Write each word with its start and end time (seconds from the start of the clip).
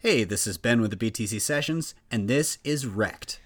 Hey, 0.00 0.24
this 0.24 0.46
is 0.46 0.58
Ben 0.58 0.82
with 0.82 0.90
the 0.90 1.10
BTC 1.10 1.40
Sessions, 1.40 1.94
and 2.10 2.28
this 2.28 2.58
is 2.62 2.86
Wrecked. 2.86 3.40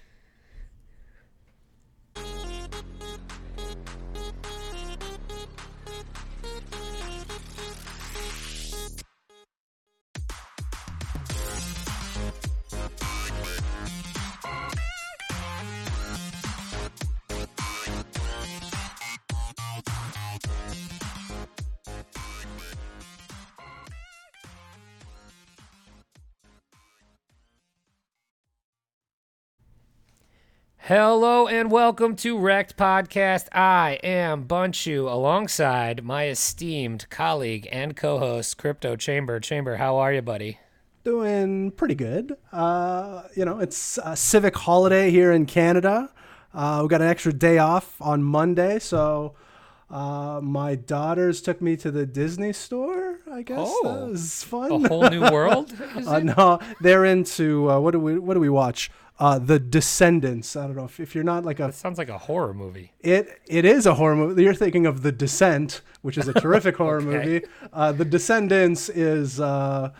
Hello 30.93 31.47
and 31.47 31.71
welcome 31.71 32.17
to 32.17 32.37
Wrecked 32.37 32.75
Podcast. 32.75 33.47
I 33.55 33.97
am 34.03 34.43
Bunchu 34.45 35.09
alongside 35.09 36.03
my 36.03 36.27
esteemed 36.27 37.09
colleague 37.09 37.65
and 37.71 37.95
co-host 37.95 38.57
Crypto 38.57 38.97
Chamber. 38.97 39.39
Chamber, 39.39 39.77
how 39.77 39.95
are 39.95 40.11
you, 40.11 40.21
buddy? 40.21 40.59
Doing 41.05 41.71
pretty 41.71 41.95
good. 41.95 42.35
Uh, 42.51 43.23
you 43.37 43.45
know, 43.45 43.59
it's 43.59 43.99
a 44.03 44.17
civic 44.17 44.53
holiday 44.57 45.09
here 45.11 45.31
in 45.31 45.45
Canada. 45.45 46.11
Uh, 46.53 46.79
we 46.83 46.89
got 46.89 46.99
an 47.01 47.07
extra 47.07 47.31
day 47.31 47.57
off 47.57 47.95
on 48.01 48.21
Monday, 48.21 48.77
so 48.77 49.35
uh, 49.89 50.41
my 50.43 50.75
daughters 50.75 51.41
took 51.41 51.61
me 51.61 51.77
to 51.77 51.89
the 51.89 52.05
Disney 52.05 52.51
store. 52.51 53.19
I 53.31 53.43
guess 53.43 53.59
Oh. 53.61 53.81
that 53.85 54.09
was 54.09 54.43
fun. 54.43 54.73
A 54.73 54.87
whole 54.89 55.09
new 55.09 55.21
world? 55.31 55.73
Uh, 56.05 56.19
no, 56.19 56.59
they're 56.81 57.05
into 57.05 57.71
uh, 57.71 57.79
what 57.79 57.91
do 57.91 57.99
we 57.99 58.19
what 58.19 58.33
do 58.33 58.41
we 58.41 58.49
watch? 58.49 58.91
Uh, 59.21 59.37
the 59.37 59.59
Descendants. 59.59 60.55
I 60.55 60.65
don't 60.67 60.75
know 60.75 60.85
if, 60.85 60.99
if 60.99 61.13
you're 61.15 61.23
not 61.33 61.45
like 61.45 61.59
a 61.59 61.67
That 61.67 61.75
sounds 61.75 61.97
like 61.99 62.09
a 62.09 62.17
horror 62.17 62.53
movie. 62.53 62.91
it 63.01 63.25
it 63.47 63.65
is 63.65 63.85
a 63.85 63.93
horror 63.93 64.15
movie. 64.15 64.41
You're 64.43 64.55
thinking 64.65 64.85
of 64.87 64.95
The 65.03 65.11
Descent, 65.11 65.81
which 66.01 66.17
is 66.17 66.27
a 66.27 66.33
terrific 66.33 66.75
horror 66.81 67.01
Okay. 67.01 67.09
movie. 67.11 67.41
Uh, 67.71 67.91
the 67.91 68.05
Descendants 68.05 68.89
is 68.89 69.39
uh, 69.39 69.91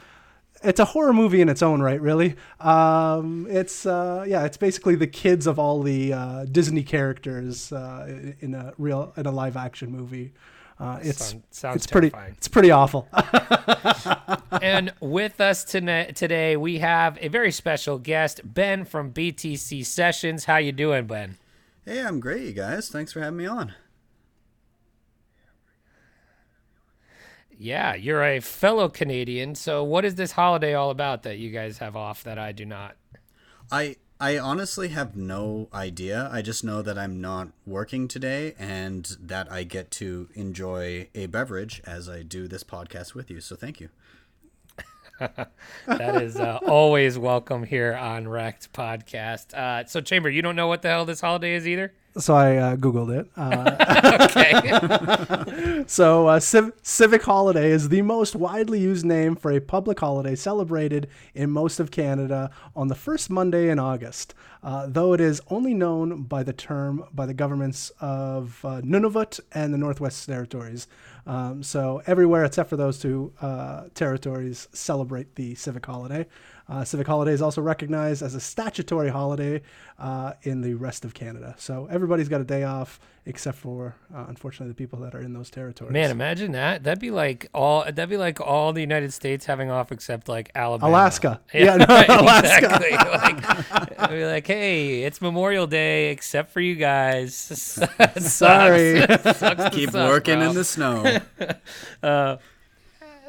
it's 0.64 0.80
a 0.80 0.86
horror 0.86 1.14
movie 1.14 1.42
in 1.42 1.50
its 1.50 1.62
own 1.62 1.82
right, 1.82 2.02
really. 2.02 2.36
Um, 2.60 3.48
it's 3.50 3.86
uh, 3.86 4.26
yeah, 4.28 4.44
it's 4.46 4.58
basically 4.58 4.96
the 4.96 5.08
kids 5.24 5.46
of 5.48 5.60
all 5.60 5.82
the 5.84 6.14
uh, 6.14 6.46
Disney 6.46 6.84
characters 6.84 7.72
uh, 7.72 8.06
in- 8.10 8.36
in 8.40 8.54
a 8.56 8.74
real 8.78 9.14
in 9.18 9.26
a 9.28 9.32
live 9.32 9.56
action 9.58 9.92
movie. 9.92 10.34
Uh, 10.82 10.98
it's 11.04 11.26
Sound- 11.26 11.44
sounds 11.52 11.76
it's 11.76 11.86
pretty 11.86 12.12
it's 12.30 12.48
pretty 12.48 12.72
awful. 12.72 13.08
and 14.64 14.92
with 15.00 15.40
us 15.40 15.64
tonight, 15.64 16.16
today, 16.16 16.58
we 16.58 16.80
have 16.80 17.20
a 17.22 17.28
very 17.28 17.52
special 17.52 18.00
guest, 18.00 18.42
Ben 18.44 18.84
from 18.84 19.14
BTC 19.14 19.86
Sessions. 19.86 20.46
How 20.46 20.58
you 20.58 20.72
doing, 20.72 21.06
Ben? 21.06 21.38
Hey, 21.86 22.02
I'm 22.02 22.20
great, 22.20 22.42
you 22.42 22.54
guys. 22.54 22.90
Thanks 22.90 23.14
for 23.14 23.20
having 23.20 23.38
me 23.38 23.46
on. 23.46 23.76
Yeah, 27.56 27.94
you're 27.94 28.24
a 28.24 28.40
fellow 28.40 28.90
Canadian. 28.90 29.54
So 29.54 29.84
what 29.84 30.04
is 30.04 30.16
this 30.16 30.32
holiday 30.32 30.74
all 30.74 30.90
about 30.90 31.22
that 31.24 31.38
you 31.38 31.52
guys 31.52 31.78
have 31.78 31.96
off 31.96 32.24
that 32.24 32.40
I 32.40 32.54
do 32.54 32.66
not? 32.66 32.96
I 33.72 33.98
I 34.22 34.38
honestly 34.38 34.90
have 34.90 35.16
no 35.16 35.68
idea. 35.74 36.30
I 36.32 36.44
just 36.44 36.64
know 36.64 36.84
that 36.84 36.96
I'm 36.96 37.20
not 37.20 37.48
working 37.66 38.08
today 38.08 38.54
and 38.60 39.18
that 39.20 39.52
I 39.52 39.64
get 39.64 39.90
to 39.94 40.30
enjoy 40.36 41.08
a 41.16 41.26
beverage 41.26 41.82
as 41.88 42.08
I 42.08 42.22
do 42.22 42.48
this 42.48 42.64
podcast 42.64 43.16
with 43.16 43.32
you. 43.32 43.42
So 43.42 43.56
thank 43.56 43.80
you. 43.80 43.90
That 45.88 46.22
is 46.22 46.38
uh, 46.38 46.60
always 46.68 47.18
welcome 47.18 47.64
here 47.64 47.94
on 47.94 48.28
Wrecked 48.28 48.74
Podcast. 48.74 49.54
Uh, 49.54 49.86
so, 49.86 50.02
Chamber, 50.02 50.30
you 50.30 50.42
don't 50.42 50.56
know 50.56 50.68
what 50.68 50.82
the 50.82 50.90
hell 50.90 51.06
this 51.06 51.22
holiday 51.22 51.54
is 51.56 51.68
either? 51.68 51.94
so 52.18 52.36
I 52.36 52.58
uh, 52.58 52.76
googled 52.76 53.18
it. 53.18 53.32
Uh, 53.38 54.26
Okay. 54.32 55.84
So, 55.88 56.28
uh, 56.28 56.40
civ- 56.40 56.74
Civic 56.84 57.24
Holiday 57.24 57.72
is 57.72 57.90
the 57.90 58.02
most 58.02 58.36
widely 58.36 58.80
used 58.80 59.06
name 59.06 59.36
for 59.36 59.52
a 59.52 59.60
public 59.60 60.00
holiday 60.00 60.36
celebrated 60.36 61.08
in 61.34 61.50
most 61.52 61.80
of 61.80 61.90
Canada 61.92 62.52
on 62.76 62.88
the 62.88 62.96
first 62.96 63.30
Monday 63.30 63.70
in 63.70 63.80
August, 63.80 64.34
uh, 64.64 64.86
though 64.88 65.14
it 65.14 65.22
is 65.22 65.42
only 65.50 65.74
known 65.74 66.24
by 66.24 66.44
the 66.44 66.54
term 66.54 67.04
by 67.14 67.26
the 67.26 67.34
governments 67.34 67.92
of 68.00 68.60
uh, 68.64 68.82
Nunavut 68.82 69.40
and 69.54 69.74
the 69.74 69.78
Northwest 69.78 70.26
Territories. 70.28 70.88
Um, 71.26 71.64
so, 71.64 72.02
everywhere 72.08 72.46
except 72.46 72.70
for 72.70 72.78
those 72.78 73.00
two 73.00 73.34
uh, 73.42 73.86
territories 73.94 74.68
celebrate 74.74 75.36
the 75.36 75.56
Civic 75.56 75.86
Holiday. 75.86 76.28
Uh, 76.72 76.86
Civic 76.86 77.06
Holiday 77.06 77.34
is 77.34 77.42
also 77.42 77.62
recognized 77.62 78.24
as 78.24 78.34
a 78.34 78.40
statutory 78.40 79.10
holiday 79.10 79.62
uh, 80.00 80.34
in 80.44 80.62
the 80.62 80.74
rest 80.76 81.04
of 81.04 81.14
Canada. 81.14 81.54
So, 81.58 81.88
everybody's 81.92 82.30
got 82.30 82.40
a 82.40 82.46
day 82.46 82.64
off 82.64 82.98
except 83.26 83.58
for, 83.58 83.94
uh, 84.16 84.26
unfortunately, 84.30 84.70
the 84.70 84.76
people 84.76 84.98
that 85.00 85.14
are 85.14 85.20
in 85.22 85.34
those 85.34 85.50
territories. 85.50 85.92
Man, 85.92 86.10
imagine 86.12 86.54
that. 86.54 86.84
That'd 86.84 87.02
be 87.02 87.12
like 87.12 87.50
all. 87.54 87.84
That'd 87.84 88.10
be 88.10 88.16
like 88.16 88.40
all 88.40 88.72
the 88.72 88.80
United 88.82 89.12
States 89.14 89.46
having 89.46 89.70
off 89.70 89.92
except 89.92 90.30
like 90.30 90.50
Alabama, 90.56 90.90
Alaska. 90.92 91.42
Yeah, 91.54 91.66
Yeah, 91.66 91.76
no, 91.76 91.86
right, 91.88 92.10
Alaska. 92.10 92.66
Exactly. 92.66 92.98
Like, 94.02 94.10
be 94.10 94.26
like, 94.26 94.48
hey, 94.48 95.04
it's 95.04 95.22
Memorial 95.22 95.68
Day 95.68 96.12
except 96.12 96.52
for 96.52 96.60
you 96.62 96.76
guys. 96.76 97.34
Sorry. 98.18 99.02
Sucks 99.02 99.64
to 99.64 99.70
Keep 99.72 99.92
suck, 99.92 100.10
working 100.10 100.40
bro. 100.40 100.50
in 100.50 100.56
the 100.56 100.64
snow. 100.64 101.20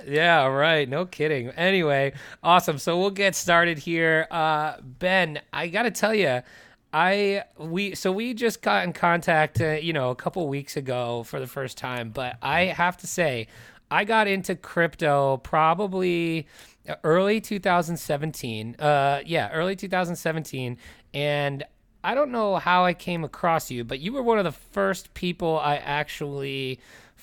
Yeah, 0.07 0.47
right. 0.47 0.89
No 0.89 1.07
kidding. 1.07 1.49
Anyway, 1.51 2.13
awesome. 2.43 2.79
So 2.79 2.99
we'll 2.99 3.11
get 3.11 3.35
started 3.35 3.79
here. 3.79 4.27
Uh, 4.31 4.77
ben, 4.83 5.41
I 5.53 5.69
got 5.69 5.83
to 5.83 5.91
tell 5.91 6.15
you, 6.15 6.43
I 6.93 7.45
we 7.59 7.95
so 7.95 8.13
we 8.13 8.35
just 8.35 8.61
got 8.63 8.85
in 8.85 8.93
contact, 8.93 9.61
uh, 9.61 9.73
you 9.73 9.93
know, 9.93 10.11
a 10.11 10.15
couple 10.15 10.47
weeks 10.49 10.77
ago 10.77 11.23
for 11.23 11.41
the 11.41 11.47
first 11.47 11.79
time, 11.79 12.11
but 12.11 12.37
I 12.43 12.65
have 12.65 12.97
to 12.99 13.07
say, 13.07 13.49
I 13.91 14.05
got 14.05 14.27
into 14.27 14.55
crypto 14.55 15.39
probably 15.39 16.47
early 17.05 17.41
2017. 17.41 18.77
Uh, 18.79 19.21
yeah, 19.25 19.51
early 19.53 19.75
2017, 19.75 20.77
and 21.15 21.65
I 22.05 22.15
don't 22.15 22.31
know 22.31 22.57
how 22.57 22.85
I 22.85 22.95
came 22.95 23.25
across 23.25 23.71
you, 23.71 23.85
but 23.85 24.01
you 24.01 24.13
were 24.13 24.23
one 24.23 24.39
of 24.39 24.45
the 24.45 24.53
first 24.53 25.15
people 25.15 25.59
I 25.59 25.77
actually 25.77 26.81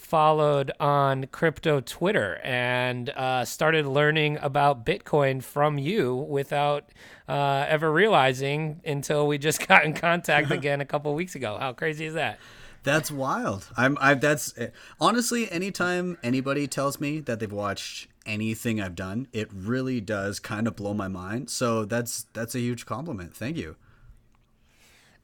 followed 0.10 0.72
on 0.80 1.28
crypto 1.28 1.80
Twitter 1.82 2.42
and 2.44 3.12
uh, 3.12 3.46
started 3.46 3.86
learning 3.86 4.40
about 4.42 4.84
Bitcoin 4.84 5.44
from 5.44 5.78
you 5.78 6.16
without 6.16 6.90
uh, 7.28 7.64
ever 7.70 7.92
realizing 7.92 8.82
until 8.84 9.28
we 9.28 9.38
just 9.38 9.68
got 9.68 9.86
in 9.86 9.94
contact 9.94 10.50
again 10.60 10.82
a 10.82 10.86
couple 10.86 11.14
weeks 11.14 11.36
ago. 11.36 11.58
How 11.60 11.74
crazy 11.74 12.06
is 12.06 12.16
that? 12.16 12.40
That's 12.82 13.12
wild. 13.12 13.68
I'm. 13.78 13.98
I. 14.02 14.16
That's 14.16 14.54
honestly. 15.00 15.52
Anytime 15.52 16.18
anybody 16.24 16.66
tells 16.66 17.00
me 17.00 17.20
that 17.20 17.40
they've 17.40 17.52
watched 17.52 18.08
anything 18.26 18.80
I've 18.82 18.96
done, 18.96 19.28
it 19.34 19.50
really 19.54 20.00
does 20.00 20.40
kind 20.40 20.66
of 20.66 20.78
blow 20.78 20.94
my 20.94 21.10
mind. 21.10 21.50
So 21.50 21.84
that's 21.84 22.26
that's 22.34 22.56
a 22.56 22.60
huge 22.60 22.86
compliment. 22.86 23.36
Thank 23.36 23.58
you. 23.58 23.76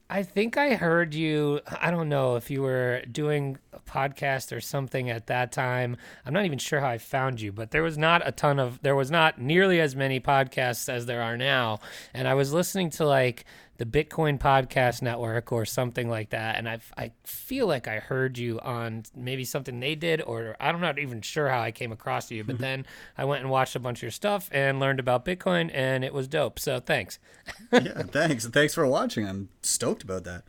I 0.08 0.22
think 0.22 0.56
I 0.56 0.74
heard 0.74 1.14
you. 1.14 1.60
I 1.66 1.90
don't 1.90 2.08
know 2.08 2.36
if 2.36 2.48
you 2.48 2.62
were 2.62 3.02
doing 3.10 3.58
a 3.72 3.80
podcast 3.80 4.56
or 4.56 4.60
something 4.60 5.10
at 5.10 5.26
that 5.26 5.50
time. 5.50 5.96
I'm 6.24 6.32
not 6.32 6.44
even 6.44 6.58
sure 6.58 6.80
how 6.80 6.88
I 6.88 6.98
found 6.98 7.40
you, 7.40 7.50
but 7.50 7.72
there 7.72 7.82
was 7.82 7.98
not 7.98 8.22
a 8.24 8.30
ton 8.30 8.60
of, 8.60 8.80
there 8.82 8.94
was 8.94 9.10
not 9.10 9.40
nearly 9.40 9.80
as 9.80 9.96
many 9.96 10.20
podcasts 10.20 10.88
as 10.88 11.06
there 11.06 11.22
are 11.22 11.36
now. 11.36 11.80
And 12.14 12.28
I 12.28 12.34
was 12.34 12.52
listening 12.52 12.90
to 12.90 13.04
like 13.04 13.46
the 13.78 13.84
Bitcoin 13.84 14.38
Podcast 14.38 15.02
Network 15.02 15.52
or 15.52 15.64
something 15.64 16.08
like 16.08 16.30
that. 16.30 16.56
And 16.56 16.68
I, 16.68 16.78
I 16.96 17.12
feel 17.24 17.66
like 17.66 17.88
I 17.88 17.98
heard 17.98 18.38
you 18.38 18.58
on 18.60 19.04
maybe 19.14 19.44
something 19.44 19.78
they 19.80 19.94
did, 19.94 20.22
or 20.22 20.56
I'm 20.60 20.80
not 20.80 20.98
even 20.98 21.20
sure 21.20 21.48
how 21.48 21.60
I 21.60 21.70
came 21.70 21.92
across 21.92 22.30
you. 22.30 22.44
But 22.44 22.58
then 22.58 22.86
I 23.18 23.24
went 23.24 23.42
and 23.42 23.50
watched 23.50 23.76
a 23.76 23.80
bunch 23.80 23.98
of 23.98 24.02
your 24.02 24.10
stuff 24.10 24.48
and 24.52 24.80
learned 24.80 25.00
about 25.00 25.24
Bitcoin, 25.24 25.70
and 25.72 26.04
it 26.04 26.14
was 26.14 26.28
dope. 26.28 26.58
So 26.58 26.80
thanks. 26.80 27.18
yeah. 27.72 28.02
Thanks. 28.02 28.46
Thanks 28.46 28.74
for 28.74 28.86
watching. 28.86 29.26
I'm 29.26 29.48
stoked 29.62 30.02
about 30.02 30.24
that. 30.24 30.44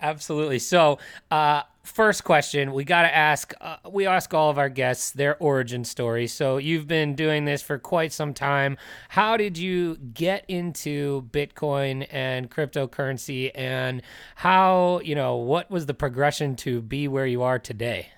Absolutely. 0.00 0.58
So, 0.58 0.98
uh, 1.30 1.62
first 1.82 2.24
question 2.24 2.72
we 2.72 2.84
got 2.84 3.02
to 3.02 3.14
ask 3.14 3.54
uh, 3.60 3.76
we 3.90 4.06
ask 4.06 4.34
all 4.34 4.50
of 4.50 4.58
our 4.58 4.68
guests 4.68 5.10
their 5.10 5.36
origin 5.38 5.84
story. 5.84 6.26
So, 6.26 6.58
you've 6.58 6.86
been 6.86 7.14
doing 7.14 7.44
this 7.44 7.62
for 7.62 7.78
quite 7.78 8.12
some 8.12 8.34
time. 8.34 8.76
How 9.10 9.36
did 9.36 9.58
you 9.58 9.96
get 9.96 10.44
into 10.48 11.22
Bitcoin 11.30 12.06
and 12.10 12.50
cryptocurrency 12.50 13.50
and 13.54 14.02
how, 14.36 15.00
you 15.04 15.14
know, 15.14 15.36
what 15.36 15.70
was 15.70 15.86
the 15.86 15.94
progression 15.94 16.56
to 16.56 16.80
be 16.80 17.08
where 17.08 17.26
you 17.26 17.42
are 17.42 17.58
today? 17.58 18.08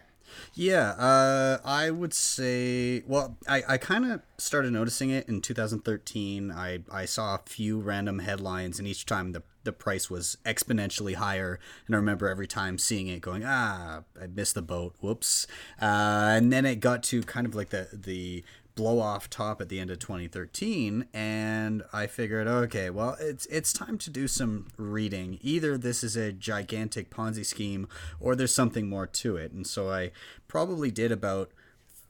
Yeah, 0.55 0.91
uh, 0.91 1.59
I 1.64 1.91
would 1.91 2.12
say. 2.12 3.03
Well, 3.06 3.37
I, 3.49 3.62
I 3.69 3.79
kind 3.79 4.11
of 4.11 4.23
started 4.38 4.73
noticing 4.73 5.11
it 5.11 5.29
in 5.29 5.41
2013. 5.41 6.50
I, 6.50 6.81
I 6.93 7.05
saw 7.06 7.37
a 7.37 7.41
few 7.47 7.81
random 7.81 8.19
headlines, 8.19 8.79
and 8.79 8.87
each 8.87 9.06
time 9.06 9.32
the 9.32 9.43
the 9.64 9.73
price 9.73 10.11
was 10.11 10.37
exponentially 10.44 11.14
higher. 11.14 11.59
And 11.87 11.94
I 11.94 11.99
remember 11.99 12.29
every 12.29 12.47
time 12.47 12.79
seeing 12.79 13.09
it, 13.09 13.20
going, 13.20 13.43
"Ah, 13.44 14.03
I 14.20 14.26
missed 14.26 14.55
the 14.55 14.62
boat. 14.62 14.94
Whoops!" 15.00 15.47
Uh, 15.81 16.35
and 16.37 16.53
then 16.53 16.67
it 16.67 16.81
got 16.81 17.03
to 17.05 17.23
kind 17.23 17.47
of 17.47 17.55
like 17.55 17.70
the 17.70 17.88
the 17.93 18.44
blow 18.75 19.00
off 19.00 19.29
top 19.29 19.61
at 19.61 19.69
the 19.69 19.79
end 19.79 19.91
of 19.91 19.99
2013 19.99 21.06
and 21.12 21.82
I 21.93 22.06
figured 22.06 22.47
okay 22.47 22.88
well 22.88 23.17
it's 23.20 23.44
it's 23.47 23.70
time 23.70 23.99
to 23.99 24.09
do 24.09 24.26
some 24.26 24.69
reading 24.79 25.38
either 25.43 25.76
this 25.76 26.03
is 26.03 26.17
a 26.17 26.32
gigantic 26.32 27.11
ponzi 27.11 27.44
scheme 27.44 27.87
or 28.19 28.35
there's 28.35 28.55
something 28.55 28.88
more 28.88 29.06
to 29.06 29.37
it 29.37 29.53
and 29.53 29.67
so 29.67 29.91
I 29.91 30.11
probably 30.49 30.91
did 30.91 31.12
about 31.12 31.50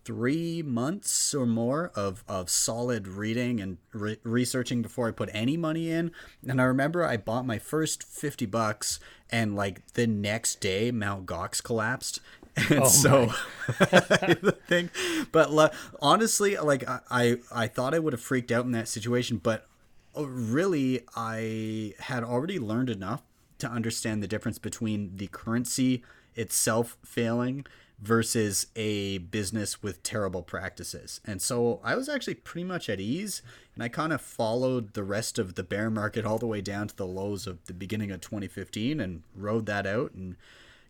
three 0.04 0.62
months 0.62 1.34
or 1.34 1.46
more 1.46 1.92
of, 1.94 2.24
of 2.28 2.50
solid 2.50 3.06
reading 3.06 3.60
and 3.60 3.78
re- 3.92 4.18
researching 4.22 4.82
before 4.82 5.08
I 5.08 5.12
put 5.12 5.30
any 5.32 5.56
money 5.56 5.90
in. 5.90 6.10
And 6.46 6.60
I 6.60 6.64
remember 6.64 7.04
I 7.04 7.16
bought 7.16 7.46
my 7.46 7.58
first 7.58 8.02
50 8.02 8.46
bucks 8.46 9.00
and 9.30 9.54
like 9.54 9.86
the 9.94 10.06
next 10.06 10.60
day 10.60 10.90
Mount 10.90 11.26
Gox 11.26 11.62
collapsed. 11.62 12.20
And 12.54 12.82
Oh 12.82 12.86
so 12.86 13.26
the 13.78 14.54
thing, 14.68 14.90
but 15.32 15.74
honestly, 16.02 16.58
like 16.58 16.86
I, 16.86 17.00
I, 17.10 17.36
I 17.50 17.66
thought 17.66 17.94
I 17.94 17.98
would 17.98 18.12
have 18.12 18.20
freaked 18.20 18.52
out 18.52 18.66
in 18.66 18.72
that 18.72 18.88
situation, 18.88 19.38
but 19.38 19.66
uh, 20.14 20.26
really 20.28 21.00
I 21.16 21.94
had 21.98 22.22
already 22.22 22.58
learned 22.58 22.90
enough 22.90 23.22
to 23.60 23.68
understand 23.70 24.22
the 24.22 24.28
difference 24.28 24.58
between 24.58 25.16
the 25.16 25.28
currency 25.28 26.02
itself 26.34 26.98
failing 27.02 27.64
versus 28.02 28.66
a 28.74 29.18
business 29.18 29.80
with 29.80 30.02
terrible 30.02 30.42
practices. 30.42 31.20
And 31.24 31.40
so 31.40 31.80
I 31.84 31.94
was 31.94 32.08
actually 32.08 32.34
pretty 32.34 32.64
much 32.64 32.88
at 32.88 32.98
ease 32.98 33.42
and 33.74 33.84
I 33.84 33.88
kind 33.88 34.12
of 34.12 34.20
followed 34.20 34.94
the 34.94 35.04
rest 35.04 35.38
of 35.38 35.54
the 35.54 35.62
bear 35.62 35.88
market 35.88 36.26
all 36.26 36.38
the 36.38 36.46
way 36.48 36.60
down 36.60 36.88
to 36.88 36.96
the 36.96 37.06
lows 37.06 37.46
of 37.46 37.64
the 37.66 37.72
beginning 37.72 38.10
of 38.10 38.20
2015 38.20 38.98
and 38.98 39.22
rode 39.36 39.66
that 39.66 39.86
out 39.86 40.14
and 40.14 40.34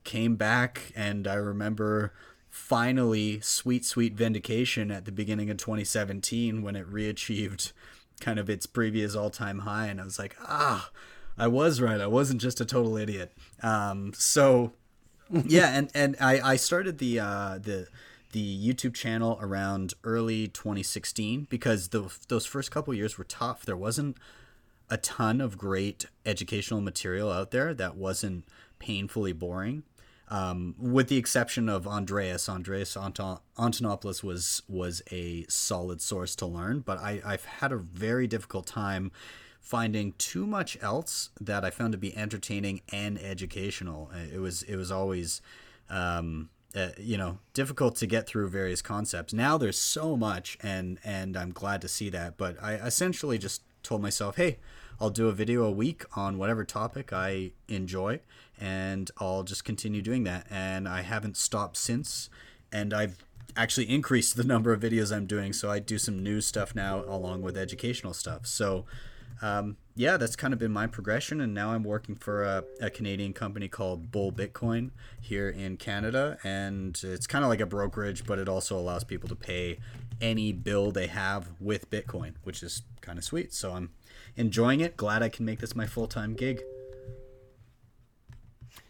came 0.04 0.36
back 0.36 0.90
and 0.96 1.28
I 1.28 1.34
remember 1.34 2.14
finally 2.48 3.40
sweet 3.40 3.84
sweet 3.84 4.14
vindication 4.14 4.90
at 4.90 5.04
the 5.04 5.12
beginning 5.12 5.50
of 5.50 5.58
2017 5.58 6.62
when 6.62 6.76
it 6.76 6.90
reachieved 6.90 7.72
kind 8.20 8.38
of 8.38 8.48
its 8.48 8.64
previous 8.64 9.14
all-time 9.14 9.60
high 9.60 9.86
and 9.88 10.00
I 10.00 10.04
was 10.04 10.18
like, 10.18 10.34
"Ah, 10.40 10.90
I 11.36 11.46
was 11.46 11.80
right. 11.80 12.00
I 12.00 12.06
wasn't 12.06 12.40
just 12.40 12.60
a 12.60 12.64
total 12.64 12.96
idiot." 12.96 13.36
Um 13.62 14.12
so 14.14 14.72
yeah, 15.46 15.76
and 15.76 15.90
and 15.94 16.16
I 16.20 16.40
I 16.40 16.56
started 16.56 16.98
the 16.98 17.20
uh, 17.20 17.58
the 17.58 17.88
the 18.32 18.68
YouTube 18.74 18.94
channel 18.94 19.38
around 19.40 19.94
early 20.04 20.48
2016 20.48 21.46
because 21.50 21.88
the, 21.88 22.10
those 22.28 22.46
first 22.46 22.70
couple 22.70 22.94
years 22.94 23.18
were 23.18 23.24
tough. 23.24 23.64
There 23.64 23.76
wasn't 23.76 24.16
a 24.88 24.96
ton 24.96 25.40
of 25.40 25.56
great 25.56 26.06
educational 26.26 26.80
material 26.80 27.30
out 27.30 27.50
there 27.50 27.74
that 27.74 27.96
wasn't 27.96 28.44
painfully 28.78 29.32
boring. 29.32 29.84
Um, 30.28 30.74
with 30.78 31.08
the 31.08 31.18
exception 31.18 31.68
of 31.68 31.86
Andreas, 31.86 32.48
Andreas 32.48 32.96
Anton- 32.96 33.40
Antonopoulos 33.58 34.22
was 34.24 34.62
was 34.66 35.02
a 35.10 35.44
solid 35.48 36.00
source 36.00 36.34
to 36.36 36.46
learn, 36.46 36.80
but 36.80 36.98
I, 36.98 37.20
I've 37.24 37.44
had 37.44 37.70
a 37.70 37.76
very 37.76 38.26
difficult 38.26 38.66
time 38.66 39.12
finding 39.62 40.12
too 40.18 40.46
much 40.46 40.76
else 40.82 41.30
that 41.40 41.64
I 41.64 41.70
found 41.70 41.92
to 41.92 41.98
be 41.98 42.14
entertaining 42.16 42.82
and 42.92 43.18
educational. 43.18 44.10
It 44.34 44.40
was 44.40 44.62
it 44.64 44.76
was 44.76 44.90
always, 44.90 45.40
um, 45.88 46.50
uh, 46.74 46.88
you 46.98 47.16
know, 47.16 47.38
difficult 47.54 47.96
to 47.96 48.06
get 48.06 48.26
through 48.26 48.48
various 48.48 48.82
concepts. 48.82 49.32
Now 49.32 49.56
there's 49.56 49.78
so 49.78 50.16
much, 50.16 50.58
and 50.62 50.98
and 51.04 51.36
I'm 51.36 51.52
glad 51.52 51.80
to 51.82 51.88
see 51.88 52.10
that. 52.10 52.36
But 52.36 52.62
I 52.62 52.74
essentially 52.74 53.38
just 53.38 53.62
told 53.84 54.02
myself, 54.02 54.36
hey, 54.36 54.58
I'll 55.00 55.10
do 55.10 55.28
a 55.28 55.32
video 55.32 55.64
a 55.64 55.70
week 55.70 56.04
on 56.16 56.38
whatever 56.38 56.64
topic 56.64 57.12
I 57.12 57.52
enjoy, 57.68 58.20
and 58.60 59.10
I'll 59.18 59.44
just 59.44 59.64
continue 59.64 60.02
doing 60.02 60.24
that. 60.24 60.46
And 60.50 60.88
I 60.88 61.02
haven't 61.02 61.36
stopped 61.36 61.76
since, 61.76 62.28
and 62.72 62.92
I've 62.92 63.24
actually 63.56 63.88
increased 63.88 64.36
the 64.36 64.44
number 64.44 64.72
of 64.72 64.80
videos 64.80 65.14
I'm 65.14 65.26
doing. 65.26 65.52
So 65.52 65.70
I 65.70 65.78
do 65.78 65.98
some 65.98 66.18
news 66.18 66.46
stuff 66.46 66.74
now 66.74 67.04
along 67.06 67.42
with 67.42 67.56
educational 67.56 68.12
stuff. 68.12 68.46
So 68.46 68.86
um, 69.42 69.76
yeah, 69.94 70.16
that's 70.16 70.36
kind 70.36 70.54
of 70.54 70.58
been 70.58 70.72
my 70.72 70.86
progression. 70.86 71.40
And 71.40 71.52
now 71.52 71.72
I'm 71.72 71.82
working 71.82 72.14
for 72.14 72.44
a, 72.44 72.64
a 72.80 72.88
Canadian 72.88 73.32
company 73.32 73.68
called 73.68 74.10
Bull 74.10 74.32
Bitcoin 74.32 74.90
here 75.20 75.50
in 75.50 75.76
Canada. 75.76 76.38
And 76.44 76.98
it's 77.02 77.26
kind 77.26 77.44
of 77.44 77.50
like 77.50 77.60
a 77.60 77.66
brokerage, 77.66 78.24
but 78.24 78.38
it 78.38 78.48
also 78.48 78.78
allows 78.78 79.04
people 79.04 79.28
to 79.28 79.34
pay 79.34 79.78
any 80.20 80.52
bill 80.52 80.92
they 80.92 81.08
have 81.08 81.48
with 81.60 81.90
Bitcoin, 81.90 82.34
which 82.44 82.62
is 82.62 82.82
kind 83.00 83.18
of 83.18 83.24
sweet. 83.24 83.52
So 83.52 83.72
I'm 83.72 83.90
enjoying 84.36 84.80
it. 84.80 84.96
Glad 84.96 85.22
I 85.22 85.28
can 85.28 85.44
make 85.44 85.58
this 85.58 85.74
my 85.74 85.86
full 85.86 86.06
time 86.06 86.34
gig. 86.34 86.62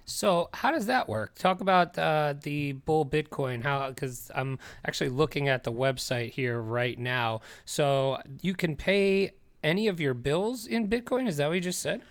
So 0.04 0.50
how 0.52 0.70
does 0.70 0.87
that 0.87 1.08
work? 1.08 1.37
Talk 1.38 1.62
about 1.62 1.96
uh, 1.96 2.34
the 2.40 2.72
bull 2.72 3.06
Bitcoin. 3.06 3.62
How? 3.62 3.88
Because 3.88 4.31
I'm 4.34 4.58
actually 4.84 5.08
looking 5.08 5.49
at 5.49 5.64
the 5.64 5.72
website 5.72 6.32
here 6.32 6.60
right 6.60 6.99
now. 6.99 7.40
So 7.64 8.19
you 8.43 8.52
can 8.52 8.76
pay 8.76 9.32
any 9.62 9.88
of 9.88 10.00
your 10.00 10.14
bills 10.14 10.67
in 10.67 10.88
Bitcoin. 10.88 11.29
Is 11.29 11.37
that 11.37 11.49
what 11.49 11.55
you 11.55 11.61
just 11.61 11.81
said? 11.81 12.03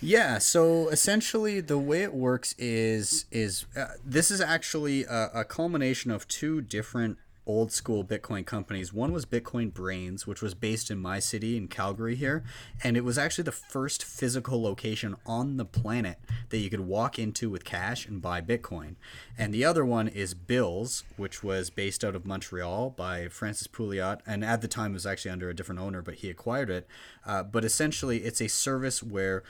Yeah, 0.00 0.38
so 0.38 0.88
essentially 0.88 1.60
the 1.60 1.78
way 1.78 2.02
it 2.02 2.12
works 2.12 2.54
is 2.58 3.24
is 3.30 3.64
uh, 3.76 3.86
this 4.04 4.30
is 4.30 4.40
actually 4.40 5.04
a, 5.04 5.30
a 5.32 5.44
culmination 5.44 6.10
of 6.10 6.28
two 6.28 6.60
different 6.60 7.18
old 7.46 7.70
school 7.70 8.04
Bitcoin 8.04 8.44
companies. 8.44 8.92
One 8.92 9.12
was 9.12 9.24
Bitcoin 9.24 9.72
Brains, 9.72 10.26
which 10.26 10.42
was 10.42 10.54
based 10.54 10.90
in 10.90 10.98
my 10.98 11.18
city 11.18 11.56
in 11.56 11.68
Calgary 11.68 12.16
here, 12.16 12.42
and 12.82 12.96
it 12.96 13.04
was 13.04 13.16
actually 13.16 13.44
the 13.44 13.52
first 13.52 14.04
physical 14.04 14.60
location 14.60 15.16
on 15.24 15.56
the 15.56 15.64
planet 15.64 16.18
that 16.48 16.58
you 16.58 16.68
could 16.68 16.80
walk 16.80 17.18
into 17.18 17.48
with 17.48 17.64
cash 17.64 18.06
and 18.06 18.20
buy 18.20 18.40
Bitcoin. 18.40 18.96
And 19.38 19.54
the 19.54 19.64
other 19.64 19.84
one 19.84 20.08
is 20.08 20.34
Bylls, 20.34 21.04
which 21.16 21.42
was 21.42 21.70
based 21.70 22.04
out 22.04 22.16
of 22.16 22.26
Montreal 22.26 22.90
by 22.90 23.28
Francis 23.28 23.68
Pouliot, 23.68 24.20
and 24.26 24.44
at 24.44 24.60
the 24.60 24.68
time 24.68 24.92
was 24.92 25.06
actually 25.06 25.30
under 25.30 25.48
a 25.48 25.54
different 25.54 25.80
owner, 25.80 26.02
but 26.02 26.16
he 26.16 26.30
acquired 26.30 26.70
it. 26.70 26.86
Uh, 27.24 27.42
but 27.42 27.64
essentially, 27.64 28.18
it's 28.18 28.40
a 28.40 28.48
service 28.48 29.02
where 29.02 29.42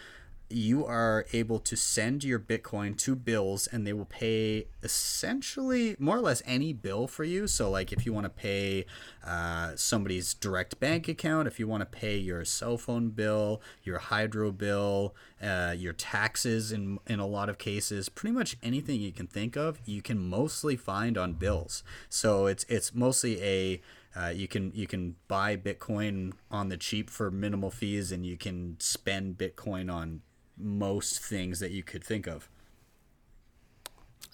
you 0.48 0.86
are 0.86 1.26
able 1.32 1.58
to 1.58 1.76
send 1.76 2.22
your 2.22 2.38
Bitcoin 2.38 2.96
to 2.98 3.16
Bylls 3.16 3.68
and 3.72 3.86
they 3.86 3.92
will 3.92 4.04
pay 4.04 4.66
essentially 4.82 5.96
more 5.98 6.16
or 6.16 6.20
less 6.20 6.42
any 6.46 6.72
bill 6.72 7.06
for 7.06 7.24
you. 7.24 7.46
So, 7.46 7.70
like 7.70 7.92
if 7.92 8.06
you 8.06 8.12
want 8.12 8.24
to 8.24 8.30
pay 8.30 8.86
uh, 9.26 9.72
somebody's 9.74 10.34
direct 10.34 10.78
bank 10.78 11.08
account, 11.08 11.48
if 11.48 11.58
you 11.58 11.66
want 11.66 11.80
to 11.80 11.86
pay 11.98 12.16
your 12.16 12.44
cell 12.44 12.78
phone 12.78 13.10
bill, 13.10 13.60
your 13.82 13.98
hydro 13.98 14.52
bill, 14.52 15.14
uh, 15.42 15.74
your 15.76 15.92
taxes, 15.92 16.70
in, 16.70 16.98
in 17.06 17.18
a 17.18 17.26
lot 17.26 17.48
of 17.48 17.58
cases, 17.58 18.08
pretty 18.08 18.34
much 18.34 18.56
anything 18.62 19.00
you 19.00 19.12
can 19.12 19.26
think 19.26 19.56
of, 19.56 19.80
you 19.84 20.00
can 20.00 20.18
mostly 20.18 20.76
find 20.76 21.18
on 21.18 21.34
Bylls. 21.34 21.82
So, 22.08 22.46
it's, 22.46 22.64
it's 22.68 22.94
mostly 22.94 23.42
a 23.42 23.80
uh, 24.16 24.28
you 24.28 24.48
can 24.48 24.72
you 24.74 24.86
can 24.86 25.14
buy 25.28 25.58
Bitcoin 25.58 26.32
on 26.50 26.70
the 26.70 26.78
cheap 26.78 27.10
for 27.10 27.30
minimal 27.30 27.70
fees, 27.70 28.10
and 28.10 28.24
you 28.24 28.38
can 28.38 28.76
spend 28.78 29.36
Bitcoin 29.36 29.92
on 29.92 30.22
most 30.58 31.20
things 31.20 31.60
that 31.60 31.70
you 31.70 31.82
could 31.82 32.02
think 32.02 32.26
of. 32.26 32.48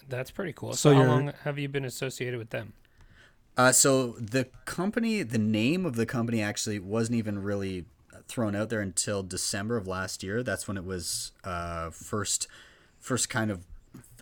That's 0.07 0.31
pretty 0.31 0.53
cool. 0.53 0.73
So 0.73 0.91
So, 0.91 0.95
how 0.95 1.03
long 1.03 1.33
have 1.43 1.57
you 1.57 1.69
been 1.69 1.85
associated 1.85 2.37
with 2.37 2.49
them? 2.49 2.73
Uh, 3.55 3.71
so 3.71 4.13
the 4.13 4.45
company, 4.65 5.21
the 5.23 5.37
name 5.37 5.85
of 5.85 5.95
the 5.95 6.05
company 6.05 6.41
actually 6.41 6.79
wasn't 6.79 7.17
even 7.17 7.41
really 7.43 7.85
thrown 8.27 8.55
out 8.55 8.69
there 8.69 8.81
until 8.81 9.21
December 9.21 9.77
of 9.77 9.87
last 9.87 10.23
year. 10.23 10.43
That's 10.43 10.67
when 10.67 10.77
it 10.77 10.83
was 10.83 11.31
uh, 11.43 11.91
first, 11.91 12.47
first 12.99 13.29
kind 13.29 13.51
of 13.51 13.65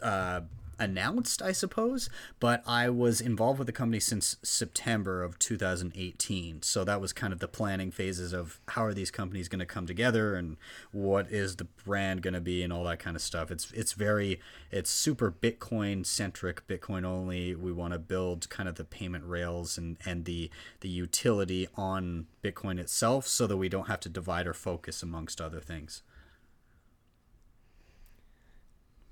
uh, 0.01 0.41
announced, 0.81 1.41
I 1.41 1.51
suppose. 1.51 2.09
But 2.39 2.63
I 2.67 2.89
was 2.89 3.21
involved 3.21 3.59
with 3.59 3.67
the 3.67 3.71
company 3.71 4.00
since 4.00 4.38
September 4.43 5.23
of 5.23 5.39
2018. 5.39 6.63
So 6.63 6.83
that 6.83 7.00
was 7.00 7.13
kind 7.13 7.31
of 7.31 7.39
the 7.39 7.47
planning 7.47 7.91
phases 7.91 8.33
of 8.33 8.59
how 8.69 8.83
are 8.83 8.93
these 8.93 9.11
companies 9.11 9.47
going 9.47 9.59
to 9.59 9.65
come 9.65 9.85
together 9.85 10.35
and 10.35 10.57
what 10.91 11.31
is 11.31 11.57
the 11.57 11.65
brand 11.85 12.23
going 12.23 12.33
to 12.33 12.41
be 12.41 12.63
and 12.63 12.73
all 12.73 12.83
that 12.85 13.00
kind 13.00 13.15
of 13.15 13.21
stuff. 13.21 13.51
It's 13.51 13.71
it's 13.71 13.93
very 13.93 14.39
it's 14.71 14.89
super 14.89 15.31
Bitcoin 15.31 16.05
centric, 16.05 16.67
Bitcoin 16.67 17.05
only. 17.05 17.55
We 17.55 17.71
want 17.71 17.93
to 17.93 18.00
build 18.00 18.50
kind 18.50 18.67
of 18.67 18.75
the 18.75 18.83
payment 18.83 19.23
rails 19.25 19.77
and 19.77 19.97
and 20.03 20.25
the 20.25 20.50
the 20.79 20.89
utility 20.89 21.67
on 21.75 22.25
Bitcoin 22.43 22.79
itself 22.79 23.27
so 23.27 23.45
that 23.45 23.57
we 23.57 23.69
don't 23.69 23.88
have 23.88 24.00
to 24.01 24.09
divide 24.09 24.47
our 24.47 24.53
focus 24.53 25.03
amongst 25.03 25.39
other 25.39 25.59
things. 25.59 26.01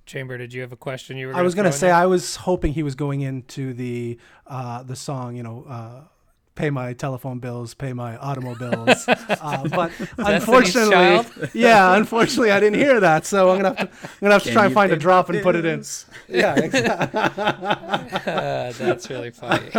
Chamber, 0.10 0.38
did 0.38 0.54
you 0.54 0.62
have 0.62 0.72
a 0.72 0.78
question? 0.78 1.18
You 1.18 1.28
were. 1.28 1.36
I 1.36 1.42
was 1.42 1.56
gonna 1.56 1.70
gonna 1.70 1.78
say 1.78 1.90
in 1.90 1.96
I 1.96 2.08
was 2.08 2.36
hoping 2.36 2.74
he 2.74 2.84
was 2.84 2.96
going 2.96 3.22
into 3.22 3.74
the 3.74 4.18
uh, 4.48 4.84
the 4.84 4.96
song, 4.96 5.36
you 5.36 5.44
know, 5.44 5.64
uh, 5.70 6.02
pay 6.60 6.70
my 6.70 6.92
telephone 6.92 7.40
bills, 7.40 7.74
pay 7.74 7.94
my 7.94 8.18
automobiles. 8.18 9.08
uh, 9.08 9.66
but 9.70 9.92
unfortunately, 10.18 11.50
yeah, 11.54 11.96
unfortunately, 11.96 12.52
I 12.52 12.60
didn't 12.60 12.80
hear 12.80 13.00
that. 13.00 13.26
So 13.26 13.50
I'm 13.50 13.62
gonna 13.62 13.76
have 13.78 13.90
to, 13.90 14.08
I'm 14.08 14.10
gonna 14.20 14.34
have 14.34 14.44
to 14.44 14.50
Can 14.50 14.54
try 14.56 14.66
and 14.66 14.74
find 14.74 14.92
a 14.92 14.98
drop 14.98 15.30
and 15.30 15.42
put 15.42 15.56
it 15.56 15.66
in. 15.66 15.84
Yeah, 16.28 16.56
exactly. 16.60 17.20
Uh, 17.20 18.72
that's 18.74 19.10
really 19.10 19.32
funny. 19.32 19.70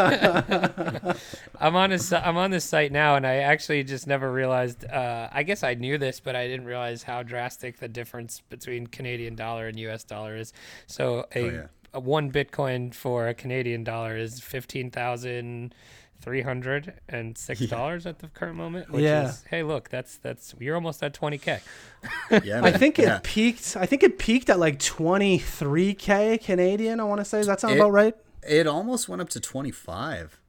I'm 1.60 1.76
on 1.76 1.90
this. 1.90 2.12
I'm 2.12 2.36
on 2.36 2.50
this 2.50 2.64
site 2.64 2.90
now, 2.90 3.14
and 3.16 3.26
I 3.26 3.36
actually 3.36 3.84
just 3.84 4.06
never 4.06 4.32
realized. 4.32 4.84
Uh, 4.84 5.28
I 5.30 5.42
guess 5.42 5.62
I 5.62 5.74
knew 5.74 5.98
this, 5.98 6.18
but 6.18 6.34
I 6.34 6.48
didn't 6.48 6.66
realize 6.66 7.02
how 7.02 7.22
drastic 7.22 7.78
the 7.78 7.88
difference 7.88 8.40
between 8.48 8.86
Canadian 8.86 9.36
dollar 9.36 9.68
and 9.68 9.78
U.S. 9.80 10.02
dollar 10.02 10.34
is. 10.36 10.52
So 10.86 11.26
a, 11.34 11.40
Oh, 11.40 11.50
yeah. 11.50 11.66
a 11.94 12.00
one 12.00 12.32
Bitcoin 12.32 12.92
for 12.94 13.28
a 13.28 13.34
Canadian 13.34 13.84
dollar 13.84 14.16
is 14.16 14.40
fifteen 14.40 14.90
thousand 14.90 15.74
three 16.20 16.42
hundred 16.42 16.94
and 17.08 17.36
six 17.38 17.60
dollars 17.66 18.06
at 18.06 18.18
the 18.18 18.28
current 18.28 18.56
moment. 18.56 18.90
Which 18.90 19.02
Yeah. 19.02 19.28
Is, 19.30 19.44
hey, 19.50 19.62
look, 19.62 19.88
that's 19.88 20.16
that's 20.18 20.54
you're 20.58 20.74
almost 20.74 21.02
at 21.02 21.14
twenty 21.14 21.38
k. 21.38 21.60
Yeah, 22.44 22.58
I 22.58 22.70
man. 22.70 22.78
think 22.78 22.98
it 22.98 23.22
peaked. 23.22 23.76
I 23.78 23.86
think 23.86 24.02
it 24.02 24.18
peaked 24.18 24.48
at 24.50 24.58
like 24.58 24.78
23k 24.78 26.42
Canadian. 26.42 27.00
I 27.00 27.04
want 27.04 27.20
to 27.20 27.24
say. 27.24 27.38
Does 27.38 27.46
that 27.48 27.60
sound 27.60 27.74
It- 27.74 27.78
about 27.78 27.92
right? 27.92 28.14
It 28.42 28.66
almost 28.66 29.06
went 29.08 29.20
up 29.20 29.28
to 29.30 29.40
25. 29.40 30.40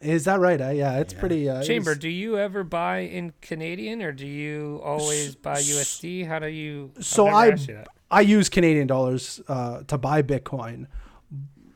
Is 0.00 0.24
that 0.26 0.38
right? 0.38 0.60
Uh, 0.60 0.68
yeah, 0.70 0.98
it's 0.98 1.14
pretty. 1.14 1.48
Uh, 1.48 1.62
Chamber, 1.62 1.92
it's- 1.92 2.02
do 2.02 2.08
you 2.08 2.38
ever 2.38 2.62
buy 2.62 2.98
in 3.00 3.32
Canadian 3.40 4.02
or 4.02 4.12
do 4.12 4.26
you 4.26 4.80
always 4.84 5.34
buy 5.34 5.56
USD? 5.56 6.26
How 6.26 6.38
do 6.38 6.46
you? 6.48 6.92
So 7.00 7.26
I 7.26 7.48
asked 7.50 7.68
you 7.68 7.74
that. 7.74 7.88
I 8.10 8.20
use 8.20 8.48
Canadian 8.48 8.86
dollars 8.86 9.40
uh, 9.48 9.82
to 9.88 9.98
buy 9.98 10.22
Bitcoin, 10.22 10.86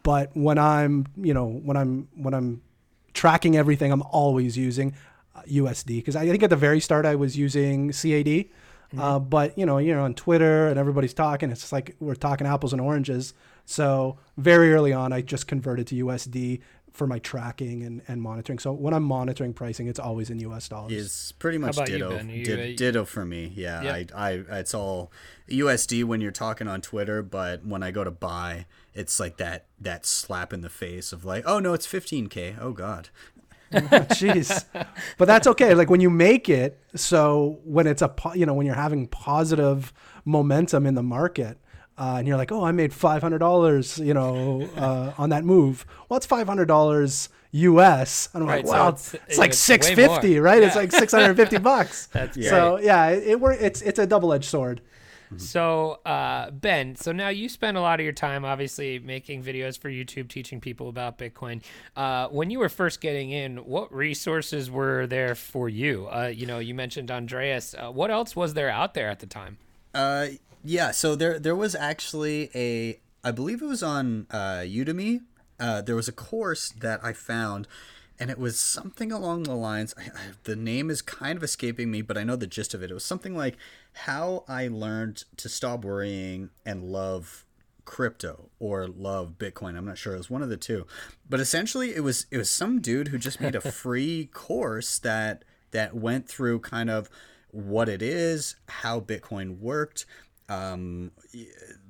but 0.02 0.30
when 0.34 0.56
I'm 0.58 1.06
you 1.16 1.34
know 1.34 1.46
when 1.48 1.76
I'm 1.76 2.08
when 2.16 2.32
I'm 2.34 2.62
tracking 3.14 3.56
everything, 3.56 3.92
I'm 3.92 4.02
always 4.02 4.56
using 4.56 4.94
uh, 5.34 5.42
USD 5.42 5.96
because 5.96 6.16
I 6.16 6.26
think 6.28 6.42
at 6.42 6.50
the 6.50 6.56
very 6.56 6.80
start 6.80 7.06
I 7.06 7.14
was 7.14 7.36
using 7.36 7.92
CAD, 7.92 8.46
uh, 8.98 9.18
but 9.18 9.56
you 9.56 9.66
know 9.66 9.78
you're 9.78 10.00
on 10.00 10.14
Twitter 10.14 10.68
and 10.68 10.78
everybody's 10.78 11.14
talking. 11.14 11.50
It's 11.50 11.60
just 11.60 11.72
like 11.72 11.96
we're 12.00 12.14
talking 12.14 12.46
apples 12.46 12.72
and 12.72 12.80
oranges. 12.80 13.34
So 13.64 14.18
very 14.36 14.72
early 14.72 14.92
on, 14.92 15.12
I 15.12 15.22
just 15.22 15.46
converted 15.46 15.86
to 15.88 16.04
USD 16.04 16.60
for 16.92 17.06
my 17.06 17.18
tracking 17.18 17.82
and, 17.82 18.02
and 18.06 18.20
monitoring. 18.20 18.58
So 18.58 18.72
when 18.72 18.92
I'm 18.94 19.02
monitoring 19.02 19.54
pricing, 19.54 19.86
it's 19.86 19.98
always 19.98 20.30
in 20.30 20.38
US 20.40 20.68
dollars. 20.68 20.92
Is 20.92 21.32
pretty 21.38 21.58
much 21.58 21.76
about 21.76 21.88
you, 21.88 21.98
ditto. 21.98 22.20
You, 22.22 22.44
Did- 22.44 22.76
ditto 22.76 23.04
for 23.04 23.24
me. 23.24 23.52
Yeah, 23.54 23.82
Yeah. 23.82 23.92
I, 24.14 24.30
I, 24.30 24.30
it's 24.58 24.74
all 24.74 25.10
USD 25.48 26.04
when 26.04 26.20
you're 26.20 26.30
talking 26.30 26.68
on 26.68 26.80
Twitter, 26.80 27.22
but 27.22 27.64
when 27.64 27.82
I 27.82 27.90
go 27.90 28.04
to 28.04 28.10
buy, 28.10 28.66
it's 28.94 29.18
like 29.18 29.38
that 29.38 29.66
that 29.80 30.04
slap 30.06 30.52
in 30.52 30.60
the 30.60 30.68
face 30.68 31.12
of 31.12 31.24
like, 31.24 31.44
oh 31.46 31.58
no, 31.58 31.72
it's 31.72 31.86
15k. 31.86 32.56
Oh 32.60 32.72
god. 32.72 33.08
Jeez, 33.72 34.66
but 35.16 35.24
that's 35.24 35.46
okay. 35.46 35.74
Like 35.74 35.88
when 35.88 36.02
you 36.02 36.10
make 36.10 36.50
it, 36.50 36.78
so 36.94 37.58
when 37.64 37.86
it's 37.86 38.02
a 38.02 38.08
po- 38.08 38.34
you 38.34 38.44
know 38.44 38.52
when 38.52 38.66
you're 38.66 38.74
having 38.74 39.06
positive 39.08 39.94
momentum 40.26 40.86
in 40.86 40.94
the 40.94 41.02
market, 41.02 41.56
uh, 41.98 42.16
and 42.18 42.26
you're 42.28 42.36
like, 42.36 42.50
oh, 42.52 42.64
I 42.64 42.72
made 42.72 42.92
five 42.92 43.22
hundred 43.22 43.38
dollars, 43.38 43.98
you 43.98 44.14
know, 44.14 44.68
uh, 44.76 45.12
on 45.18 45.30
that 45.30 45.44
move. 45.44 45.84
Well, 46.08 46.16
it's 46.16 46.26
five 46.26 46.46
hundred 46.46 46.66
dollars 46.66 47.28
U.S. 47.52 48.28
And 48.32 48.42
I'm 48.44 48.48
Right, 48.48 48.64
like, 48.64 48.66
so 48.66 48.72
wow, 48.72 48.88
it's- 48.88 49.14
it's, 49.28 49.38
like 49.38 49.50
it's 49.50 49.58
six 49.58 49.88
way 49.88 49.94
fifty, 49.94 50.34
more. 50.34 50.42
right? 50.42 50.62
It's 50.62 50.76
like 50.76 50.90
six 51.02 51.12
hundred 51.12 51.26
and 51.30 51.36
fifty 51.36 51.58
bucks. 51.58 52.06
That's 52.12 52.48
So 52.48 52.78
yeah, 52.78 53.08
it, 53.08 53.26
it 53.28 53.40
wor- 53.40 53.52
it's 53.52 53.82
it's 53.82 53.98
a 53.98 54.06
double 54.06 54.32
edged 54.32 54.46
sword. 54.46 54.80
So, 55.38 55.92
uh, 56.04 56.50
Ben, 56.50 56.94
so 56.94 57.10
now 57.10 57.30
you 57.30 57.48
spend 57.48 57.78
a 57.78 57.80
lot 57.80 57.98
of 58.00 58.04
your 58.04 58.12
time 58.12 58.44
obviously 58.44 58.98
making 58.98 59.42
videos 59.42 59.78
for 59.78 59.88
YouTube, 59.88 60.28
teaching 60.28 60.60
people 60.60 60.90
about 60.90 61.16
Bitcoin. 61.16 61.62
Uh, 61.96 62.28
when 62.28 62.50
you 62.50 62.58
were 62.58 62.68
first 62.68 63.00
getting 63.00 63.30
in, 63.30 63.56
what 63.64 63.90
resources 63.94 64.70
were 64.70 65.06
there 65.06 65.34
for 65.34 65.70
you? 65.70 66.06
Uh, 66.08 66.26
you 66.26 66.44
know, 66.44 66.58
you 66.58 66.74
mentioned 66.74 67.10
Andreas. 67.10 67.74
Uh, 67.74 67.90
what 67.90 68.10
else 68.10 68.36
was 68.36 68.52
there 68.52 68.68
out 68.68 68.92
there 68.92 69.08
at 69.08 69.20
the 69.20 69.26
time? 69.26 69.56
Yeah. 70.64 70.90
So 70.92 71.14
there 71.16 71.38
there 71.38 71.56
was 71.56 71.74
actually 71.74 72.50
a, 72.54 73.00
I 73.24 73.30
believe 73.30 73.62
it 73.62 73.66
was 73.66 73.82
on 73.82 74.26
uh, 74.30 74.62
Udemy. 74.64 75.22
Uh, 75.58 75.82
there 75.82 75.96
was 75.96 76.08
a 76.08 76.12
course 76.12 76.70
that 76.80 77.00
I 77.04 77.12
found, 77.12 77.68
and 78.18 78.30
it 78.30 78.38
was 78.38 78.58
something 78.58 79.12
along 79.12 79.44
the 79.44 79.54
lines. 79.54 79.94
I, 79.96 80.02
I, 80.02 80.22
the 80.44 80.56
name 80.56 80.90
is 80.90 81.02
kind 81.02 81.36
of 81.36 81.42
escaping 81.42 81.90
me, 81.90 82.02
but 82.02 82.16
I 82.16 82.24
know 82.24 82.36
the 82.36 82.46
gist 82.46 82.74
of 82.74 82.82
it. 82.82 82.90
It 82.90 82.94
was 82.94 83.04
something 83.04 83.36
like 83.36 83.56
how 83.92 84.44
I 84.48 84.68
learned 84.68 85.24
to 85.36 85.48
stop 85.48 85.84
worrying 85.84 86.50
and 86.64 86.84
love 86.84 87.44
crypto 87.84 88.48
or 88.60 88.86
love 88.86 89.34
bitcoin 89.38 89.76
i'm 89.76 89.84
not 89.84 89.98
sure 89.98 90.14
it 90.14 90.18
was 90.18 90.30
one 90.30 90.40
of 90.42 90.48
the 90.48 90.56
two 90.56 90.86
but 91.28 91.40
essentially 91.40 91.94
it 91.94 92.00
was 92.00 92.26
it 92.30 92.38
was 92.38 92.48
some 92.48 92.80
dude 92.80 93.08
who 93.08 93.18
just 93.18 93.40
made 93.40 93.54
a 93.56 93.60
free 93.72 94.30
course 94.32 94.98
that 95.00 95.44
that 95.72 95.94
went 95.94 96.28
through 96.28 96.60
kind 96.60 96.88
of 96.88 97.10
what 97.50 97.88
it 97.88 98.00
is 98.00 98.54
how 98.68 99.00
bitcoin 99.00 99.58
worked 99.58 100.06
um, 100.48 101.12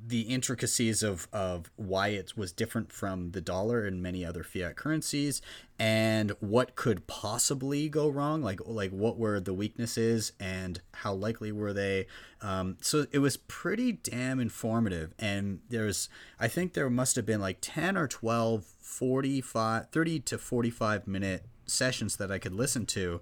the 0.06 0.22
intricacies 0.22 1.02
of, 1.02 1.28
of 1.32 1.70
why 1.76 2.08
it 2.08 2.36
was 2.36 2.52
different 2.52 2.92
from 2.92 3.30
the 3.30 3.40
dollar 3.40 3.84
and 3.84 4.02
many 4.02 4.24
other 4.24 4.42
fiat 4.42 4.76
currencies 4.76 5.40
and 5.78 6.32
what 6.40 6.74
could 6.74 7.06
possibly 7.06 7.88
go 7.88 8.08
wrong 8.08 8.42
like 8.42 8.60
like 8.64 8.90
what 8.90 9.18
were 9.18 9.40
the 9.40 9.54
weaknesses 9.54 10.32
and 10.38 10.80
how 10.94 11.12
likely 11.12 11.50
were 11.50 11.72
they. 11.72 12.06
Um, 12.40 12.76
so 12.80 13.06
it 13.10 13.18
was 13.18 13.36
pretty 13.36 13.92
damn 13.92 14.38
informative. 14.38 15.14
And 15.18 15.60
there's 15.68 16.08
i 16.38 16.48
think 16.48 16.74
there 16.74 16.90
must 16.90 17.16
have 17.16 17.26
been 17.26 17.40
like 17.40 17.58
10 17.60 17.96
or 17.96 18.06
12 18.06 18.64
45 18.64 19.88
30 19.90 20.20
to 20.20 20.38
45 20.38 21.06
minute 21.06 21.46
sessions 21.66 22.16
that 22.16 22.30
i 22.30 22.38
could 22.38 22.54
listen 22.54 22.86
to. 22.86 23.20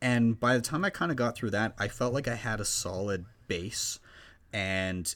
And 0.00 0.40
by 0.40 0.54
the 0.54 0.62
time 0.62 0.84
i 0.84 0.90
kind 0.90 1.10
of 1.10 1.16
got 1.16 1.36
through 1.36 1.50
that 1.50 1.74
i 1.78 1.88
felt 1.88 2.14
like 2.14 2.26
i 2.26 2.34
had 2.34 2.60
a 2.60 2.64
solid 2.64 3.26
base 3.48 4.00
and 4.52 5.14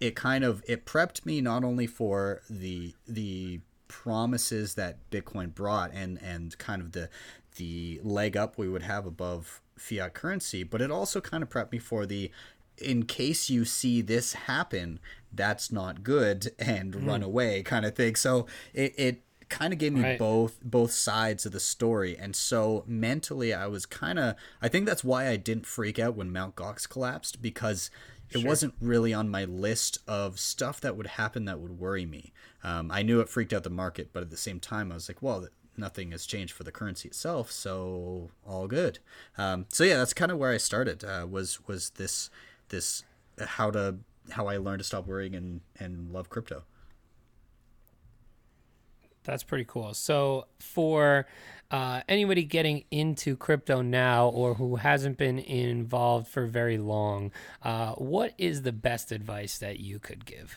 it 0.00 0.14
kind 0.14 0.44
of 0.44 0.62
it 0.66 0.86
prepped 0.86 1.26
me 1.26 1.40
not 1.40 1.64
only 1.64 1.86
for 1.86 2.42
the 2.48 2.94
the 3.06 3.60
promises 3.88 4.74
that 4.74 4.98
bitcoin 5.10 5.54
brought 5.54 5.90
and 5.94 6.20
and 6.22 6.56
kind 6.58 6.82
of 6.82 6.92
the 6.92 7.08
the 7.56 8.00
leg 8.02 8.36
up 8.36 8.58
we 8.58 8.68
would 8.68 8.82
have 8.82 9.06
above 9.06 9.60
fiat 9.76 10.12
currency 10.12 10.62
but 10.62 10.80
it 10.82 10.90
also 10.90 11.20
kind 11.20 11.42
of 11.42 11.48
prepped 11.48 11.72
me 11.72 11.78
for 11.78 12.04
the 12.06 12.30
in 12.80 13.04
case 13.04 13.50
you 13.50 13.64
see 13.64 14.00
this 14.00 14.32
happen 14.34 15.00
that's 15.32 15.70
not 15.70 16.02
good 16.02 16.52
and 16.58 16.94
hmm. 16.94 17.06
run 17.06 17.22
away 17.22 17.62
kind 17.62 17.84
of 17.84 17.94
thing. 17.94 18.14
So 18.14 18.46
it, 18.72 18.94
it 18.98 19.22
kind 19.48 19.72
of 19.72 19.78
gave 19.78 19.92
me 19.94 20.02
Right. 20.02 20.18
both 20.18 20.62
both 20.62 20.92
sides 20.92 21.46
of 21.46 21.52
the 21.52 21.60
story. 21.60 22.16
And 22.16 22.36
so 22.36 22.84
mentally 22.86 23.54
i 23.54 23.66
was 23.66 23.86
kind 23.86 24.18
of 24.18 24.34
i 24.60 24.68
think 24.68 24.86
that's 24.86 25.04
why 25.04 25.28
i 25.28 25.36
didn't 25.36 25.66
freak 25.66 25.98
out 25.98 26.14
when 26.14 26.30
mount 26.32 26.54
gox 26.54 26.88
collapsed 26.88 27.40
because 27.40 27.90
it 28.30 28.44
wasn't 28.44 28.74
really 28.80 29.12
on 29.14 29.28
my 29.28 29.44
list 29.44 29.98
of 30.06 30.38
stuff 30.38 30.80
that 30.80 30.96
would 30.96 31.06
happen 31.06 31.44
that 31.46 31.60
would 31.60 31.78
worry 31.78 32.06
me. 32.06 32.32
Um, 32.64 32.90
i 32.90 33.02
knew 33.02 33.20
it 33.20 33.28
freaked 33.28 33.52
out 33.52 33.62
the 33.62 33.70
market 33.70 34.10
but 34.12 34.22
at 34.22 34.30
the 34.30 34.36
same 34.36 34.58
time 34.58 34.90
i 34.90 34.94
was 34.96 35.08
like 35.08 35.22
well 35.22 35.46
nothing 35.76 36.10
has 36.10 36.26
changed 36.26 36.52
for 36.52 36.64
the 36.64 36.72
currency 36.72 37.08
itself 37.08 37.52
so 37.52 38.30
all 38.44 38.66
good. 38.66 38.98
Um, 39.38 39.66
so 39.68 39.84
yeah 39.84 39.96
that's 39.96 40.12
kind 40.12 40.32
of 40.32 40.38
where 40.38 40.50
i 40.50 40.56
started 40.56 41.04
uh, 41.04 41.26
was 41.30 41.66
was 41.68 41.90
this 41.90 42.30
this 42.70 43.04
uh, 43.40 43.46
how 43.46 43.70
to 43.70 43.98
how 44.30 44.46
i 44.48 44.56
learned 44.56 44.80
to 44.80 44.84
stop 44.84 45.06
worrying 45.06 45.34
and 45.34 45.60
and 45.78 46.12
love 46.12 46.28
crypto 46.28 46.64
That's 49.28 49.42
pretty 49.42 49.66
cool. 49.66 49.92
So, 49.92 50.46
for 50.58 51.26
uh, 51.70 52.00
anybody 52.08 52.44
getting 52.44 52.84
into 52.90 53.36
crypto 53.36 53.82
now 53.82 54.28
or 54.28 54.54
who 54.54 54.76
hasn't 54.76 55.18
been 55.18 55.38
involved 55.38 56.28
for 56.28 56.46
very 56.46 56.78
long, 56.78 57.30
uh, 57.62 57.92
what 57.96 58.32
is 58.38 58.62
the 58.62 58.72
best 58.72 59.12
advice 59.12 59.58
that 59.58 59.80
you 59.80 59.98
could 59.98 60.24
give? 60.24 60.56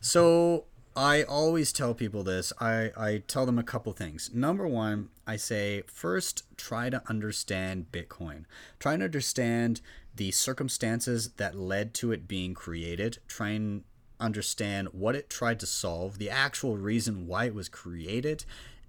So 0.00 0.64
I 0.96 1.22
always 1.22 1.72
tell 1.72 1.94
people 1.94 2.24
this. 2.24 2.52
I, 2.58 2.90
I 2.96 3.22
tell 3.28 3.46
them 3.46 3.56
a 3.56 3.62
couple 3.62 3.92
things. 3.92 4.32
Number 4.34 4.66
one, 4.66 5.10
I 5.24 5.36
say 5.36 5.82
first 5.86 6.42
try 6.56 6.90
to 6.90 7.00
understand 7.08 7.92
Bitcoin. 7.92 8.46
Try 8.80 8.94
and 8.94 9.02
understand 9.04 9.80
the 10.16 10.32
circumstances 10.32 11.30
that 11.36 11.54
led 11.54 11.94
to 11.94 12.10
it 12.10 12.26
being 12.26 12.52
created. 12.52 13.18
Try 13.28 13.50
and 13.50 13.84
understand 14.20 14.88
what 14.92 15.16
it 15.16 15.30
tried 15.30 15.58
to 15.60 15.66
solve, 15.66 16.18
the 16.18 16.30
actual 16.30 16.76
reason 16.76 17.26
why 17.26 17.46
it 17.46 17.54
was 17.54 17.68
created, 17.68 18.44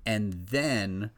and 0.05 0.47
then 0.47 1.11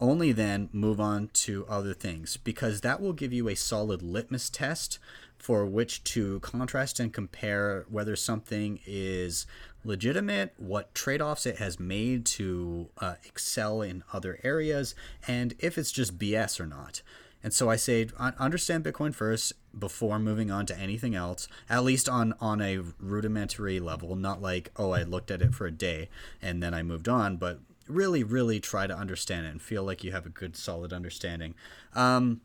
only 0.00 0.32
then 0.32 0.68
move 0.72 0.98
on 0.98 1.28
to 1.32 1.66
other 1.68 1.92
things 1.92 2.38
because 2.38 2.80
that 2.80 3.00
will 3.00 3.12
give 3.12 3.32
you 3.32 3.48
a 3.48 3.54
solid 3.54 4.02
litmus 4.02 4.48
test 4.48 4.98
for 5.38 5.64
which 5.64 6.04
to 6.04 6.40
contrast 6.40 7.00
and 7.00 7.12
compare 7.12 7.86
whether 7.88 8.16
something 8.16 8.80
is 8.86 9.46
legitimate, 9.84 10.52
what 10.58 10.94
trade 10.94 11.22
offs 11.22 11.46
it 11.46 11.56
has 11.56 11.80
made 11.80 12.26
to 12.26 12.88
uh, 12.98 13.14
excel 13.24 13.80
in 13.80 14.04
other 14.12 14.38
areas, 14.42 14.94
and 15.26 15.54
if 15.58 15.78
it's 15.78 15.92
just 15.92 16.18
BS 16.18 16.60
or 16.60 16.66
not. 16.66 17.02
And 17.42 17.52
so 17.52 17.70
I 17.70 17.76
say 17.76 18.08
understand 18.18 18.84
Bitcoin 18.84 19.14
first 19.14 19.54
before 19.78 20.18
moving 20.18 20.50
on 20.50 20.66
to 20.66 20.78
anything 20.78 21.14
else, 21.14 21.48
at 21.68 21.84
least 21.84 22.08
on 22.08 22.34
on 22.40 22.60
a 22.60 22.78
rudimentary 22.98 23.80
level, 23.80 24.16
not 24.16 24.42
like 24.42 24.70
oh 24.76 24.90
I 24.90 25.02
looked 25.02 25.30
at 25.30 25.42
it 25.42 25.54
for 25.54 25.66
a 25.66 25.72
day 25.72 26.08
and 26.42 26.62
then 26.62 26.74
I 26.74 26.82
moved 26.82 27.08
on, 27.08 27.36
but 27.36 27.60
really 27.88 28.22
really 28.22 28.60
try 28.60 28.86
to 28.86 28.96
understand 28.96 29.46
it 29.46 29.50
and 29.50 29.62
feel 29.62 29.82
like 29.84 30.04
you 30.04 30.12
have 30.12 30.26
a 30.26 30.30
good 30.30 30.56
solid 30.56 30.92
understanding. 30.92 31.54
Um, 31.94 32.40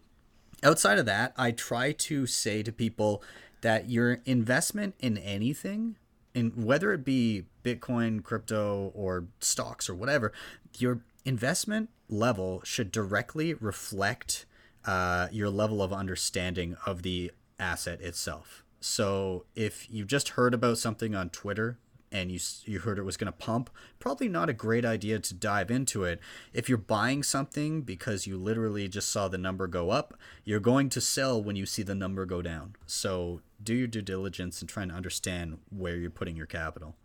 outside 0.63 0.97
of 0.97 1.05
that, 1.05 1.33
I 1.37 1.51
try 1.51 1.91
to 1.91 2.25
say 2.25 2.63
to 2.63 2.71
people 2.71 3.21
that 3.61 3.89
your 3.89 4.21
investment 4.25 4.95
in 4.99 5.17
anything, 5.17 5.95
in 6.33 6.51
whether 6.51 6.93
it 6.93 7.03
be 7.03 7.45
Bitcoin, 7.63 8.23
crypto, 8.23 8.91
or 8.93 9.25
stocks 9.39 9.89
or 9.89 9.95
whatever, 9.95 10.31
your 10.77 11.01
investment 11.25 11.89
level 12.07 12.61
should 12.63 12.91
directly 12.91 13.53
reflect 13.55 14.45
uh, 14.85 15.27
your 15.31 15.49
level 15.49 15.81
of 15.81 15.91
understanding 15.91 16.75
of 16.85 17.01
the 17.01 17.31
asset 17.59 18.01
itself. 18.01 18.63
So 18.79 19.45
if 19.55 19.89
you 19.89 20.05
just 20.05 20.29
heard 20.29 20.53
about 20.53 20.77
something 20.77 21.15
on 21.15 21.29
Twitter 21.29 21.79
and 22.11 22.31
you 22.31 22.39
you 22.65 22.79
heard 22.79 22.99
it 22.99 23.03
was 23.03 23.17
going 23.17 23.31
to 23.31 23.37
pump, 23.37 23.69
probably 23.99 24.29
not 24.29 24.49
a 24.49 24.53
great 24.53 24.85
idea 24.85 25.19
to 25.19 25.33
dive 25.33 25.71
into 25.71 26.03
it. 26.03 26.19
If 26.53 26.69
you're 26.69 26.77
buying 26.77 27.23
something 27.23 27.81
because 27.81 28.27
you 28.27 28.37
literally 28.37 28.87
just 28.87 29.11
saw 29.11 29.27
the 29.27 29.39
number 29.39 29.67
go 29.67 29.89
up, 29.89 30.13
you're 30.43 30.59
going 30.59 30.89
to 30.89 31.01
sell 31.01 31.41
when 31.41 31.55
you 31.55 31.65
see 31.65 31.81
the 31.81 31.95
number 31.95 32.25
go 32.25 32.41
down. 32.41 32.75
So 32.85 33.41
do 33.61 33.73
your 33.73 33.87
due 33.87 34.03
diligence 34.03 34.61
and 34.61 34.69
try 34.69 34.85
to 34.85 34.93
understand 34.93 35.57
where 35.69 35.95
you're 35.95 36.11
putting 36.11 36.37
your 36.37 36.45
capital. 36.45 36.95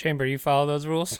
Chamber, 0.00 0.24
you 0.24 0.38
follow 0.38 0.66
those 0.66 0.86
rules? 0.86 1.18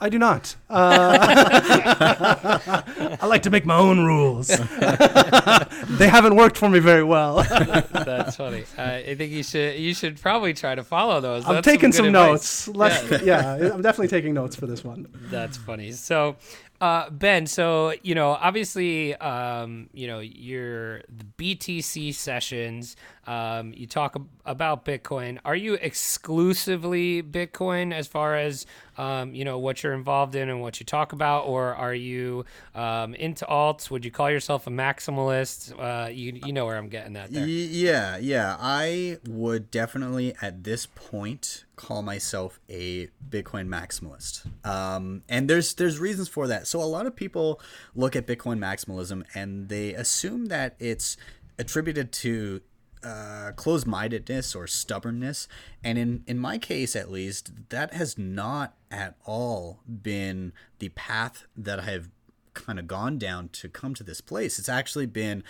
I 0.00 0.08
do 0.08 0.18
not. 0.18 0.56
Uh, 0.68 1.16
I 3.20 3.26
like 3.26 3.42
to 3.44 3.50
make 3.50 3.64
my 3.64 3.76
own 3.76 4.04
rules. 4.04 4.48
they 4.48 6.08
haven't 6.08 6.34
worked 6.34 6.58
for 6.58 6.68
me 6.68 6.80
very 6.80 7.04
well. 7.04 7.36
That's 7.92 8.34
funny. 8.34 8.64
Uh, 8.76 8.82
I 8.82 9.14
think 9.14 9.30
you 9.30 9.44
should 9.44 9.78
you 9.78 9.94
should 9.94 10.20
probably 10.20 10.54
try 10.54 10.74
to 10.74 10.82
follow 10.82 11.20
those. 11.20 11.46
I'm 11.46 11.54
That's 11.54 11.64
taking 11.64 11.92
some, 11.92 12.06
good 12.06 12.12
notes. 12.14 12.66
Let's, 12.66 13.22
yeah. 13.22 13.54
I'm 13.54 13.80
definitely 13.80 14.08
taking 14.08 14.34
notes 14.34 14.56
for 14.56 14.66
this 14.66 14.82
one. 14.82 15.06
That's 15.30 15.56
funny. 15.56 15.92
So, 15.92 16.34
uh, 16.80 17.10
Ben, 17.10 17.46
so 17.46 17.94
you 18.02 18.14
know, 18.14 18.30
obviously, 18.30 19.14
um, 19.16 19.88
you 19.92 20.06
know, 20.06 20.20
your 20.20 20.98
the 21.08 21.24
BTC 21.38 22.14
sessions. 22.14 22.96
Um, 23.26 23.72
you 23.74 23.86
talk 23.86 24.14
ab- 24.14 24.28
about 24.44 24.84
Bitcoin. 24.84 25.38
Are 25.44 25.56
you 25.56 25.74
exclusively 25.74 27.22
Bitcoin 27.22 27.92
as 27.92 28.06
far 28.06 28.36
as 28.36 28.66
um, 28.98 29.34
you 29.34 29.44
know 29.44 29.58
what 29.58 29.82
you're 29.82 29.92
involved 29.92 30.34
in 30.34 30.48
and 30.48 30.60
what 30.60 30.80
you 30.80 30.86
talk 30.86 31.12
about, 31.12 31.46
or 31.46 31.74
are 31.74 31.94
you 31.94 32.44
um, 32.74 33.14
into 33.14 33.44
alts? 33.46 33.90
Would 33.90 34.04
you 34.04 34.10
call 34.10 34.30
yourself 34.30 34.66
a 34.66 34.70
maximalist? 34.70 35.72
Uh, 35.78 36.08
you 36.08 36.40
you 36.44 36.52
know 36.52 36.64
where 36.66 36.76
I'm 36.76 36.88
getting 36.88 37.16
at 37.16 37.30
Y- 37.30 37.34
there. 37.34 37.46
Yeah, 37.46 38.16
yeah. 38.18 38.56
I 38.58 39.18
would 39.28 39.70
definitely 39.70 40.34
at 40.40 40.64
this 40.64 40.86
point 40.86 41.64
call 41.76 42.02
myself 42.02 42.58
a 42.68 43.08
Bitcoin 43.28 43.68
maximalist. 43.68 44.46
Um, 44.66 45.22
and 45.28 45.48
there's 45.48 45.74
there's 45.74 45.98
reasons 45.98 46.28
for 46.28 46.46
that. 46.46 46.66
So 46.66 46.80
a 46.80 46.84
lot 46.84 47.06
of 47.06 47.14
people 47.14 47.60
look 47.94 48.16
at 48.16 48.26
Bitcoin 48.26 48.58
maximalism 48.58 49.24
and 49.34 49.68
they 49.68 49.92
assume 49.94 50.46
that 50.46 50.74
it's 50.78 51.16
attributed 51.58 52.12
to 52.12 52.60
uh, 53.02 53.52
closed-mindedness 53.56 54.54
or 54.54 54.66
stubbornness. 54.66 55.48
And 55.84 55.98
in 55.98 56.24
in 56.26 56.38
my 56.38 56.58
case 56.58 56.96
at 56.96 57.10
least 57.10 57.52
that 57.68 57.92
has 57.92 58.18
not 58.18 58.74
at 58.90 59.16
all 59.24 59.80
been 59.86 60.52
the 60.78 60.88
path 60.90 61.46
that 61.56 61.80
i 61.80 61.82
have 61.82 62.08
kind 62.54 62.78
of 62.78 62.86
gone 62.86 63.18
down 63.18 63.48
to 63.50 63.68
come 63.68 63.94
to 63.94 64.04
this 64.04 64.20
place. 64.20 64.58
It's 64.58 64.68
actually 64.68 65.06
been 65.06 65.44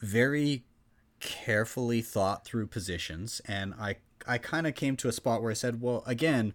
very 0.00 0.64
carefully 1.20 2.02
thought 2.02 2.44
through 2.44 2.66
positions 2.66 3.40
and 3.46 3.72
i 3.80 3.96
i 4.26 4.36
kind 4.36 4.66
of 4.66 4.74
came 4.74 4.94
to 4.94 5.08
a 5.08 5.12
spot 5.12 5.40
where 5.40 5.50
i 5.50 5.54
said 5.54 5.80
well 5.80 6.02
again 6.06 6.52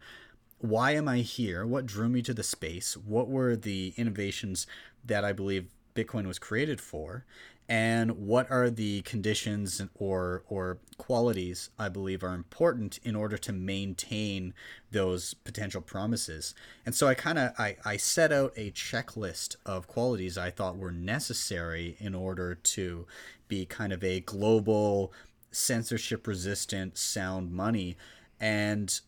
why 0.60 0.92
am 0.92 1.08
i 1.08 1.20
here? 1.20 1.66
What 1.66 1.86
drew 1.86 2.10
me 2.10 2.22
to 2.24 2.34
the 2.34 2.44
space? 2.44 2.98
What 2.98 3.30
were 3.30 3.56
the 3.56 3.94
innovations 3.98 4.68
that 5.04 5.24
i 5.24 5.32
believe 5.32 5.70
bitcoin 5.96 6.28
was 6.28 6.40
created 6.40 6.80
for 6.80 7.26
and 7.70 8.18
what 8.18 8.50
are 8.50 8.72
the 8.72 9.04
conditions 9.04 9.80
or 9.94 10.44
or 10.50 10.80
qualities 10.98 11.70
I 11.78 11.88
believe 11.88 12.24
are 12.24 12.34
important 12.34 13.00
in 13.04 13.16
order 13.16 13.38
to 13.38 13.54
maintain 13.54 14.56
those 14.92 15.36
potential 15.36 15.80
promises. 15.80 16.56
And 16.86 16.96
so 16.96 17.08
I 17.08 17.14
kind 17.14 17.38
of 17.38 17.52
I, 17.60 17.78
I 17.86 17.98
set 17.98 18.32
out 18.34 18.54
a 18.58 18.72
checklist 18.72 19.56
of 19.66 19.88
qualities 19.88 20.38
I 20.38 20.50
thought 20.50 20.78
were 20.78 20.92
necessary 20.92 21.96
in 22.00 22.16
order 22.16 22.56
to 22.56 23.06
be 23.48 23.66
kind 23.68 23.94
of 23.94 24.04
a 24.04 24.20
global 24.22 25.14
censorship 25.52 26.26
resistant 26.26 26.98
sound 26.98 27.52
money 27.52 27.96
and 28.40 29.00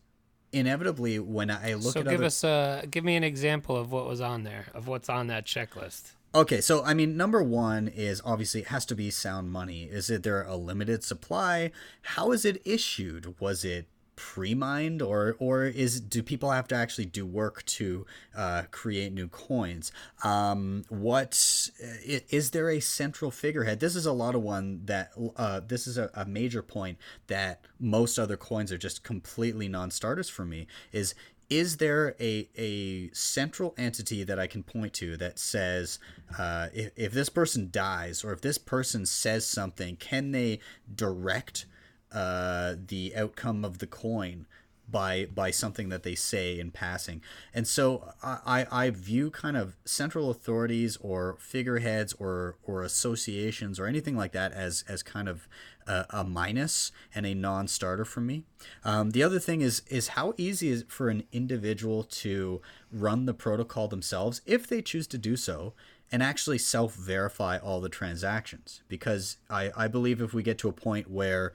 inevitably 0.52 1.18
when 1.18 1.50
I 1.50 1.74
look 1.74 1.94
So 1.94 2.00
at 2.00 2.06
give 2.06 2.14
other 2.14 2.24
us 2.26 2.44
a 2.44 2.84
give 2.88 3.04
me 3.04 3.16
an 3.16 3.24
example 3.24 3.76
of 3.76 3.90
what 3.90 4.06
was 4.06 4.20
on 4.20 4.44
there 4.44 4.66
of 4.72 4.86
what's 4.86 5.08
on 5.08 5.26
that 5.28 5.46
checklist. 5.46 6.12
Okay, 6.34 6.62
so 6.62 6.82
I 6.82 6.94
mean, 6.94 7.16
number 7.16 7.42
one 7.42 7.88
is 7.88 8.22
obviously 8.24 8.62
it 8.62 8.68
has 8.68 8.86
to 8.86 8.94
be 8.94 9.10
sound 9.10 9.52
money. 9.52 9.84
Is 9.84 10.08
it 10.08 10.22
there 10.22 10.42
a 10.44 10.56
limited 10.56 11.04
supply? 11.04 11.72
How 12.02 12.32
is 12.32 12.46
it 12.46 12.62
issued? 12.64 13.38
Was 13.38 13.66
it 13.66 13.86
pre-mined, 14.16 15.02
or 15.02 15.36
or 15.38 15.64
is 15.64 16.00
do 16.00 16.22
people 16.22 16.50
have 16.50 16.68
to 16.68 16.74
actually 16.74 17.04
do 17.04 17.26
work 17.26 17.62
to 17.66 18.06
uh, 18.34 18.62
create 18.70 19.12
new 19.12 19.28
coins? 19.28 19.92
Um, 20.24 20.84
what 20.88 21.32
is 21.80 22.50
there 22.52 22.70
a 22.70 22.80
central 22.80 23.30
figurehead? 23.30 23.80
This 23.80 23.94
is 23.94 24.06
a 24.06 24.12
lot 24.12 24.34
of 24.34 24.42
one 24.42 24.82
that 24.86 25.10
uh, 25.36 25.60
this 25.66 25.86
is 25.86 25.98
a, 25.98 26.10
a 26.14 26.24
major 26.24 26.62
point 26.62 26.96
that 27.26 27.66
most 27.78 28.18
other 28.18 28.38
coins 28.38 28.72
are 28.72 28.78
just 28.78 29.04
completely 29.04 29.68
non-starters 29.68 30.30
for 30.30 30.46
me. 30.46 30.66
Is 30.92 31.14
is 31.58 31.76
there 31.76 32.16
a, 32.18 32.48
a 32.56 33.10
central 33.12 33.74
entity 33.76 34.24
that 34.24 34.38
I 34.38 34.46
can 34.46 34.62
point 34.62 34.94
to 34.94 35.18
that 35.18 35.38
says 35.38 35.98
uh, 36.38 36.68
if, 36.72 36.92
if 36.96 37.12
this 37.12 37.28
person 37.28 37.68
dies 37.70 38.24
or 38.24 38.32
if 38.32 38.40
this 38.40 38.56
person 38.56 39.04
says 39.04 39.44
something, 39.46 39.96
can 39.96 40.32
they 40.32 40.60
direct 40.94 41.66
uh, 42.10 42.76
the 42.86 43.14
outcome 43.14 43.66
of 43.66 43.78
the 43.78 43.86
coin 43.86 44.46
by 44.92 45.26
by 45.26 45.50
something 45.50 45.88
that 45.88 46.04
they 46.04 46.14
say 46.14 46.60
in 46.60 46.70
passing? 46.70 47.22
And 47.52 47.66
so 47.66 48.12
I, 48.22 48.66
I 48.70 48.90
view 48.90 49.30
kind 49.30 49.56
of 49.56 49.76
central 49.84 50.30
authorities 50.30 50.96
or 51.00 51.36
figureheads 51.40 52.12
or 52.14 52.56
or 52.62 52.82
associations 52.82 53.80
or 53.80 53.86
anything 53.86 54.16
like 54.16 54.32
that 54.32 54.52
as 54.52 54.84
as 54.88 55.02
kind 55.02 55.28
of 55.28 55.48
a, 55.86 56.06
a 56.10 56.24
minus 56.24 56.92
and 57.14 57.26
a 57.26 57.34
non-starter 57.34 58.04
for 58.04 58.20
me. 58.20 58.44
Um, 58.84 59.10
the 59.10 59.22
other 59.22 59.38
thing 59.38 59.60
is 59.60 59.82
is 59.88 60.08
how 60.08 60.34
easy 60.36 60.68
is 60.68 60.82
it 60.82 60.92
for 60.92 61.08
an 61.08 61.24
individual 61.32 62.04
to 62.04 62.60
run 62.92 63.26
the 63.26 63.34
protocol 63.34 63.88
themselves 63.88 64.40
if 64.46 64.66
they 64.66 64.82
choose 64.82 65.06
to 65.08 65.18
do 65.18 65.36
so 65.36 65.74
and 66.10 66.22
actually 66.22 66.58
self-verify 66.58 67.56
all 67.56 67.80
the 67.80 67.88
transactions 67.88 68.82
because 68.86 69.38
I, 69.48 69.70
I 69.74 69.88
believe 69.88 70.20
if 70.20 70.34
we 70.34 70.42
get 70.42 70.58
to 70.58 70.68
a 70.68 70.72
point 70.72 71.10
where 71.10 71.54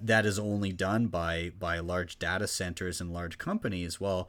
that 0.00 0.26
is 0.26 0.38
only 0.38 0.72
done 0.72 1.06
by 1.06 1.52
by 1.58 1.78
large 1.78 2.18
data 2.18 2.46
centers 2.46 3.00
and 3.00 3.12
large 3.12 3.38
companies 3.38 4.00
well 4.00 4.28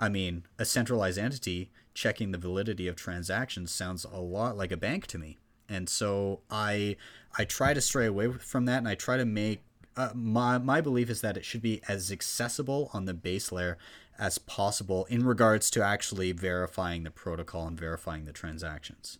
i 0.00 0.08
mean 0.08 0.44
a 0.58 0.64
centralized 0.64 1.18
entity 1.18 1.70
checking 1.94 2.32
the 2.32 2.38
validity 2.38 2.88
of 2.88 2.96
transactions 2.96 3.72
sounds 3.72 4.04
a 4.04 4.20
lot 4.20 4.56
like 4.56 4.72
a 4.72 4.76
bank 4.76 5.06
to 5.06 5.18
me. 5.18 5.38
And 5.68 5.88
so 5.88 6.40
i 6.50 6.96
i 7.38 7.44
try 7.44 7.72
to 7.72 7.80
stray 7.80 8.06
away 8.06 8.30
from 8.32 8.66
that 8.66 8.78
and 8.78 8.88
i 8.88 8.94
try 8.94 9.16
to 9.16 9.24
make 9.24 9.62
uh, 9.96 10.10
my 10.14 10.58
my 10.58 10.80
belief 10.80 11.08
is 11.08 11.20
that 11.22 11.36
it 11.36 11.44
should 11.44 11.62
be 11.62 11.80
as 11.88 12.12
accessible 12.12 12.90
on 12.92 13.06
the 13.06 13.14
base 13.14 13.50
layer 13.50 13.78
as 14.18 14.38
possible 14.38 15.06
in 15.06 15.24
regards 15.24 15.70
to 15.70 15.82
actually 15.82 16.32
verifying 16.32 17.04
the 17.04 17.10
protocol 17.10 17.66
and 17.66 17.78
verifying 17.78 18.24
the 18.24 18.32
transactions 18.32 19.18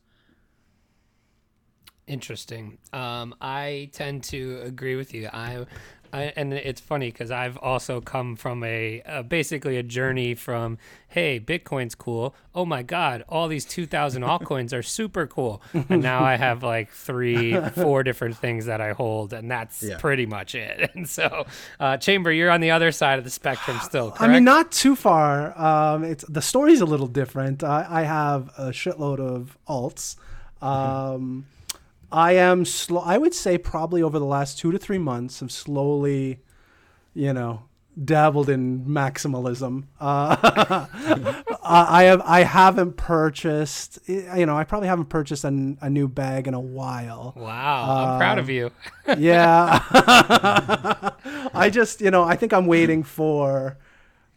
Interesting. 2.06 2.78
Um, 2.92 3.34
I 3.40 3.88
tend 3.92 4.24
to 4.24 4.60
agree 4.62 4.94
with 4.96 5.14
you. 5.14 5.28
I, 5.32 5.64
I 6.12 6.32
and 6.36 6.52
it's 6.52 6.80
funny 6.80 7.10
because 7.10 7.30
I've 7.30 7.56
also 7.56 8.00
come 8.02 8.36
from 8.36 8.62
a, 8.62 9.02
a 9.06 9.22
basically 9.22 9.78
a 9.78 9.82
journey 9.82 10.34
from 10.34 10.76
hey, 11.08 11.40
Bitcoin's 11.40 11.94
cool. 11.94 12.34
Oh 12.54 12.64
my 12.66 12.82
God, 12.82 13.24
all 13.28 13.48
these 13.48 13.64
two 13.64 13.86
thousand 13.86 14.22
altcoins 14.22 14.72
are 14.78 14.82
super 14.82 15.26
cool, 15.26 15.62
and 15.72 16.02
now 16.02 16.22
I 16.22 16.36
have 16.36 16.62
like 16.62 16.90
three, 16.90 17.58
four 17.70 18.02
different 18.02 18.36
things 18.36 18.66
that 18.66 18.80
I 18.82 18.92
hold, 18.92 19.32
and 19.32 19.50
that's 19.50 19.82
Yeah. 19.82 19.96
pretty 19.98 20.26
much 20.26 20.54
it. 20.54 20.90
And 20.94 21.08
so, 21.08 21.46
uh, 21.80 21.96
Chamber, 21.96 22.30
you're 22.30 22.50
on 22.50 22.60
the 22.60 22.70
other 22.70 22.92
side 22.92 23.18
of 23.18 23.24
the 23.24 23.30
spectrum 23.30 23.78
still. 23.80 24.10
Correct? 24.10 24.22
I 24.22 24.28
mean, 24.28 24.44
not 24.44 24.70
too 24.70 24.94
far. 24.94 25.58
Um, 25.58 26.04
it's 26.04 26.24
the 26.28 26.42
story's 26.42 26.80
a 26.82 26.86
little 26.86 27.08
different. 27.08 27.64
I, 27.64 27.86
I 27.88 28.02
have 28.02 28.50
a 28.58 28.68
shitload 28.68 29.18
of 29.20 29.56
alts. 29.66 30.16
Um, 30.62 31.46
I 32.14 32.34
am 32.34 32.64
slow. 32.64 33.00
I 33.00 33.18
would 33.18 33.34
say 33.34 33.58
probably 33.58 34.00
over 34.00 34.20
the 34.20 34.24
last 34.24 34.56
two 34.56 34.70
to 34.70 34.78
three 34.78 34.98
months, 34.98 35.40
have 35.40 35.50
slowly, 35.50 36.38
you 37.12 37.32
know, 37.32 37.64
dabbled 38.02 38.48
in 38.48 38.84
maximalism. 38.84 39.86
Uh, 40.00 40.36
I 41.64 42.04
have. 42.04 42.22
I 42.24 42.44
haven't 42.44 42.96
purchased. 42.96 43.98
You 44.06 44.46
know, 44.46 44.56
I 44.56 44.62
probably 44.62 44.86
haven't 44.86 45.06
purchased 45.06 45.42
a, 45.42 45.48
a 45.80 45.90
new 45.90 46.06
bag 46.06 46.46
in 46.46 46.54
a 46.54 46.60
while. 46.60 47.34
Wow, 47.36 48.12
I'm 48.12 48.18
proud 48.20 48.38
of 48.38 48.48
you. 48.48 48.70
Yeah. 49.18 49.82
I 51.52 51.68
just, 51.68 52.00
you 52.00 52.12
know, 52.12 52.22
I 52.22 52.36
think 52.36 52.52
I'm 52.52 52.66
waiting 52.66 53.02
for. 53.02 53.76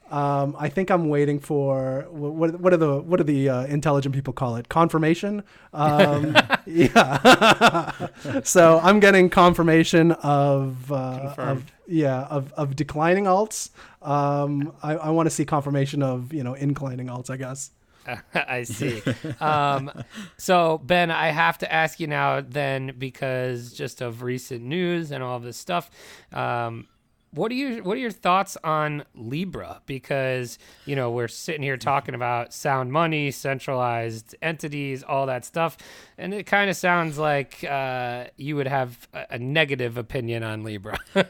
Um, 0.10 0.56
I 0.58 0.70
think 0.70 0.90
I'm 0.90 1.10
waiting 1.10 1.40
for 1.40 2.06
what 2.10 2.60
what 2.60 2.74
are 2.74 2.78
the 2.78 3.00
what 3.00 3.18
do 3.18 3.24
the 3.24 3.50
uh, 3.50 3.66
intelligent 3.66 4.16
people 4.16 4.34
call 4.34 4.56
it 4.56 4.70
confirmation? 4.70 5.44
Um, 5.74 6.38
yeah. 6.66 8.08
so 8.44 8.80
I'm 8.82 9.00
getting 9.00 9.30
confirmation 9.30 10.14
of, 10.14 10.92
uh, 10.92 11.36
of 11.38 11.72
yeah 11.88 12.22
of, 12.24 12.54
of 12.54 12.76
declining 12.76 13.26
alts. 13.26 13.70
Um, 14.02 14.74
I, 14.82 14.96
I 14.96 15.10
want 15.10 15.28
to 15.28 15.32
see 15.32 15.44
confirmation 15.46 16.02
of 16.02 16.34
you 16.34 16.44
know 16.44 16.54
inclining 16.54 17.08
alts. 17.08 17.30
I 17.30 17.38
guess. 17.38 17.72
I 18.34 18.64
see. 18.64 19.02
Um, 19.40 19.92
so 20.38 20.78
Ben, 20.78 21.12
I 21.12 21.30
have 21.30 21.58
to 21.60 21.72
ask 21.72 22.00
you 22.00 22.08
now 22.08 22.42
then 22.42 22.94
because 22.98 23.74
just 23.74 24.02
of 24.02 24.24
recent 24.24 24.64
news 24.64 25.12
and 25.12 25.24
all 25.24 25.40
this 25.40 25.58
stuff. 25.58 25.92
Um, 26.32 26.88
what 27.32 27.52
are 27.52 27.56
your 27.56 27.84
what 27.84 27.98
are 27.98 28.00
your 28.00 28.12
thoughts 28.12 28.58
on 28.64 29.04
Libra? 29.16 29.82
Because 29.86 30.58
you 30.86 30.96
know 30.96 31.12
we're 31.12 31.28
sitting 31.28 31.64
here 31.64 31.78
talking 31.78 32.16
about 32.16 32.54
sound 32.54 32.92
money, 32.92 33.32
centralized 33.32 34.36
entities, 34.42 35.04
all 35.04 35.26
that 35.28 35.46
stuff, 35.46 35.78
and 36.18 36.34
it 36.34 36.46
kind 36.46 36.70
of 36.70 36.76
sounds 36.76 37.18
like 37.18 37.64
uh, 37.64 38.26
you 38.38 38.56
would 38.56 38.68
have 38.68 39.08
a, 39.14 39.26
a 39.32 39.40
negative 39.40 39.98
opinion 39.98 40.44
on 40.44 40.64
Libra. 40.64 41.00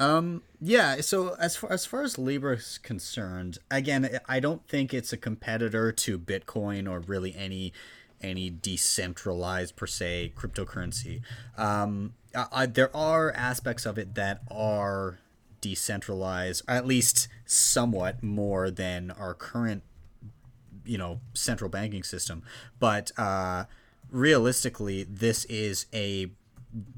Um, 0.00 0.42
yeah. 0.60 1.00
So 1.00 1.36
as 1.38 1.54
far 1.56 1.70
as 1.70 1.86
far 1.86 2.02
as 2.02 2.18
Libra 2.18 2.56
is 2.56 2.78
concerned, 2.78 3.58
again, 3.70 4.18
I 4.28 4.40
don't 4.40 4.66
think 4.66 4.92
it's 4.92 5.12
a 5.12 5.16
competitor 5.16 5.92
to 5.92 6.18
Bitcoin 6.18 6.90
or 6.90 6.98
really 6.98 7.36
any 7.36 7.72
any 8.20 8.50
decentralized 8.50 9.76
per 9.76 9.86
se 9.86 10.32
cryptocurrency. 10.36 11.20
Um, 11.56 12.14
I, 12.34 12.66
there 12.66 12.94
are 12.96 13.30
aspects 13.32 13.86
of 13.86 13.98
it 13.98 14.14
that 14.14 14.42
are 14.50 15.18
decentralized, 15.62 16.62
at 16.68 16.86
least 16.86 17.28
somewhat 17.46 18.22
more 18.22 18.70
than 18.70 19.10
our 19.12 19.32
current, 19.32 19.82
you 20.84 20.98
know, 20.98 21.20
central 21.32 21.70
banking 21.70 22.02
system. 22.02 22.42
But 22.78 23.12
uh, 23.16 23.64
realistically, 24.10 25.04
this 25.04 25.46
is 25.46 25.86
a 25.94 26.30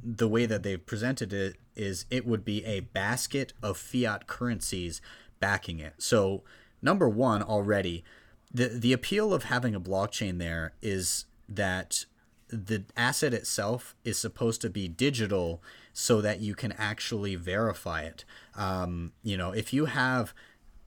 the 0.03 0.29
way 0.29 0.47
that 0.47 0.63
they've 0.63 0.85
presented 0.85 1.33
it 1.33 1.57
is 1.77 2.07
it 2.11 2.27
would 2.27 2.45
be 2.45 2.65
a 2.65 2.81
basket 2.81 3.53
of 3.63 3.77
fiat 3.77 4.27
currencies 4.27 5.01
backing 5.41 5.81
it. 5.81 5.95
So 5.99 6.43
number 6.81 7.09
one 7.09 7.43
already, 7.43 8.05
the 8.53 8.69
the 8.69 8.93
appeal 8.93 9.35
of 9.35 9.45
having 9.45 9.75
a 9.75 9.81
blockchain 9.81 10.39
there 10.39 10.75
is 10.81 11.27
that 11.49 12.05
the 12.49 12.85
asset 12.97 13.35
itself 13.35 13.97
is 14.05 14.19
supposed 14.19 14.61
to 14.61 14.71
be 14.71 14.87
digital 14.87 15.63
so 15.95 16.21
that 16.21 16.41
you 16.41 16.55
can 16.55 16.73
actually 16.73 17.37
verify 17.37 18.03
it. 18.03 18.25
Um, 18.57 19.13
you 19.23 19.39
know, 19.39 19.53
if 19.53 19.73
you 19.73 19.87
have 19.87 20.35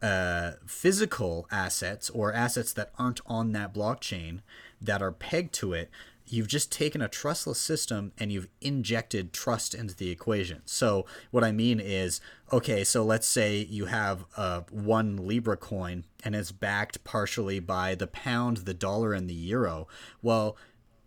uh, 0.02 0.52
physical 0.68 1.48
assets 1.50 2.10
or 2.12 2.32
assets 2.32 2.74
that 2.74 2.92
aren't 3.00 3.22
on 3.26 3.54
that 3.54 3.74
blockchain 3.74 4.42
that 4.80 5.02
are 5.02 5.12
pegged 5.12 5.54
to 5.56 5.74
it, 5.74 5.90
you've 6.30 6.48
just 6.48 6.72
taken 6.72 7.02
a 7.02 7.08
trustless 7.08 7.60
system 7.60 8.12
and 8.18 8.32
you've 8.32 8.50
injected 8.60 9.32
trust 9.32 9.74
into 9.74 9.96
the 9.96 10.10
equation. 10.12 10.62
So 10.66 11.06
what 11.32 11.44
I 11.44 11.54
mean 11.54 11.80
is, 11.80 12.20
okay, 12.52 12.84
so 12.84 13.04
let's 13.04 13.28
say 13.28 13.66
you 13.70 13.86
have 13.86 14.26
uh, 14.36 14.62
one 14.70 15.26
Libra 15.26 15.56
coin 15.56 16.04
and 16.24 16.36
it's 16.36 16.52
backed 16.52 17.04
partially 17.06 17.60
by 17.60 17.96
the 17.96 18.08
pound, 18.08 18.58
the 18.58 18.74
dollar, 18.74 19.14
and 19.14 19.30
the 19.30 19.34
euro. 19.34 19.88
Well, 20.22 20.58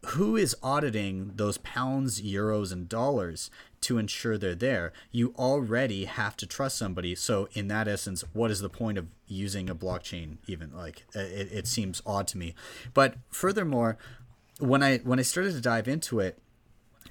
who 0.07 0.37
is 0.37 0.57
auditing 0.63 1.33
those 1.37 1.59
pounds, 1.59 2.23
euros, 2.23 2.73
and 2.73 2.89
dollars 2.89 3.51
to 3.83 3.99
ensure 3.99 4.39
they're 4.39 4.55
there? 4.55 4.93
You 5.11 5.35
already 5.39 6.07
have 6.07 6.37
to 6.39 6.47
trust 6.47 6.79
somebody. 6.79 7.15
So, 7.15 7.49
in 7.53 7.69
that 7.69 7.87
essence, 7.87 8.25
what 8.33 8.51
is 8.51 8.61
the 8.61 8.71
point 8.71 8.99
of 8.99 9.09
using 9.27 9.69
a 9.69 9.75
blockchain? 9.75 10.39
Even 10.47 10.75
like 10.75 11.05
it, 11.15 11.49
it 11.53 11.67
seems 11.67 12.01
odd 12.07 12.27
to 12.29 12.39
me. 12.39 12.55
But 12.95 13.17
furthermore, 13.31 13.99
when 14.59 14.83
I 14.83 14.99
when 14.99 15.19
I 15.19 15.23
started 15.23 15.53
to 15.53 15.61
dive 15.61 15.87
into 15.87 16.21
it, 16.21 16.39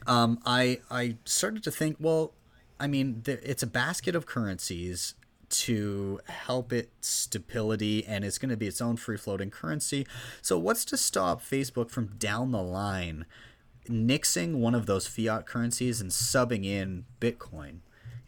um, 0.08 0.39
I 0.45 0.80
I 0.89 1.17
started 1.25 1.63
to 1.63 1.71
think, 1.71 1.97
well, 1.99 2.34
I 2.80 2.88
mean, 2.88 3.23
it's 3.25 3.63
a 3.63 3.67
basket 3.67 4.15
of 4.15 4.25
currencies 4.25 5.13
to 5.49 6.19
help 6.27 6.71
its 6.71 7.07
stability, 7.07 8.05
and 8.05 8.23
it's 8.23 8.38
going 8.38 8.49
to 8.49 8.57
be 8.57 8.67
its 8.67 8.81
own 8.81 8.97
free 8.97 9.17
floating 9.17 9.49
currency. 9.49 10.05
So, 10.41 10.57
what's 10.57 10.85
to 10.85 10.97
stop 10.97 11.41
Facebook 11.41 11.89
from 11.89 12.07
down 12.17 12.51
the 12.51 12.62
line 12.62 13.25
nixing 13.88 14.55
one 14.55 14.75
of 14.75 14.85
those 14.85 15.07
fiat 15.07 15.45
currencies 15.45 15.99
and 16.01 16.12
subbing 16.12 16.65
in 16.65 17.05
Bitcoin? 17.19 17.79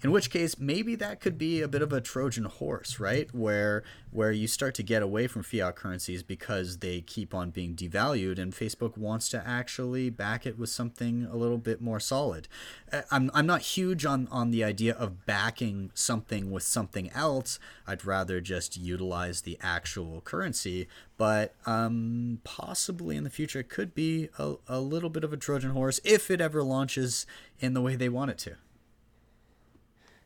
In 0.03 0.11
which 0.11 0.29
case 0.29 0.57
maybe 0.57 0.95
that 0.95 1.19
could 1.19 1.37
be 1.37 1.61
a 1.61 1.67
bit 1.67 1.81
of 1.81 1.93
a 1.93 2.01
trojan 2.01 2.45
horse 2.45 2.99
right? 2.99 3.33
Where 3.33 3.83
where 4.11 4.31
you 4.31 4.47
start 4.47 4.75
to 4.75 4.83
get 4.83 5.01
away 5.01 5.27
from 5.27 5.43
fiat 5.43 5.75
currencies 5.75 6.23
because 6.23 6.79
they 6.79 7.01
keep 7.01 7.33
on 7.33 7.49
being 7.49 7.75
devalued 7.75 8.37
and 8.37 8.53
facebook 8.53 8.97
wants 8.97 9.29
to 9.29 9.41
actually 9.47 10.09
back 10.09 10.45
it 10.45 10.59
with 10.59 10.69
something 10.69 11.27
a 11.31 11.35
little 11.35 11.57
bit 11.57 11.81
more 11.81 11.99
solid. 11.99 12.47
Uh, 12.91 13.01
i'm, 13.11 13.31
I'm 13.33 13.45
not 13.45 13.61
huge 13.61 14.05
on 14.05 14.27
on 14.31 14.51
the 14.51 14.63
idea 14.63 14.93
of 14.93 15.25
backing 15.25 15.91
something 15.93 16.51
with 16.51 16.63
something 16.63 17.09
else. 17.11 17.59
I'd 17.87 18.05
rather 18.05 18.41
just 18.41 18.77
utilize 18.77 19.41
the 19.41 19.57
actual 19.61 20.21
currency. 20.21 20.87
But 21.17 21.53
um, 21.67 22.39
possibly 22.43 23.15
in 23.15 23.23
the 23.23 23.29
future 23.29 23.59
it 23.59 23.69
could 23.69 23.93
be 23.93 24.29
a, 24.39 24.55
a 24.67 24.79
little 24.79 25.09
bit 25.09 25.23
of 25.23 25.31
a 25.31 25.37
trojan 25.37 25.71
horse 25.71 25.99
if 26.03 26.31
it 26.31 26.41
ever 26.41 26.63
launches 26.63 27.27
in 27.59 27.73
the 27.73 27.81
way 27.81 27.95
they 27.95 28.09
want 28.09 28.31
it 28.31 28.39
to 28.39 28.55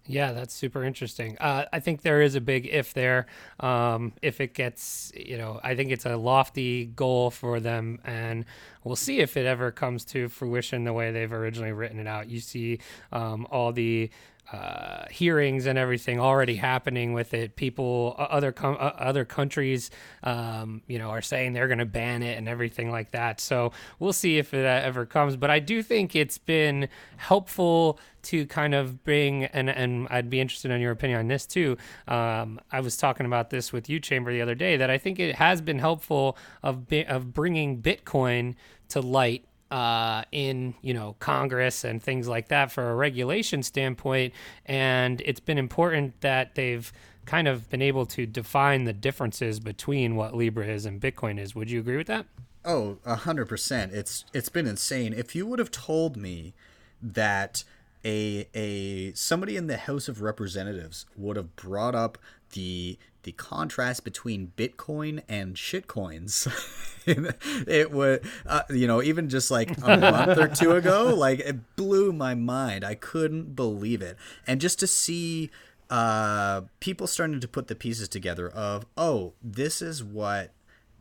yeah, 0.08 0.34
that's 0.34 0.54
super 0.54 0.84
interesting. 0.84 1.38
Uh, 1.40 1.66
I 1.74 1.80
think 1.80 2.02
there 2.04 2.22
is 2.22 2.36
a 2.36 2.42
big 2.42 2.68
if 2.68 2.94
there. 2.94 3.26
Um, 3.60 4.14
if 4.22 4.40
it 4.40 4.54
gets, 4.54 5.12
you 5.16 5.38
know, 5.38 5.60
I 5.64 5.76
think 5.76 5.92
it's 5.92 6.06
a 6.06 6.16
lofty 6.16 6.86
goal 6.86 7.32
for 7.32 7.60
them, 7.60 8.00
and 8.04 8.46
we'll 8.84 8.96
see 8.96 9.20
if 9.20 9.36
it 9.36 9.46
ever 9.46 9.72
comes 9.72 10.06
to 10.06 10.30
fruition 10.30 10.84
the 10.84 10.94
way 10.94 11.12
they've 11.12 11.32
originally 11.32 11.72
written 11.72 12.00
it 12.00 12.08
out. 12.08 12.30
You 12.30 12.40
see 12.40 12.80
um, 13.12 13.48
all 13.50 13.72
the 13.72 14.12
uh, 14.52 15.06
hearings 15.10 15.66
and 15.66 15.78
everything 15.78 16.20
already 16.20 16.56
happening 16.56 17.14
with 17.14 17.34
it. 17.34 17.56
People, 17.56 18.16
other 18.18 18.52
com- 18.52 18.78
uh, 18.80 18.92
other 18.98 19.26
countries, 19.26 19.90
um, 20.24 20.82
you 20.88 21.00
know, 21.00 21.10
are 21.10 21.22
saying 21.22 21.54
they're 21.54 21.68
going 21.68 21.80
to 21.80 21.86
ban 21.86 22.22
it 22.22 22.38
and 22.38 22.48
everything 22.48 22.92
like 22.92 23.12
that. 23.12 23.40
So 23.40 23.72
we'll 24.00 24.14
see 24.14 24.38
if 24.38 24.54
uh, 24.54 24.58
ever 24.58 25.06
comes. 25.06 25.36
But 25.36 25.50
I 25.50 25.60
do 25.60 25.82
think 25.82 26.16
it's 26.16 26.38
been 26.38 26.90
helpful 27.18 28.00
to 28.24 28.46
kind 28.48 28.74
of 28.74 29.04
bring, 29.04 29.46
and 29.46 29.70
and 29.70 30.08
I'd 30.10 30.30
be 30.30 30.40
interested 30.40 30.72
in 30.72 30.82
your 30.82 30.92
opinion 30.92 31.20
on 31.20 31.28
this 31.28 31.46
too. 31.46 31.78
Um, 32.08 32.60
I 32.72 32.80
was 32.82 32.98
talking 32.98 33.26
about 33.26 33.50
this 33.50 33.74
with 33.74 33.90
you, 33.90 34.00
Chamber, 34.00 34.32
the 34.32 34.42
other 34.42 34.56
day 34.56 34.78
that 34.78 34.90
I 34.90 34.98
think 34.98 35.20
it 35.20 35.36
has 35.36 35.62
been 35.62 35.80
helpful 35.80 36.38
of 36.62 36.86
of 37.08 37.34
bringing 37.34 37.82
Bitcoin 37.82 38.56
to 38.90 39.02
light 39.02 39.46
uh, 39.72 40.24
in 40.32 40.76
you 40.82 40.94
know 40.94 41.16
Congress 41.20 41.84
and 41.84 42.02
things 42.02 42.28
like 42.28 42.50
that 42.50 42.72
for 42.72 42.90
a 42.90 42.96
regulation 42.96 43.64
standpoint, 43.64 44.34
and 44.66 45.22
it's 45.26 45.40
been 45.40 45.58
important 45.58 46.20
that 46.22 46.56
they've 46.56 46.92
kind 47.26 47.48
of 47.48 47.70
been 47.70 47.82
able 47.82 48.06
to 48.06 48.26
define 48.26 48.84
the 48.84 48.94
differences 48.94 49.60
between 49.60 50.16
what 50.16 50.36
Libra 50.36 50.68
is 50.68 50.86
and 50.86 51.02
Bitcoin 51.02 51.40
is. 51.40 51.56
Would 51.56 51.72
you 51.72 51.80
agree 51.80 51.98
with 51.98 52.08
that? 52.08 52.26
Oh, 52.64 52.98
a 53.06 53.16
hundred 53.16 53.48
percent. 53.48 53.94
It's 53.94 54.26
it's 54.34 54.50
been 54.50 54.68
insane. 54.68 55.14
If 55.14 55.36
you 55.36 55.46
would 55.46 55.60
have 55.60 55.72
told 55.72 56.18
me 56.18 56.54
that 57.02 57.64
a 58.04 58.48
a 58.54 59.14
somebody 59.14 59.58
in 59.58 59.68
the 59.68 59.78
House 59.78 60.08
of 60.08 60.22
Representatives 60.22 61.06
would 61.16 61.38
have 61.38 61.56
brought 61.56 61.96
up 61.96 62.18
the 62.52 62.98
the 63.26 63.34
contrast 63.34 64.04
between 64.04 64.54
Bitcoin 64.56 65.22
and 65.28 65.56
shitcoins. 65.56 66.48
it 67.68 67.92
would, 67.92 68.24
uh, 68.46 68.62
you 68.70 68.88
know, 68.88 69.02
even 69.02 69.30
just 69.30 69.52
like 69.52 69.76
a 69.84 69.98
month 69.98 70.38
or 70.38 70.48
two 70.48 70.72
ago, 70.72 71.14
like 71.14 71.40
it 71.40 71.76
blew 71.76 72.14
my 72.14 72.36
mind. 72.36 72.86
I 72.86 72.96
couldn't 72.96 73.56
believe 73.56 74.02
it, 74.02 74.16
and 74.48 74.62
just 74.62 74.80
to 74.80 74.88
see 74.88 75.50
uh, 75.90 76.62
people 76.80 77.08
starting 77.08 77.40
to 77.40 77.48
put 77.48 77.68
the 77.68 77.76
pieces 77.76 78.08
together 78.08 78.50
of, 78.50 78.86
oh, 78.96 79.34
this 79.44 79.82
is 79.82 80.04
what 80.04 80.52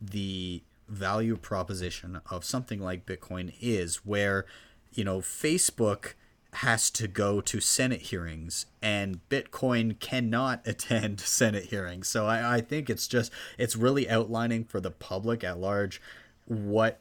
the 0.01 0.61
value 0.87 1.37
proposition 1.37 2.21
of 2.29 2.43
something 2.43 2.79
like 2.79 3.05
Bitcoin 3.05 3.53
is, 3.61 3.97
where 3.97 4.45
you 4.93 5.03
know 5.03 5.19
Facebook 5.19 6.13
has 6.55 6.89
to 6.91 7.07
go 7.07 7.41
to 7.41 7.59
Senate 7.59 8.01
hearings, 8.03 8.65
and 8.81 9.19
Bitcoin 9.29 9.99
cannot 9.99 10.61
attend 10.65 11.19
Senate 11.19 11.65
hearings. 11.65 12.07
So 12.07 12.25
I, 12.25 12.57
I 12.57 12.61
think 12.61 12.89
it's 12.89 13.07
just 13.07 13.31
it's 13.57 13.75
really 13.75 14.09
outlining 14.09 14.63
for 14.63 14.79
the 14.79 14.91
public 14.91 15.43
at 15.43 15.59
large 15.59 16.01
what 16.45 16.99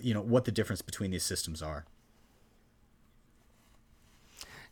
you 0.00 0.12
know 0.12 0.20
what 0.20 0.44
the 0.44 0.52
difference 0.52 0.82
between 0.82 1.10
these 1.10 1.24
systems 1.24 1.62
are. 1.62 1.84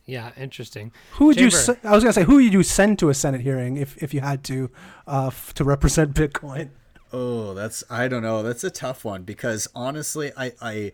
Yeah, 0.05 0.31
interesting. 0.37 0.91
Who 1.13 1.27
would 1.27 1.37
Chamber. 1.37 1.55
you? 1.55 1.77
I 1.83 1.91
was 1.91 2.03
gonna 2.03 2.13
say, 2.13 2.23
who 2.23 2.35
would 2.35 2.53
you 2.53 2.61
send 2.63 2.99
to 2.99 3.09
a 3.09 3.13
Senate 3.13 3.41
hearing 3.41 3.77
if, 3.77 4.01
if 4.01 4.13
you 4.13 4.21
had 4.21 4.43
to, 4.43 4.69
uh, 5.07 5.27
f- 5.27 5.53
to 5.55 5.63
represent 5.63 6.13
Bitcoin? 6.15 6.69
Oh, 7.11 7.53
that's 7.53 7.83
I 7.89 8.07
don't 8.07 8.21
know. 8.21 8.43
That's 8.43 8.63
a 8.63 8.69
tough 8.69 9.03
one 9.03 9.23
because 9.23 9.67
honestly, 9.73 10.31
I 10.37 10.53
I 10.61 10.91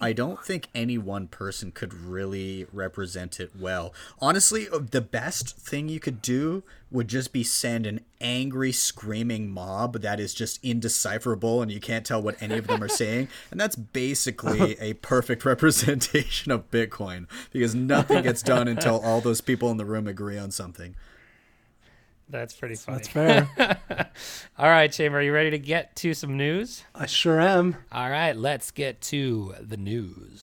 I 0.00 0.12
don't 0.12 0.44
think 0.44 0.68
any 0.74 0.98
one 0.98 1.28
person 1.28 1.72
could 1.72 1.94
really 1.94 2.66
represent 2.72 3.40
it 3.40 3.52
well. 3.58 3.94
Honestly, 4.20 4.68
uh, 4.68 4.80
the 4.90 5.00
best 5.00 5.56
thing 5.56 5.88
you 5.88 6.00
could 6.00 6.20
do 6.20 6.62
would 6.90 7.08
just 7.08 7.32
be 7.32 7.42
send 7.42 7.86
an 7.86 8.00
angry, 8.20 8.72
screaming 8.72 9.50
mob 9.50 10.00
that 10.02 10.20
is 10.20 10.34
just 10.34 10.62
indecipherable 10.62 11.62
and 11.62 11.72
you 11.72 11.80
can't 11.80 12.04
tell 12.04 12.20
what 12.20 12.40
any 12.40 12.58
of 12.58 12.66
them 12.66 12.82
are 12.82 12.88
saying. 12.88 13.28
And 13.50 13.60
that's 13.60 13.76
basically 13.76 14.78
a 14.80 14.94
perfect 14.94 15.44
representation 15.46 16.52
of 16.52 16.70
Bitcoin 16.70 17.26
because 17.52 17.74
nothing 17.74 18.22
gets 18.22 18.42
done 18.42 18.68
until 18.68 19.00
all 19.00 19.20
those 19.20 19.40
people 19.40 19.70
in 19.70 19.76
the 19.76 19.84
room 19.84 20.06
agree 20.06 20.36
on 20.36 20.50
something. 20.50 20.94
That's 22.28 22.54
pretty 22.54 22.74
funny. 22.74 22.98
That's 22.98 23.08
fair. 23.08 23.48
All 24.58 24.68
right, 24.68 24.90
Chamber, 24.90 25.18
are 25.18 25.22
you 25.22 25.32
ready 25.32 25.50
to 25.50 25.58
get 25.58 25.94
to 25.96 26.12
some 26.12 26.36
news? 26.36 26.84
I 26.94 27.06
sure 27.06 27.40
am. 27.40 27.76
All 27.92 28.10
right, 28.10 28.36
let's 28.36 28.70
get 28.72 29.00
to 29.02 29.54
the 29.60 29.76
news. 29.76 30.42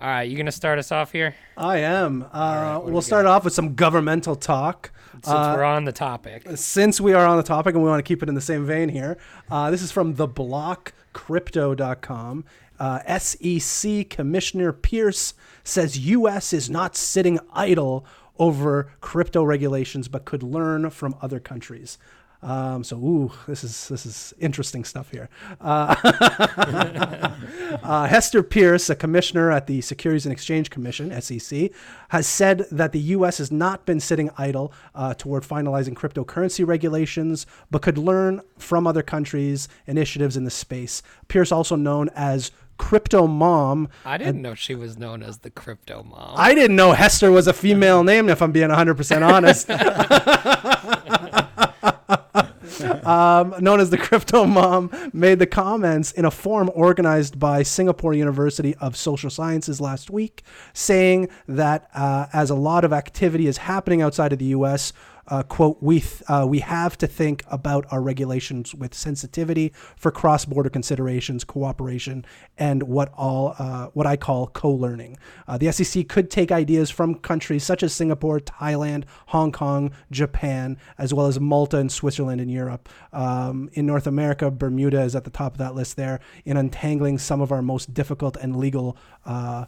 All 0.00 0.08
right, 0.08 0.22
you 0.22 0.36
gonna 0.36 0.50
start 0.50 0.78
us 0.78 0.90
off 0.92 1.12
here 1.12 1.34
I 1.58 1.76
am. 1.78 2.24
Uh, 2.32 2.78
do 2.78 2.84
we'll 2.86 2.94
we 2.94 3.00
start 3.02 3.26
off 3.26 3.44
with 3.44 3.52
some 3.52 3.74
governmental 3.74 4.34
talk. 4.34 4.92
since 5.12 5.28
Uh, 5.28 5.52
we're 5.56 5.62
on 5.62 5.84
the 5.84 5.92
topic. 5.92 6.46
since 6.54 7.02
we 7.02 7.12
are 7.12 7.26
on 7.26 7.36
the 7.36 7.42
topic 7.42 7.74
and 7.74 7.84
we 7.84 7.90
want 7.90 7.98
to 8.02 8.08
keep 8.08 8.22
it 8.22 8.28
in 8.30 8.34
the 8.34 8.40
same 8.40 8.64
vein 8.64 8.88
here, 8.88 9.18
uh, 9.50 9.70
this 9.70 9.82
is 9.82 9.92
from 9.92 10.14
theblockcrypto.com. 10.14 12.44
Uh, 12.80 13.18
SEC 13.18 14.08
Commissioner 14.08 14.72
Peirce 14.72 15.34
says 15.62 15.98
U.S. 15.98 16.52
is 16.54 16.70
not 16.70 16.96
sitting 16.96 17.38
idle 17.52 18.06
over 18.38 18.90
crypto 19.02 19.44
regulations, 19.44 20.08
but 20.08 20.24
could 20.24 20.42
learn 20.42 20.88
from 20.88 21.14
other 21.20 21.38
countries. 21.38 21.98
Um, 22.42 22.82
so, 22.82 22.96
ooh, 22.96 23.32
this 23.46 23.62
is 23.62 23.88
this 23.88 24.06
is 24.06 24.32
interesting 24.38 24.82
stuff 24.84 25.10
here. 25.10 25.28
Uh, 25.60 25.94
uh, 27.82 28.06
Hester 28.06 28.42
Peirce, 28.42 28.88
a 28.88 28.94
commissioner 28.94 29.50
at 29.50 29.66
the 29.66 29.82
Securities 29.82 30.24
and 30.24 30.32
Exchange 30.32 30.70
Commission 30.70 31.20
(SEC), 31.20 31.70
has 32.08 32.26
said 32.26 32.64
that 32.70 32.92
the 32.92 33.00
U.S. 33.00 33.38
has 33.38 33.52
not 33.52 33.84
been 33.84 34.00
sitting 34.00 34.30
idle 34.38 34.72
uh, 34.94 35.12
toward 35.12 35.42
finalizing 35.42 35.92
cryptocurrency 35.92 36.66
regulations, 36.66 37.44
but 37.70 37.82
could 37.82 37.98
learn 37.98 38.40
from 38.56 38.86
other 38.86 39.02
countries' 39.02 39.68
initiatives 39.86 40.34
in 40.34 40.44
the 40.44 40.50
space. 40.50 41.02
Peirce, 41.28 41.52
also 41.52 41.76
known 41.76 42.08
as 42.14 42.50
Crypto 42.80 43.26
Mom, 43.26 43.90
I 44.06 44.16
didn't 44.16 44.40
know 44.40 44.54
she 44.54 44.74
was 44.74 44.96
known 44.96 45.22
as 45.22 45.38
the 45.38 45.50
crypto 45.50 46.02
mom. 46.02 46.34
I 46.36 46.54
didn't 46.54 46.76
know 46.76 46.92
Hester 46.92 47.30
was 47.30 47.46
a 47.46 47.52
female 47.52 48.02
name, 48.02 48.30
if 48.30 48.40
I'm 48.40 48.52
being 48.52 48.70
100% 48.70 49.22
honest. 49.22 49.68
um, 53.06 53.54
known 53.60 53.80
as 53.80 53.90
the 53.90 53.98
Crypto 53.98 54.46
Mom, 54.46 54.90
made 55.12 55.38
the 55.38 55.46
comments 55.46 56.10
in 56.12 56.24
a 56.24 56.30
forum 56.30 56.70
organized 56.74 57.38
by 57.38 57.62
Singapore 57.62 58.14
University 58.14 58.74
of 58.76 58.96
Social 58.96 59.28
Sciences 59.28 59.78
last 59.78 60.08
week, 60.08 60.42
saying 60.72 61.28
that 61.48 61.90
uh, 61.94 62.28
as 62.32 62.48
a 62.48 62.54
lot 62.54 62.84
of 62.84 62.94
activity 62.94 63.46
is 63.46 63.58
happening 63.58 64.00
outside 64.00 64.32
of 64.32 64.38
the 64.38 64.46
U.S., 64.46 64.94
uh, 65.30 65.44
quote, 65.44 65.78
we, 65.80 66.00
th- 66.00 66.22
uh, 66.28 66.44
we 66.48 66.58
have 66.58 66.98
to 66.98 67.06
think 67.06 67.44
about 67.50 67.86
our 67.90 68.02
regulations 68.02 68.74
with 68.74 68.92
sensitivity 68.92 69.72
for 69.96 70.10
cross-border 70.10 70.68
considerations, 70.68 71.44
cooperation, 71.44 72.24
and 72.58 72.82
what 72.82 73.12
all 73.14 73.54
uh, 73.58 73.86
what 73.94 74.06
I 74.06 74.16
call 74.16 74.48
co-learning. 74.48 75.16
Uh, 75.46 75.56
the 75.56 75.70
SEC 75.70 76.08
could 76.08 76.30
take 76.30 76.50
ideas 76.50 76.90
from 76.90 77.14
countries 77.14 77.62
such 77.62 77.82
as 77.82 77.92
Singapore, 77.92 78.40
Thailand, 78.40 79.04
Hong 79.26 79.52
Kong, 79.52 79.92
Japan, 80.10 80.76
as 80.98 81.14
well 81.14 81.26
as 81.26 81.38
Malta 81.38 81.78
and 81.78 81.90
Switzerland 81.90 82.40
in 82.40 82.48
Europe. 82.48 82.88
Um, 83.12 83.70
in 83.74 83.86
North 83.86 84.08
America, 84.08 84.50
Bermuda 84.50 85.02
is 85.02 85.14
at 85.14 85.24
the 85.24 85.30
top 85.30 85.52
of 85.52 85.58
that 85.58 85.74
list 85.74 85.96
there 85.96 86.20
in 86.44 86.56
untangling 86.56 87.18
some 87.18 87.40
of 87.40 87.52
our 87.52 87.62
most 87.62 87.94
difficult 87.94 88.36
and 88.36 88.56
legal 88.56 88.96
uh, 89.24 89.66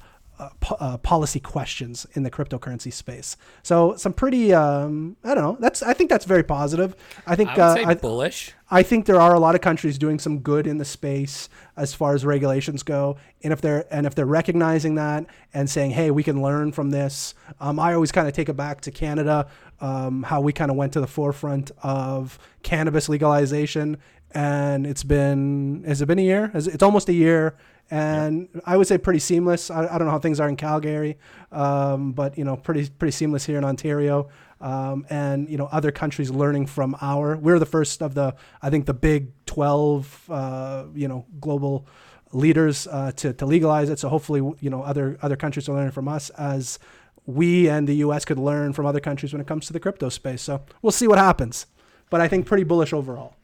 po- 0.61 0.77
uh, 0.81 0.97
policy 0.99 1.41
questions 1.41 2.07
in 2.15 2.23
the 2.23 2.31
cryptocurrency 2.31 2.93
space. 2.93 3.37
So 3.63 3.97
some 3.97 4.13
pretty, 4.13 4.53
um, 4.53 5.17
I 5.25 5.35
don't 5.35 5.45
know. 5.45 5.57
That's 5.61 5.83
I 5.83 5.93
think 5.95 6.11
that's 6.11 6.25
very 6.25 6.43
positive. 6.43 6.95
I 7.27 7.37
think 7.37 7.51
I 7.51 7.55
uh, 7.55 7.75
say 7.75 7.85
I, 7.85 7.95
bullish. 7.95 8.53
I 8.71 8.83
think 8.83 9.07
there 9.07 9.21
are 9.21 9.35
a 9.35 9.41
lot 9.41 9.55
of 9.55 9.61
countries 9.61 9.99
doing 9.99 10.19
some 10.19 10.39
good 10.39 10.67
in 10.67 10.79
the 10.79 10.85
space 10.85 11.49
as 11.77 11.93
far 11.95 12.15
as 12.15 12.25
regulations 12.25 12.83
go, 12.83 13.17
and 13.43 13.53
if 13.53 13.61
they're 13.61 13.85
and 13.91 14.07
if 14.07 14.15
they're 14.15 14.27
recognizing 14.27 14.95
that 14.97 15.27
and 15.53 15.69
saying, 15.69 15.93
"Hey, 15.93 16.11
we 16.11 16.23
can 16.23 16.43
learn 16.43 16.73
from 16.73 16.91
this," 16.91 17.35
um, 17.61 17.79
I 17.79 17.95
always 17.95 18.13
kind 18.13 18.27
of 18.29 18.35
take 18.35 18.49
it 18.49 18.57
back 18.57 18.81
to 18.83 18.91
Canada, 18.91 19.47
um, 19.81 20.23
how 20.23 20.41
we 20.41 20.53
kind 20.53 20.71
of 20.71 20.77
went 20.77 20.93
to 20.95 21.01
the 21.01 21.07
forefront 21.07 21.71
of 21.83 22.39
cannabis 22.63 23.09
legalization, 23.09 23.99
and 24.31 24.87
it's 24.87 25.05
been 25.05 25.85
has 25.87 26.01
it 26.01 26.07
been 26.07 26.19
a 26.19 26.23
year? 26.23 26.51
It's 26.55 26.83
almost 26.83 27.09
a 27.09 27.13
year, 27.13 27.57
and 27.91 28.49
I 28.65 28.77
would 28.77 28.87
say 28.87 28.99
pretty 28.99 29.19
seamless. 29.19 29.71
I, 29.71 29.87
I 29.87 29.99
don't 29.99 30.07
know 30.07 30.13
how 30.13 30.19
things 30.19 30.41
are 30.41 30.49
in 30.49 30.57
Calgary, 30.57 31.19
um, 31.51 32.13
but 32.13 32.39
you 32.39 32.45
know, 32.45 32.57
pretty 32.57 32.89
pretty 32.89 33.13
seamless 33.13 33.45
here 33.45 33.59
in 33.59 33.65
Ontario 33.65 34.31
um, 34.63 35.05
and 35.11 35.51
you 35.51 35.59
know 35.59 35.67
other 35.67 35.93
countries 35.93 36.31
learning 36.31 36.67
from 36.67 36.97
our. 37.01 37.37
We're 37.37 37.59
the 37.59 37.67
first 37.67 38.01
of 38.03 38.15
the 38.15 38.35
I 38.63 38.71
think 38.71 38.87
the 38.87 38.95
big 38.95 39.33
twelve 39.45 40.31
uh, 40.31 40.85
you 40.95 41.09
know 41.09 41.27
global 41.41 41.87
leaders 42.33 42.87
uh, 42.87 43.13
to 43.17 43.33
to 43.35 43.45
legalize 43.45 43.91
it. 43.91 43.99
So 43.99 44.09
hopefully 44.09 44.41
you 44.61 44.71
know 44.71 44.83
other 44.83 45.19
other 45.21 45.37
countries 45.37 45.69
are 45.69 45.75
learning 45.75 45.91
from 45.91 46.09
us 46.09 46.31
as 46.31 46.79
we 47.27 47.69
and 47.69 47.87
the 47.87 47.97
U.S. 47.97 48.25
could 48.25 48.39
learn 48.39 48.73
from 48.73 48.87
other 48.87 49.01
countries 49.01 49.33
when 49.33 49.41
it 49.41 49.47
comes 49.47 49.67
to 49.67 49.73
the 49.73 49.81
crypto 49.81 50.09
space. 50.09 50.43
So 50.43 50.63
we'll 50.81 50.93
see 50.93 51.09
what 51.09 51.19
happens, 51.19 51.67
but 52.09 52.21
I 52.21 52.29
think 52.29 52.47
pretty 52.47 52.65
bullish 52.65 52.93
overall. 52.93 53.35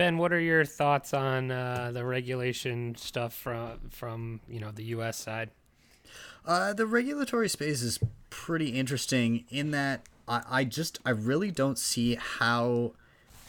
Ben, 0.00 0.16
what 0.16 0.32
are 0.32 0.40
your 0.40 0.64
thoughts 0.64 1.12
on 1.12 1.50
uh, 1.50 1.90
the 1.92 2.06
regulation 2.06 2.94
stuff 2.94 3.34
from 3.34 3.78
from 3.90 4.40
you 4.48 4.58
know 4.58 4.70
the 4.70 4.84
U.S. 4.84 5.18
side? 5.18 5.50
Uh, 6.46 6.72
the 6.72 6.86
regulatory 6.86 7.50
space 7.50 7.82
is 7.82 8.00
pretty 8.30 8.70
interesting 8.70 9.44
in 9.50 9.72
that 9.72 10.00
I, 10.26 10.42
I 10.48 10.64
just 10.64 11.00
I 11.04 11.10
really 11.10 11.50
don't 11.50 11.78
see 11.78 12.14
how 12.14 12.92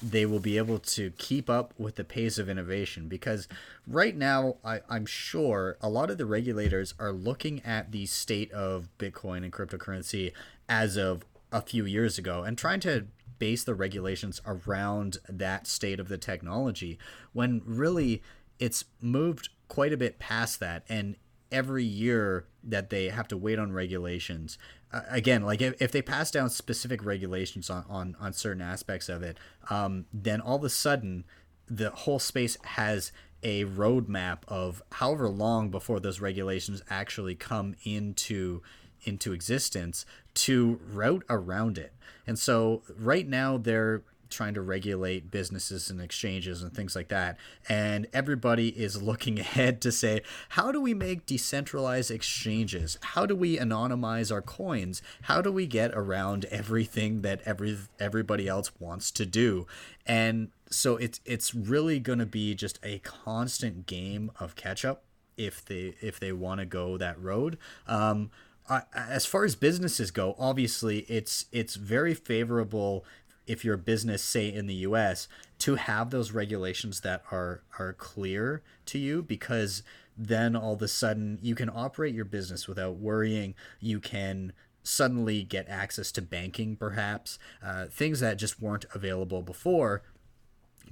they 0.03 0.25
will 0.25 0.41
be 0.41 0.57
able 0.57 0.79
to 0.79 1.11
keep 1.11 1.49
up 1.49 1.73
with 1.77 1.95
the 1.95 2.03
pace 2.03 2.37
of 2.37 2.49
innovation 2.49 3.07
because 3.07 3.47
right 3.87 4.17
now 4.17 4.57
I, 4.65 4.81
I'm 4.89 5.05
sure 5.05 5.77
a 5.79 5.87
lot 5.87 6.11
of 6.11 6.17
the 6.17 6.25
regulators 6.25 6.93
are 6.99 7.13
looking 7.13 7.61
at 7.63 7.93
the 7.93 8.07
state 8.07 8.51
of 8.51 8.89
Bitcoin 8.99 9.45
and 9.45 9.53
cryptocurrency 9.53 10.33
as 10.67 10.97
of 10.97 11.23
a 11.49 11.61
few 11.61 11.85
years 11.85 12.17
ago 12.17 12.43
and 12.43 12.57
trying 12.57 12.81
to 12.81 13.05
base 13.41 13.63
the 13.63 13.73
regulations 13.73 14.39
around 14.45 15.17
that 15.27 15.65
state 15.65 15.99
of 15.99 16.09
the 16.09 16.17
technology 16.17 16.99
when 17.33 17.59
really 17.65 18.21
it's 18.59 18.85
moved 19.01 19.49
quite 19.67 19.91
a 19.91 19.97
bit 19.97 20.19
past 20.19 20.59
that. 20.59 20.83
And 20.87 21.15
every 21.51 21.83
year 21.83 22.45
that 22.63 22.91
they 22.91 23.09
have 23.09 23.27
to 23.27 23.35
wait 23.35 23.57
on 23.57 23.73
regulations 23.73 24.59
uh, 24.93 25.01
again 25.09 25.41
like 25.41 25.59
if, 25.61 25.81
if 25.81 25.91
they 25.91 26.01
pass 26.01 26.31
down 26.31 26.49
specific 26.49 27.03
regulations 27.03 27.69
on, 27.69 27.83
on, 27.89 28.15
on 28.21 28.31
certain 28.31 28.61
aspects 28.61 29.09
of 29.09 29.21
it 29.23 29.37
um, 29.69 30.05
then 30.13 30.39
all 30.39 30.55
of 30.55 30.63
a 30.63 30.69
sudden 30.69 31.25
the 31.67 31.89
whole 31.89 32.19
space 32.19 32.57
has 32.63 33.11
a 33.43 33.65
roadmap 33.65 34.37
of 34.47 34.81
however 34.93 35.27
long 35.27 35.69
before 35.69 35.99
those 35.99 36.21
regulations 36.21 36.81
actually 36.89 37.35
come 37.35 37.75
into 37.83 38.61
into 39.03 39.33
existence 39.33 40.05
to 40.33 40.79
route 40.93 41.25
around 41.29 41.77
it 41.77 41.91
and 42.25 42.37
so 42.37 42.83
right 42.97 43.27
now 43.27 43.57
they're 43.57 44.03
trying 44.31 44.53
to 44.55 44.61
regulate 44.61 45.29
businesses 45.29 45.89
and 45.89 46.01
exchanges 46.01 46.63
and 46.63 46.73
things 46.73 46.95
like 46.95 47.09
that. 47.09 47.37
And 47.69 48.07
everybody 48.13 48.69
is 48.69 49.01
looking 49.01 49.39
ahead 49.41 49.81
to 49.81 49.91
say, 49.91 50.21
how 50.49 50.71
do 50.71 50.81
we 50.81 50.93
make 50.93 51.25
decentralized 51.25 52.09
exchanges? 52.09 52.97
How 53.01 53.25
do 53.25 53.35
we 53.35 53.57
anonymize 53.57 54.31
our 54.31 54.41
coins? 54.41 55.01
How 55.23 55.41
do 55.41 55.51
we 55.51 55.67
get 55.67 55.91
around 55.93 56.45
everything 56.45 57.21
that 57.21 57.41
every 57.45 57.77
everybody 57.99 58.47
else 58.47 58.71
wants 58.79 59.11
to 59.11 59.25
do? 59.25 59.67
And 60.07 60.49
so 60.69 60.95
it's 60.95 61.19
it's 61.25 61.53
really 61.53 61.99
going 61.99 62.19
to 62.19 62.25
be 62.25 62.55
just 62.55 62.79
a 62.81 62.99
constant 62.99 63.85
game 63.85 64.31
of 64.39 64.55
catch 64.55 64.85
up 64.85 65.03
if 65.37 65.63
they 65.65 65.95
if 66.01 66.19
they 66.19 66.31
want 66.31 66.59
to 66.59 66.65
go 66.65 66.97
that 66.97 67.21
road. 67.21 67.57
Um, 67.87 68.31
I, 68.69 68.83
as 68.93 69.25
far 69.25 69.43
as 69.43 69.55
businesses 69.55 70.11
go, 70.11 70.35
obviously 70.39 70.99
it's 71.09 71.45
it's 71.51 71.75
very 71.75 72.13
favorable 72.13 73.05
if 73.47 73.65
you're 73.65 73.75
a 73.75 73.79
business, 73.79 74.23
say 74.23 74.51
in 74.51 74.67
the 74.67 74.75
U.S., 74.75 75.27
to 75.59 75.75
have 75.75 76.09
those 76.09 76.31
regulations 76.31 77.01
that 77.01 77.23
are 77.31 77.63
are 77.79 77.93
clear 77.93 78.61
to 78.87 78.97
you 78.97 79.21
because 79.21 79.83
then 80.17 80.55
all 80.55 80.73
of 80.73 80.81
a 80.81 80.87
sudden 80.87 81.39
you 81.41 81.55
can 81.55 81.69
operate 81.69 82.13
your 82.13 82.25
business 82.25 82.67
without 82.67 82.95
worrying. 82.95 83.55
You 83.79 83.99
can 83.99 84.53
suddenly 84.83 85.43
get 85.43 85.69
access 85.69 86.11
to 86.13 86.21
banking, 86.21 86.75
perhaps 86.75 87.37
uh, 87.63 87.85
things 87.85 88.19
that 88.19 88.37
just 88.37 88.61
weren't 88.61 88.85
available 88.93 89.41
before. 89.41 90.01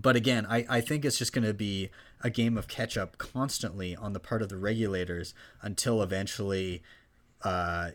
But 0.02 0.16
again, 0.16 0.46
I, 0.46 0.66
I 0.70 0.82
think 0.82 1.04
it's 1.04 1.18
just 1.18 1.34
going 1.34 1.46
to 1.46 1.54
be 1.54 1.90
a 2.22 2.30
game 2.30 2.58
of 2.58 2.68
catch 2.68 2.98
up 2.98 3.18
constantly 3.18 3.96
on 3.96 4.14
the 4.14 4.20
part 4.20 4.42
of 4.42 4.50
the 4.50 4.58
regulators 4.58 5.34
until 5.62 6.02
eventually 6.02 6.82
uh, 7.44 7.92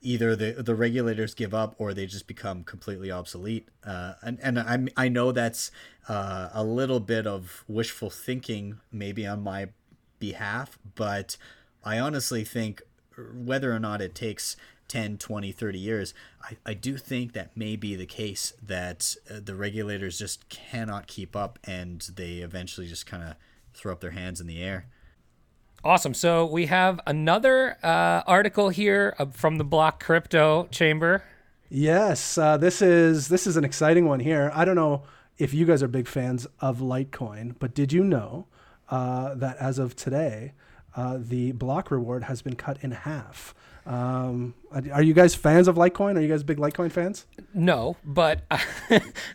either 0.00 0.36
the 0.36 0.62
the 0.62 0.74
regulators 0.74 1.34
give 1.34 1.54
up 1.54 1.74
or 1.78 1.94
they 1.94 2.06
just 2.06 2.26
become 2.26 2.64
completely 2.64 3.10
obsolete. 3.10 3.68
Uh, 3.84 4.14
and 4.22 4.38
and 4.42 4.58
I 4.58 5.04
I 5.04 5.08
know 5.08 5.32
that's 5.32 5.70
uh, 6.08 6.50
a 6.52 6.64
little 6.64 7.00
bit 7.00 7.26
of 7.26 7.64
wishful 7.68 8.10
thinking 8.10 8.80
maybe 8.90 9.26
on 9.26 9.42
my 9.42 9.68
behalf, 10.18 10.78
but 10.94 11.36
I 11.84 11.98
honestly 11.98 12.44
think 12.44 12.82
whether 13.34 13.72
or 13.72 13.78
not 13.78 14.00
it 14.00 14.14
takes 14.14 14.56
10, 14.88 15.18
20, 15.18 15.52
30 15.52 15.78
years, 15.78 16.14
I, 16.42 16.56
I 16.66 16.74
do 16.74 16.96
think 16.96 17.32
that 17.32 17.56
may 17.56 17.76
be 17.76 17.94
the 17.94 18.06
case 18.06 18.52
that 18.62 19.16
uh, 19.30 19.40
the 19.42 19.54
regulators 19.54 20.18
just 20.18 20.48
cannot 20.48 21.06
keep 21.06 21.34
up 21.34 21.58
and 21.64 22.00
they 22.14 22.38
eventually 22.38 22.86
just 22.86 23.06
kind 23.06 23.22
of 23.22 23.36
throw 23.74 23.92
up 23.92 24.00
their 24.00 24.10
hands 24.10 24.40
in 24.40 24.46
the 24.46 24.62
air. 24.62 24.86
Awesome. 25.84 26.14
So 26.14 26.46
we 26.46 26.66
have 26.66 27.00
another 27.06 27.76
uh, 27.82 28.22
article 28.26 28.68
here 28.68 29.16
uh, 29.18 29.26
from 29.26 29.58
the 29.58 29.64
Block 29.64 30.02
Crypto 30.02 30.68
Chamber. 30.70 31.24
Yes, 31.68 32.38
uh, 32.38 32.56
this 32.56 32.80
is 32.82 33.28
this 33.28 33.46
is 33.46 33.56
an 33.56 33.64
exciting 33.64 34.06
one 34.06 34.20
here. 34.20 34.52
I 34.54 34.64
don't 34.64 34.76
know 34.76 35.02
if 35.38 35.52
you 35.52 35.66
guys 35.66 35.82
are 35.82 35.88
big 35.88 36.06
fans 36.06 36.46
of 36.60 36.78
Litecoin, 36.78 37.56
but 37.58 37.74
did 37.74 37.92
you 37.92 38.04
know 38.04 38.46
uh, 38.90 39.34
that 39.34 39.56
as 39.56 39.80
of 39.80 39.96
today, 39.96 40.52
uh, 40.94 41.18
the 41.18 41.52
block 41.52 41.90
reward 41.90 42.24
has 42.24 42.42
been 42.42 42.54
cut 42.54 42.78
in 42.82 42.92
half. 42.92 43.54
Um, 43.84 44.54
are 44.92 45.02
you 45.02 45.14
guys 45.14 45.34
fans 45.34 45.66
of 45.66 45.74
Litecoin? 45.74 46.16
Are 46.16 46.20
you 46.20 46.28
guys 46.28 46.44
big 46.44 46.58
Litecoin 46.58 46.92
fans? 46.92 47.26
No, 47.54 47.96
but 48.04 48.42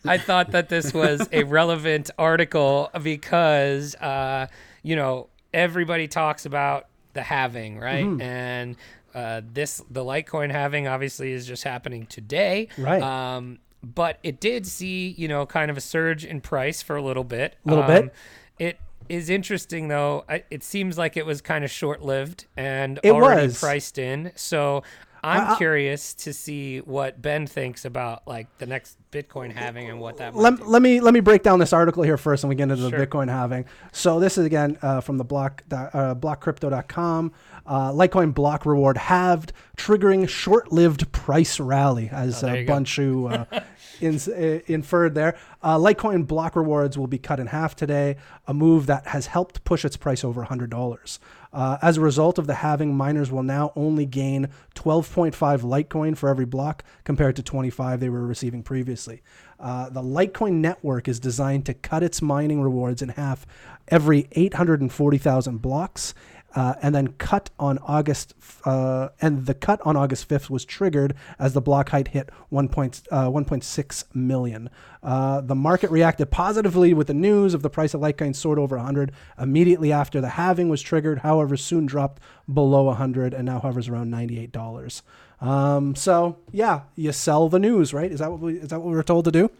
I 0.06 0.16
thought 0.16 0.52
that 0.52 0.70
this 0.70 0.94
was 0.94 1.28
a 1.30 1.42
relevant 1.44 2.10
article 2.18 2.88
because, 3.02 3.94
uh, 3.96 4.46
you 4.82 4.96
know, 4.96 5.28
everybody 5.52 6.08
talks 6.08 6.46
about 6.46 6.86
the 7.12 7.22
halving, 7.22 7.78
right? 7.78 8.04
Mm-hmm. 8.04 8.20
And 8.20 8.76
uh, 9.14 9.42
this, 9.52 9.82
the 9.90 10.04
Litecoin 10.04 10.50
halving, 10.50 10.86
obviously 10.86 11.32
is 11.32 11.46
just 11.46 11.64
happening 11.64 12.06
today. 12.06 12.68
Right. 12.76 13.02
Um, 13.02 13.58
but 13.82 14.18
it 14.22 14.40
did 14.40 14.66
see, 14.66 15.14
you 15.16 15.28
know, 15.28 15.46
kind 15.46 15.70
of 15.70 15.76
a 15.76 15.80
surge 15.80 16.24
in 16.24 16.40
price 16.40 16.82
for 16.82 16.96
a 16.96 17.02
little 17.02 17.24
bit. 17.24 17.56
A 17.64 17.68
little 17.68 17.84
um, 17.84 17.90
bit. 17.90 18.14
It 18.58 18.80
is 19.08 19.30
interesting 19.30 19.88
though. 19.88 20.24
it 20.50 20.62
seems 20.62 20.98
like 20.98 21.16
it 21.16 21.24
was 21.24 21.40
kind 21.40 21.64
of 21.64 21.70
short 21.70 22.02
lived 22.02 22.46
and 22.56 23.00
it 23.02 23.10
already 23.10 23.46
was. 23.46 23.58
priced 23.58 23.98
in. 23.98 24.32
So 24.34 24.82
I'm 25.22 25.56
curious 25.56 26.14
to 26.14 26.32
see 26.32 26.78
what 26.78 27.20
Ben 27.20 27.46
thinks 27.46 27.84
about 27.84 28.26
like 28.26 28.46
the 28.58 28.66
next 28.66 28.98
Bitcoin 29.10 29.52
halving 29.52 29.88
and 29.88 30.00
what 30.00 30.18
that. 30.18 30.36
Let, 30.36 30.66
let 30.66 30.82
me 30.82 31.00
let 31.00 31.14
me 31.14 31.20
break 31.20 31.42
down 31.42 31.58
this 31.58 31.72
article 31.72 32.02
here 32.02 32.16
first, 32.16 32.44
and 32.44 32.48
we 32.48 32.54
get 32.54 32.70
into 32.70 32.88
sure. 32.88 32.90
the 32.90 33.06
Bitcoin 33.06 33.28
halving. 33.28 33.64
So 33.92 34.20
this 34.20 34.38
is 34.38 34.46
again 34.46 34.78
uh, 34.82 35.00
from 35.00 35.18
the 35.18 35.24
block 35.24 35.62
uh, 35.70 36.14
blockcrypto.com. 36.14 37.32
Uh, 37.66 37.92
Litecoin 37.92 38.32
block 38.32 38.64
reward 38.64 38.96
halved, 38.96 39.52
triggering 39.76 40.26
short-lived 40.26 41.12
price 41.12 41.60
rally, 41.60 42.08
as 42.10 42.42
oh, 42.42 42.48
uh, 42.48 42.54
Bunchu 42.64 43.30
uh, 43.30 43.60
in, 44.00 44.16
uh, 44.16 44.62
inferred 44.66 45.14
there. 45.14 45.36
Uh, 45.62 45.76
Litecoin 45.76 46.26
block 46.26 46.56
rewards 46.56 46.96
will 46.96 47.06
be 47.06 47.18
cut 47.18 47.38
in 47.38 47.48
half 47.48 47.76
today, 47.76 48.16
a 48.46 48.54
move 48.54 48.86
that 48.86 49.08
has 49.08 49.26
helped 49.26 49.64
push 49.64 49.84
its 49.84 49.98
price 49.98 50.24
over 50.24 50.46
$100. 50.46 51.18
Uh, 51.52 51.78
as 51.80 51.96
a 51.96 52.00
result 52.00 52.38
of 52.38 52.46
the 52.46 52.54
halving, 52.54 52.94
miners 52.94 53.30
will 53.30 53.42
now 53.42 53.72
only 53.74 54.04
gain 54.04 54.48
12.5 54.74 55.32
Litecoin 55.62 56.16
for 56.16 56.28
every 56.28 56.44
block 56.44 56.84
compared 57.04 57.36
to 57.36 57.42
25 57.42 58.00
they 58.00 58.08
were 58.08 58.26
receiving 58.26 58.62
previously. 58.62 59.22
Uh, 59.58 59.88
the 59.88 60.02
Litecoin 60.02 60.54
network 60.54 61.08
is 61.08 61.18
designed 61.18 61.66
to 61.66 61.74
cut 61.74 62.02
its 62.02 62.22
mining 62.22 62.60
rewards 62.60 63.02
in 63.02 63.10
half 63.10 63.46
every 63.88 64.28
840,000 64.32 65.58
blocks 65.58 66.14
uh, 66.54 66.74
and 66.80 66.94
then 66.94 67.08
cut 67.08 67.50
on 67.58 67.78
August, 67.78 68.34
uh, 68.64 69.08
and 69.20 69.46
the 69.46 69.54
cut 69.54 69.80
on 69.84 69.96
August 69.96 70.28
5th 70.28 70.48
was 70.48 70.64
triggered 70.64 71.14
as 71.38 71.52
the 71.52 71.60
block 71.60 71.90
height 71.90 72.08
hit 72.08 72.30
1. 72.48 72.68
Point, 72.68 73.02
uh, 73.10 73.28
1.6 73.28 74.04
million. 74.14 74.70
Uh, 75.02 75.40
the 75.40 75.54
market 75.54 75.90
reacted 75.90 76.30
positively 76.30 76.94
with 76.94 77.06
the 77.06 77.14
news 77.14 77.54
of 77.54 77.62
the 77.62 77.70
price 77.70 77.94
of 77.94 78.00
Litecoin 78.00 78.34
soared 78.34 78.58
over 78.58 78.76
100 78.76 79.12
immediately 79.38 79.92
after 79.92 80.20
the 80.20 80.30
halving 80.30 80.68
was 80.68 80.82
triggered. 80.82 81.20
However, 81.20 81.56
soon 81.56 81.86
dropped 81.86 82.20
below 82.52 82.84
100 82.84 83.34
and 83.34 83.46
now 83.46 83.60
hovers 83.60 83.88
around 83.88 84.10
$98. 84.10 85.02
Um, 85.40 85.94
so 85.94 86.38
yeah, 86.50 86.82
you 86.96 87.12
sell 87.12 87.48
the 87.48 87.58
news, 87.58 87.94
right? 87.94 88.10
Is 88.10 88.18
that 88.18 88.30
what 88.30 88.40
we, 88.40 88.54
is 88.54 88.68
that 88.68 88.80
what 88.80 88.88
we 88.88 88.96
were 88.96 89.02
told 89.02 89.24
to 89.26 89.30
do? 89.30 89.50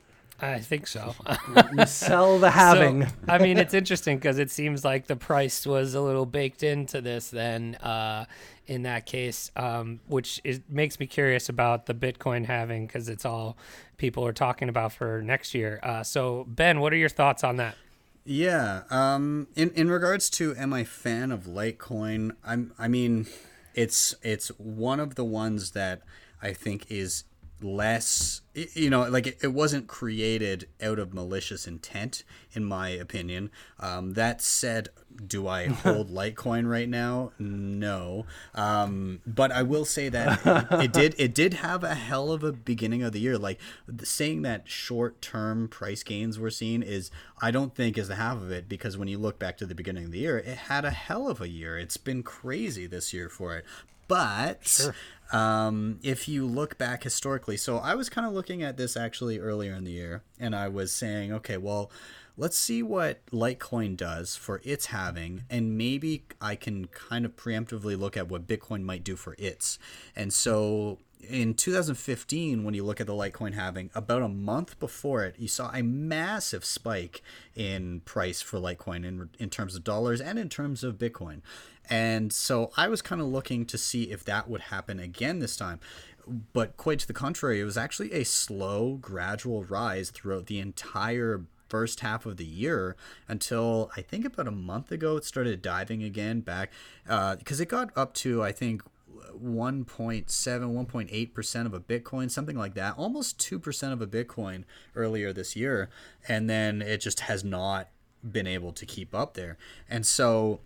I 0.40 0.60
think 0.60 0.86
so. 0.86 1.14
you 1.76 1.86
sell 1.86 2.38
the 2.38 2.50
halving. 2.52 3.06
So, 3.06 3.12
I 3.26 3.38
mean, 3.38 3.58
it's 3.58 3.74
interesting 3.74 4.18
because 4.18 4.38
it 4.38 4.50
seems 4.50 4.84
like 4.84 5.06
the 5.06 5.16
price 5.16 5.66
was 5.66 5.94
a 5.94 6.00
little 6.00 6.26
baked 6.26 6.62
into 6.62 7.00
this 7.00 7.30
then 7.30 7.74
uh, 7.76 8.24
in 8.68 8.82
that 8.82 9.06
case, 9.06 9.50
um, 9.56 10.00
which 10.06 10.40
is, 10.44 10.60
makes 10.68 11.00
me 11.00 11.06
curious 11.06 11.48
about 11.48 11.86
the 11.86 11.94
Bitcoin 11.94 12.44
halving 12.46 12.86
because 12.86 13.08
it's 13.08 13.24
all 13.24 13.56
people 13.96 14.24
are 14.24 14.32
talking 14.32 14.68
about 14.68 14.92
for 14.92 15.22
next 15.22 15.54
year. 15.54 15.80
Uh, 15.82 16.04
so, 16.04 16.44
Ben, 16.48 16.80
what 16.80 16.92
are 16.92 16.96
your 16.96 17.08
thoughts 17.08 17.42
on 17.42 17.56
that? 17.56 17.74
Yeah. 18.24 18.82
Um, 18.90 19.48
in, 19.56 19.70
in 19.70 19.90
regards 19.90 20.30
to 20.30 20.54
am 20.56 20.72
I 20.72 20.84
fan 20.84 21.32
of 21.32 21.44
Litecoin, 21.44 22.36
I'm, 22.44 22.72
I 22.78 22.86
mean, 22.86 23.26
it's, 23.74 24.14
it's 24.22 24.48
one 24.58 25.00
of 25.00 25.16
the 25.16 25.24
ones 25.24 25.72
that 25.72 26.02
I 26.40 26.52
think 26.52 26.86
is 26.90 27.24
less 27.60 28.42
you 28.54 28.88
know 28.90 29.08
like 29.08 29.26
it, 29.26 29.38
it, 29.42 29.52
wasn't 29.52 29.86
created 29.86 30.68
out 30.82 30.98
of 30.98 31.12
malicious 31.12 31.66
intent 31.66 32.24
in 32.52 32.64
my 32.64 32.88
opinion. 32.88 33.50
Um, 33.80 34.14
that 34.14 34.40
said 34.40 34.88
do 35.26 35.48
i 35.48 35.66
hold 35.66 36.10
litecoin 36.10 36.68
right 36.68 36.88
now? 36.88 37.32
No. 37.38 38.26
Um, 38.54 39.20
but 39.26 39.50
i 39.52 39.62
will 39.62 39.84
say 39.84 40.08
that 40.08 40.40
it, 40.44 40.84
it, 40.84 40.92
did 40.92 41.14
it 41.18 41.34
did 41.34 41.54
have 41.54 41.82
a 41.82 41.94
hell 41.94 42.30
of 42.30 42.42
a 42.42 42.52
beginning 42.52 43.02
of 43.02 43.12
the 43.12 43.20
year. 43.20 43.38
Like 43.38 43.60
saying 44.02 44.42
that 44.42 44.68
short 44.68 45.20
term 45.20 45.68
price 45.68 46.02
gains 46.02 46.38
we're 46.38 46.50
seeing 46.50 46.82
is 46.82 47.10
i 47.40 47.50
don't 47.50 47.74
think 47.74 47.96
is 47.98 48.08
the 48.08 48.16
half 48.16 48.36
of 48.36 48.50
it 48.50 48.68
because 48.68 48.96
when 48.96 49.08
you 49.08 49.18
look 49.18 49.38
back 49.38 49.56
to 49.58 49.66
the 49.66 49.74
beginning 49.74 50.04
of 50.04 50.10
the 50.12 50.18
year 50.18 50.38
it 50.38 50.56
had 50.58 50.84
a 50.84 50.90
hell 50.90 51.28
of 51.28 51.40
a 51.40 51.48
year. 51.48 51.78
It's 51.78 51.96
been 51.96 52.22
crazy 52.22 52.86
this 52.86 53.12
year 53.12 53.28
for 53.28 53.56
it. 53.56 53.64
But 54.06 54.66
sure. 54.66 54.94
Um, 55.32 55.98
if 56.02 56.28
you 56.28 56.46
look 56.46 56.78
back 56.78 57.04
historically, 57.04 57.56
so 57.56 57.78
I 57.78 57.94
was 57.94 58.08
kind 58.08 58.26
of 58.26 58.32
looking 58.32 58.62
at 58.62 58.76
this 58.76 58.96
actually 58.96 59.38
earlier 59.38 59.74
in 59.74 59.84
the 59.84 59.92
year, 59.92 60.22
and 60.38 60.54
I 60.54 60.68
was 60.68 60.92
saying, 60.92 61.32
okay, 61.32 61.56
well, 61.56 61.90
let's 62.36 62.56
see 62.56 62.82
what 62.82 63.24
Litecoin 63.26 63.96
does 63.96 64.36
for 64.36 64.60
its 64.64 64.86
halving, 64.86 65.42
and 65.50 65.76
maybe 65.76 66.24
I 66.40 66.56
can 66.56 66.86
kind 66.86 67.24
of 67.24 67.36
preemptively 67.36 67.98
look 67.98 68.16
at 68.16 68.28
what 68.28 68.46
Bitcoin 68.46 68.82
might 68.82 69.04
do 69.04 69.16
for 69.16 69.34
its. 69.38 69.78
And 70.16 70.32
so 70.32 70.98
in 71.20 71.54
2015, 71.54 72.64
when 72.64 72.74
you 72.74 72.84
look 72.84 73.00
at 73.00 73.06
the 73.06 73.12
Litecoin 73.12 73.54
halving, 73.54 73.90
about 73.94 74.22
a 74.22 74.28
month 74.28 74.78
before 74.78 75.24
it, 75.24 75.34
you 75.38 75.48
saw 75.48 75.70
a 75.72 75.82
massive 75.82 76.64
spike 76.64 77.22
in 77.54 78.00
price 78.00 78.40
for 78.40 78.58
Litecoin 78.58 79.04
in, 79.04 79.30
in 79.38 79.50
terms 79.50 79.74
of 79.74 79.84
dollars 79.84 80.20
and 80.20 80.38
in 80.38 80.48
terms 80.48 80.84
of 80.84 80.96
Bitcoin. 80.96 81.40
And 81.90 82.32
so 82.32 82.70
I 82.76 82.88
was 82.88 83.02
kind 83.02 83.20
of 83.20 83.28
looking 83.28 83.64
to 83.66 83.78
see 83.78 84.04
if 84.04 84.24
that 84.24 84.48
would 84.48 84.62
happen 84.62 85.00
again 85.00 85.38
this 85.38 85.56
time. 85.56 85.80
But 86.52 86.76
quite 86.76 86.98
to 87.00 87.06
the 87.06 87.14
contrary, 87.14 87.60
it 87.60 87.64
was 87.64 87.78
actually 87.78 88.12
a 88.12 88.24
slow, 88.24 88.98
gradual 89.00 89.64
rise 89.64 90.10
throughout 90.10 90.46
the 90.46 90.58
entire 90.58 91.46
first 91.68 92.00
half 92.00 92.26
of 92.26 92.36
the 92.36 92.44
year 92.44 92.96
until 93.28 93.90
I 93.96 94.02
think 94.02 94.24
about 94.24 94.48
a 94.48 94.52
month 94.52 94.90
ago 94.90 95.16
it 95.16 95.24
started 95.24 95.62
diving 95.62 96.02
again 96.02 96.40
back 96.40 96.72
because 97.04 97.60
uh, 97.60 97.62
it 97.62 97.68
got 97.68 97.90
up 97.96 98.14
to 98.14 98.42
I 98.42 98.52
think 98.52 98.82
1.7 99.32 100.24
1.8% 100.26 101.66
of 101.66 101.74
a 101.74 101.80
bitcoin 101.80 102.30
something 102.30 102.56
like 102.56 102.74
that 102.74 102.94
almost 102.96 103.38
2% 103.38 103.92
of 103.92 104.00
a 104.00 104.06
bitcoin 104.06 104.64
earlier 104.94 105.32
this 105.32 105.54
year 105.54 105.90
and 106.26 106.48
then 106.48 106.82
it 106.82 106.98
just 106.98 107.20
has 107.20 107.44
not 107.44 107.88
been 108.28 108.46
able 108.46 108.72
to 108.72 108.86
keep 108.86 109.14
up 109.14 109.34
there 109.34 109.56
and 109.88 110.06
so 110.06 110.60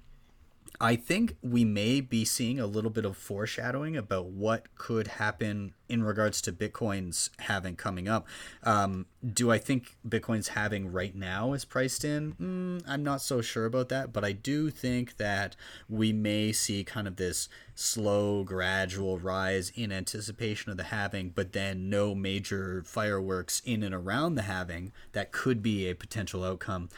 I 0.80 0.96
think 0.96 1.37
we 1.42 1.64
may 1.64 2.00
be 2.00 2.24
seeing 2.24 2.58
a 2.58 2.66
little 2.66 2.90
bit 2.90 3.04
of 3.04 3.16
foreshadowing 3.16 3.96
about 3.96 4.26
what 4.26 4.74
could 4.74 5.06
happen 5.06 5.74
in 5.88 6.02
regards 6.02 6.40
to 6.42 6.52
Bitcoin's 6.52 7.30
halving 7.38 7.76
coming 7.76 8.08
up. 8.08 8.26
Um, 8.62 9.06
do 9.24 9.50
I 9.50 9.58
think 9.58 9.96
Bitcoin's 10.08 10.48
halving 10.48 10.90
right 10.90 11.14
now 11.14 11.52
is 11.52 11.64
priced 11.64 12.04
in? 12.04 12.32
Mm, 12.35 12.82
I'm 12.88 13.02
not 13.02 13.20
so 13.20 13.42
sure 13.42 13.66
about 13.66 13.90
that, 13.90 14.12
but 14.12 14.24
I 14.24 14.32
do 14.32 14.70
think 14.70 15.18
that 15.18 15.54
we 15.88 16.12
may 16.12 16.50
see 16.50 16.82
kind 16.82 17.06
of 17.06 17.16
this 17.16 17.48
slow, 17.74 18.42
gradual 18.42 19.18
rise 19.18 19.70
in 19.74 19.92
anticipation 19.92 20.70
of 20.70 20.78
the 20.78 20.85
halving, 20.85 21.30
but 21.30 21.52
then 21.52 21.90
no 21.90 22.14
major 22.14 22.82
fireworks 22.87 23.61
in 23.64 23.82
and 23.82 23.94
around 23.94 24.35
the 24.35 24.42
halving. 24.42 24.92
That 25.12 25.30
could 25.30 25.62
be 25.62 25.88
a 25.88 25.94
potential 25.94 26.42
outcome. 26.42 26.88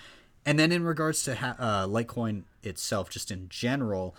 And 0.47 0.59
then 0.59 0.73
in 0.73 0.85
regards 0.85 1.23
to 1.25 1.37
ha- 1.37 1.57
uh, 1.59 1.87
Litecoin 1.87 2.45
itself, 2.63 3.09
just 3.11 3.31
in 3.31 3.49
general, 3.49 4.15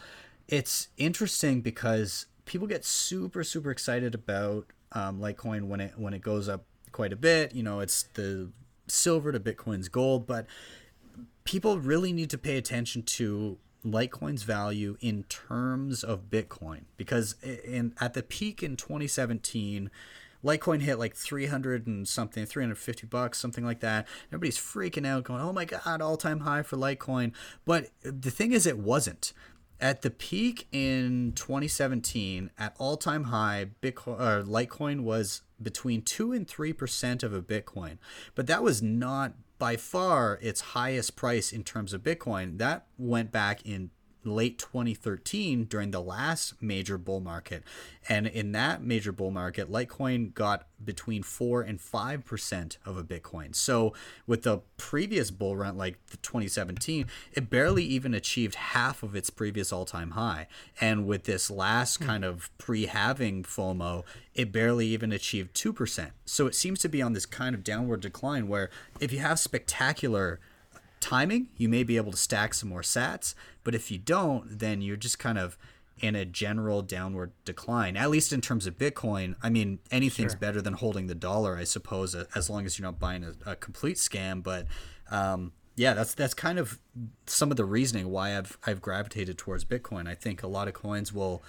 it's 0.48 0.90
interesting 0.98 1.62
because 1.62 2.26
people 2.46 2.68
get 2.68 2.86
super 2.86 3.44
super 3.44 3.72
excited 3.72 4.14
about 4.14 4.68
um, 4.92 5.20
Litecoin 5.20 5.68
when 5.68 5.80
it 5.82 5.94
when 5.98 6.14
it 6.14 6.22
goes 6.22 6.48
up 6.48 6.64
quite 6.92 7.14
a 7.14 7.16
bit. 7.16 7.54
You 7.54 7.64
know, 7.64 7.80
it's 7.80 8.04
the 8.14 8.50
silver 8.88 9.32
to 9.32 9.40
Bitcoin's 9.40 9.90
gold, 9.90 10.26
but 10.26 10.46
people 11.44 11.80
really 11.80 12.14
need 12.14 12.30
to 12.32 12.38
pay 12.38 12.58
attention 12.58 13.04
to 13.04 13.58
Litecoin's 13.86 14.44
value 14.44 14.98
in 15.00 15.24
terms 15.24 16.04
of 16.04 16.30
Bitcoin 16.30 16.82
because 16.98 17.36
in 17.44 17.94
at 18.00 18.14
the 18.14 18.24
peak 18.24 18.64
in 18.64 18.76
2017 18.76 19.92
Litecoin 20.46 20.82
hit 20.82 21.00
like 21.00 21.16
300 21.16 21.88
and 21.88 22.08
something, 22.08 22.46
350 22.46 23.08
bucks, 23.08 23.40
something 23.40 23.66
like 23.66 23.80
that. 23.80 24.08
Everybody's 24.28 24.58
freaking 24.58 25.06
out, 25.06 25.24
going, 25.24 25.42
oh 25.42 25.52
my 25.52 25.66
God, 25.66 26.02
all 26.02 26.18
time 26.18 26.42
high 26.42 26.62
for 26.62 26.78
Litecoin. 26.78 27.34
But 27.66 27.90
the 28.02 28.32
thing 28.32 28.52
is, 28.52 28.66
it 28.66 28.78
wasn't. 28.78 29.34
At 29.82 30.04
the 30.04 30.12
peak 30.12 30.68
in 30.72 31.34
2017, 31.36 32.52
at 32.58 32.76
all 32.78 32.96
time 32.96 33.26
high, 33.26 33.68
Bitcoin, 33.82 34.20
or 34.20 34.40
uh, 34.40 34.44
Litecoin 34.44 35.02
was 35.02 35.42
between 35.62 36.02
2 36.02 36.32
and 36.32 36.48
3% 36.48 37.24
of 37.24 37.34
a 37.34 37.42
Bitcoin. 37.42 37.98
But 38.36 38.48
that 38.48 38.64
was 38.64 38.82
not 38.82 39.34
by 39.58 39.78
far 39.78 40.38
its 40.42 40.62
highest 40.62 41.16
price 41.16 41.52
in 41.52 41.64
terms 41.64 41.94
of 41.94 42.04
Bitcoin. 42.04 42.58
That 42.58 42.88
went 42.98 43.32
back 43.32 43.66
in 43.66 43.90
late 44.26 44.58
2013 44.58 45.66
during 45.66 45.92
the 45.92 46.02
last 46.02 46.62
major 46.62 46.98
bull 46.98 47.20
market. 47.20 47.64
And 48.08 48.28
in 48.28 48.52
that 48.54 48.84
major 48.84 49.12
bull 49.12 49.32
market, 49.32 49.72
Litecoin 49.72 50.34
got 50.34 50.68
between 50.84 51.24
4 51.24 51.62
and 51.62 51.80
5% 51.80 52.78
of 52.86 52.98
a 52.98 53.04
Bitcoin. 53.04 53.56
So 53.56 53.94
with 54.28 54.44
the 54.44 54.60
previous 54.78 55.32
bull 55.32 55.56
run, 55.56 55.78
like 55.78 56.06
the 56.08 56.18
2017, 56.18 57.08
it 57.34 57.50
barely 57.50 57.84
even 57.84 58.14
achieved 58.14 58.56
half 58.56 59.04
of 59.04 59.16
its 59.16 59.30
previous 59.30 59.72
all 59.72 59.86
time 59.86 60.12
high. 60.12 60.48
And 60.80 61.06
with 61.06 61.24
this 61.24 61.50
last 61.50 61.98
hmm. 61.98 62.06
kind 62.06 62.26
of 62.26 62.50
pre 62.58 62.86
halving 62.86 63.44
FOMO, 63.44 64.04
it 64.34 64.52
barely 64.52 64.88
even 64.88 65.12
achieved 65.12 65.56
2%. 65.56 66.12
So 66.26 66.48
it 66.48 66.56
seems 66.56 66.80
to 66.80 66.90
be 66.90 67.02
on 67.02 67.14
this 67.14 67.26
kind 67.26 67.56
of 67.56 67.64
downward 67.64 68.02
decline 68.02 68.48
where 68.48 68.70
if 69.00 69.12
you 69.12 69.20
have 69.20 69.40
spectacular 69.40 70.40
timing, 71.06 71.50
you 71.56 71.70
may 71.70 71.84
be 71.84 71.98
able 71.98 72.12
to 72.12 72.18
stack 72.18 72.56
some 72.56 72.70
more 72.70 72.82
sats. 72.82 73.36
But 73.64 73.76
if 73.76 73.92
you 73.92 74.00
don't, 74.00 74.60
then 74.60 74.82
you're 74.82 74.98
just 74.98 75.20
kind 75.20 75.38
of 75.38 75.56
in 76.00 76.16
a 76.16 76.26
general 76.26 76.82
downward 76.82 77.32
decline, 77.46 77.96
at 77.96 78.10
least 78.10 78.34
in 78.34 78.42
terms 78.42 78.66
of 78.66 78.78
Bitcoin. 78.78 79.36
I 79.42 79.50
mean, 79.50 79.80
anything's 79.92 80.34
sure. 80.34 80.40
better 80.40 80.62
than 80.62 80.74
holding 80.74 81.06
the 81.06 81.16
dollar, 81.16 81.58
I 81.58 81.64
suppose, 81.64 82.16
as 82.16 82.50
long 82.50 82.66
as 82.66 82.80
you're 82.80 82.88
not 82.88 83.00
buying 83.00 83.24
a, 83.24 83.52
a 83.52 83.56
complete 83.56 83.98
scam. 83.98 84.42
But 84.42 84.66
um, 85.12 85.54
yeah, 85.76 85.94
that's 85.94 86.16
that's 86.16 86.34
kind 86.34 86.58
of 86.58 86.80
some 87.28 87.52
of 87.52 87.58
the 87.58 87.66
reasoning 87.66 88.10
why 88.10 88.36
I've 88.36 88.58
I've 88.66 88.82
gravitated 88.82 89.38
towards 89.38 89.64
Bitcoin. 89.64 90.08
I 90.08 90.16
think 90.16 90.42
a 90.42 90.48
lot 90.48 90.68
of 90.68 90.74
coins 90.74 91.14
will 91.14 91.44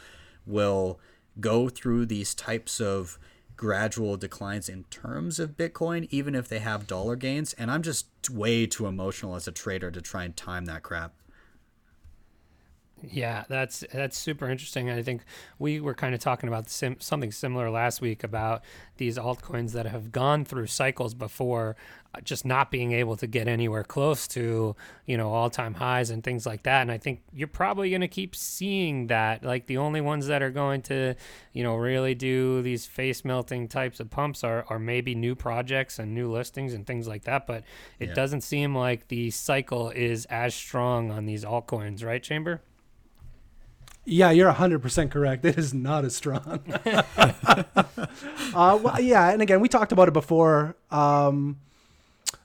will 0.44 1.00
go 1.40 1.70
through 1.70 2.07
these 2.07 2.34
types 2.34 2.78
of 2.78 3.18
gradual 3.57 4.16
declines 4.16 4.68
in 4.68 4.84
terms 4.84 5.38
of 5.38 5.57
Bitcoin, 5.57 6.07
even 6.11 6.34
if 6.34 6.48
they 6.48 6.59
have 6.59 6.86
dollar 6.86 7.16
gains. 7.16 7.52
And 7.54 7.70
I'm 7.70 7.82
just 7.82 8.07
way 8.30 8.66
too 8.66 8.86
emotional 8.86 9.34
as 9.34 9.48
a 9.48 9.52
trader 9.52 9.90
to 9.90 10.00
try 10.00 10.24
and 10.24 10.36
time 10.36 10.66
that 10.66 10.82
crap. 10.82 11.12
Yeah, 13.03 13.44
that's 13.49 13.84
that's 13.92 14.16
super 14.16 14.49
interesting. 14.49 14.88
I 14.88 15.03
think 15.03 15.22
we 15.59 15.80
were 15.80 15.92
kind 15.92 16.14
of 16.14 16.20
talking 16.20 16.49
about 16.49 16.70
sim- 16.70 16.99
something 16.99 17.30
similar 17.30 17.70
last 17.70 18.01
week 18.01 18.24
about 18.24 18.64
these 18.97 19.18
altcoins 19.18 19.72
that 19.72 19.84
have 19.84 20.12
gone 20.12 20.47
through 20.47 20.68
cycles 20.68 21.12
before, 21.12 21.76
uh, 22.14 22.22
just 22.22 22.47
not 22.47 22.70
being 22.70 22.92
able 22.92 23.14
to 23.16 23.26
get 23.26 23.49
anywhere 23.49 23.84
close 23.84 24.26
to 24.28 24.74
you 25.05 25.16
know 25.18 25.30
all 25.30 25.51
time 25.51 25.74
highs 25.74 26.09
and 26.09 26.24
things 26.24 26.47
like 26.47 26.62
that. 26.62 26.80
And 26.80 26.90
I 26.90 26.97
think 26.97 27.20
you're 27.34 27.49
probably 27.49 27.90
going 27.90 28.01
to 28.01 28.09
keep 28.09 28.34
seeing 28.34 29.09
that. 29.09 29.44
Like 29.44 29.66
the 29.66 29.76
only 29.76 30.01
ones 30.01 30.26
that 30.28 30.42
are 30.42 30.51
going 30.51 30.80
to 30.82 31.16
you 31.53 31.62
know 31.62 31.76
really 31.76 32.14
do 32.14 32.62
these 32.62 32.86
face 32.86 33.26
melting 33.26 33.68
types 33.68 34.01
of 34.01 34.09
pumps 34.09 34.42
are 34.42 34.64
are 34.70 34.78
maybe 34.78 35.14
new 35.14 35.34
projects 35.34 35.99
and 35.99 36.14
new 36.14 36.32
listings 36.32 36.72
and 36.72 36.86
things 36.86 37.07
like 37.07 37.24
that. 37.24 37.47
But 37.47 37.64
it 37.99 38.09
yeah. 38.09 38.14
doesn't 38.14 38.40
seem 38.40 38.74
like 38.74 39.09
the 39.09 39.30
cycle 39.30 39.90
is 39.90 40.24
as 40.26 40.55
strong 40.55 41.11
on 41.11 41.26
these 41.26 41.44
altcoins, 41.44 42.03
right, 42.03 42.22
Chamber? 42.22 42.62
Yeah, 44.09 44.30
you're 44.30 44.52
100% 44.52 45.11
correct. 45.11 45.44
It 45.44 45.59
is 45.59 45.74
not 45.74 46.04
as 46.04 46.14
strong. 46.14 46.61
uh, 46.86 47.82
well, 48.54 49.00
yeah, 49.00 49.30
and 49.30 49.42
again, 49.42 49.61
we 49.61 49.68
talked 49.68 49.90
about 49.90 50.07
it 50.07 50.14
before. 50.14 50.76
Um, 50.92 51.59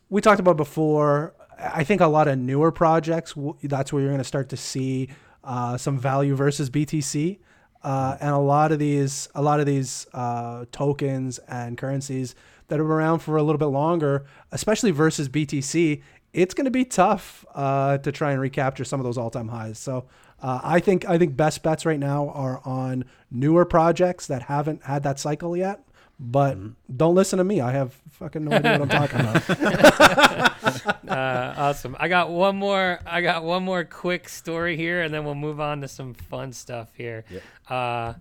we 0.09 0.21
talked 0.21 0.39
about 0.39 0.57
before. 0.57 1.35
I 1.59 1.83
think 1.83 2.01
a 2.01 2.07
lot 2.07 2.27
of 2.27 2.39
newer 2.39 2.71
projects, 2.71 3.35
that's 3.61 3.93
where 3.93 4.01
you're 4.01 4.09
going 4.09 4.17
to 4.17 4.23
start 4.23 4.49
to 4.49 4.57
see 4.57 5.09
uh, 5.43 5.77
some 5.77 5.99
value 5.99 6.35
versus 6.35 6.71
BTC. 6.71 7.37
Uh, 7.83 8.17
and 8.19 8.31
a 8.31 8.39
lot 8.39 8.71
of 8.71 8.79
these, 8.79 9.29
a 9.35 9.41
lot 9.41 9.59
of 9.59 9.67
these 9.67 10.07
uh, 10.13 10.65
tokens 10.71 11.37
and 11.47 11.77
currencies 11.77 12.33
that 12.67 12.79
have 12.79 12.87
been 12.87 12.91
around 12.91 13.19
for 13.19 13.37
a 13.37 13.43
little 13.43 13.59
bit 13.59 13.65
longer, 13.65 14.25
especially 14.51 14.89
versus 14.89 15.29
BTC, 15.29 16.01
it's 16.33 16.53
going 16.53 16.65
to 16.65 16.71
be 16.71 16.85
tough 16.85 17.45
uh, 17.53 17.97
to 17.99 18.11
try 18.11 18.31
and 18.31 18.41
recapture 18.41 18.83
some 18.83 18.99
of 18.99 19.03
those 19.03 19.17
all-time 19.17 19.49
highs. 19.49 19.77
So 19.77 20.05
uh, 20.41 20.59
I 20.63 20.79
think 20.79 21.07
I 21.07 21.17
think 21.17 21.35
best 21.37 21.63
bets 21.63 21.85
right 21.85 21.99
now 21.99 22.29
are 22.29 22.61
on 22.65 23.05
newer 23.29 23.65
projects 23.65 24.27
that 24.27 24.43
haven't 24.43 24.83
had 24.83 25.03
that 25.03 25.19
cycle 25.19 25.55
yet. 25.55 25.83
But 26.19 26.55
mm-hmm. 26.55 26.95
don't 26.95 27.15
listen 27.15 27.37
to 27.39 27.43
me. 27.43 27.61
I 27.61 27.71
have 27.71 27.93
fucking 28.11 28.45
no 28.45 28.55
idea 28.55 28.77
what 28.77 28.93
I'm 28.93 29.09
talking 29.09 29.19
about. 29.21 29.49
uh, 31.07 31.53
awesome. 31.57 31.95
I 31.99 32.07
got 32.07 32.29
one 32.29 32.55
more. 32.55 32.99
I 33.07 33.21
got 33.21 33.43
one 33.43 33.63
more 33.63 33.83
quick 33.83 34.29
story 34.29 34.77
here, 34.77 35.01
and 35.01 35.11
then 35.11 35.25
we'll 35.25 35.33
move 35.33 35.59
on 35.59 35.81
to 35.81 35.87
some 35.87 36.13
fun 36.13 36.53
stuff 36.53 36.89
here. 36.95 37.25
Yep. 37.31 37.43
Uh, 37.67 38.13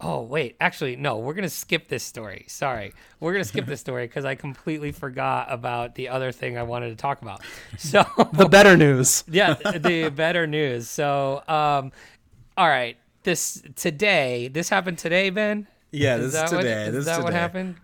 Oh 0.00 0.22
wait, 0.22 0.56
actually 0.60 0.94
no, 0.94 1.18
we're 1.18 1.34
gonna 1.34 1.48
skip 1.48 1.88
this 1.88 2.04
story. 2.04 2.44
Sorry, 2.46 2.92
we're 3.18 3.32
gonna 3.32 3.44
skip 3.44 3.66
this 3.66 3.80
story 3.80 4.06
because 4.06 4.24
I 4.24 4.36
completely 4.36 4.92
forgot 4.92 5.48
about 5.50 5.96
the 5.96 6.08
other 6.08 6.30
thing 6.30 6.56
I 6.56 6.62
wanted 6.62 6.90
to 6.90 6.96
talk 6.96 7.20
about. 7.22 7.42
So 7.78 8.04
the 8.32 8.48
better 8.48 8.76
news. 8.76 9.24
yeah, 9.30 9.54
the 9.54 10.12
better 10.14 10.46
news. 10.46 10.88
So, 10.88 11.42
um, 11.48 11.92
all 12.56 12.68
right, 12.68 12.96
this 13.24 13.62
today. 13.74 14.48
This 14.48 14.68
happened 14.68 14.98
today, 14.98 15.30
Ben. 15.30 15.66
Yeah, 15.90 16.16
is 16.16 16.32
this 16.32 16.44
is 16.44 16.50
today. 16.50 16.84
What, 16.86 16.94
is 16.94 17.04
that 17.06 17.16
today. 17.16 17.24
what 17.24 17.32
happened? 17.32 17.76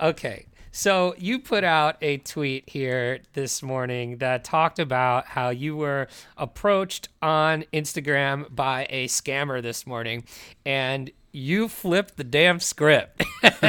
Okay. 0.00 0.46
So 0.72 1.14
you 1.16 1.38
put 1.38 1.64
out 1.64 1.96
a 2.02 2.18
tweet 2.18 2.68
here 2.68 3.20
this 3.32 3.62
morning 3.62 4.18
that 4.18 4.44
talked 4.44 4.78
about 4.78 5.24
how 5.24 5.48
you 5.48 5.74
were 5.74 6.06
approached 6.36 7.08
on 7.22 7.64
Instagram 7.72 8.54
by 8.54 8.86
a 8.90 9.06
scammer 9.06 9.62
this 9.62 9.86
morning, 9.86 10.24
and 10.66 11.10
you 11.36 11.68
flipped 11.68 12.16
the 12.16 12.24
damn 12.24 12.58
script. 12.58 13.22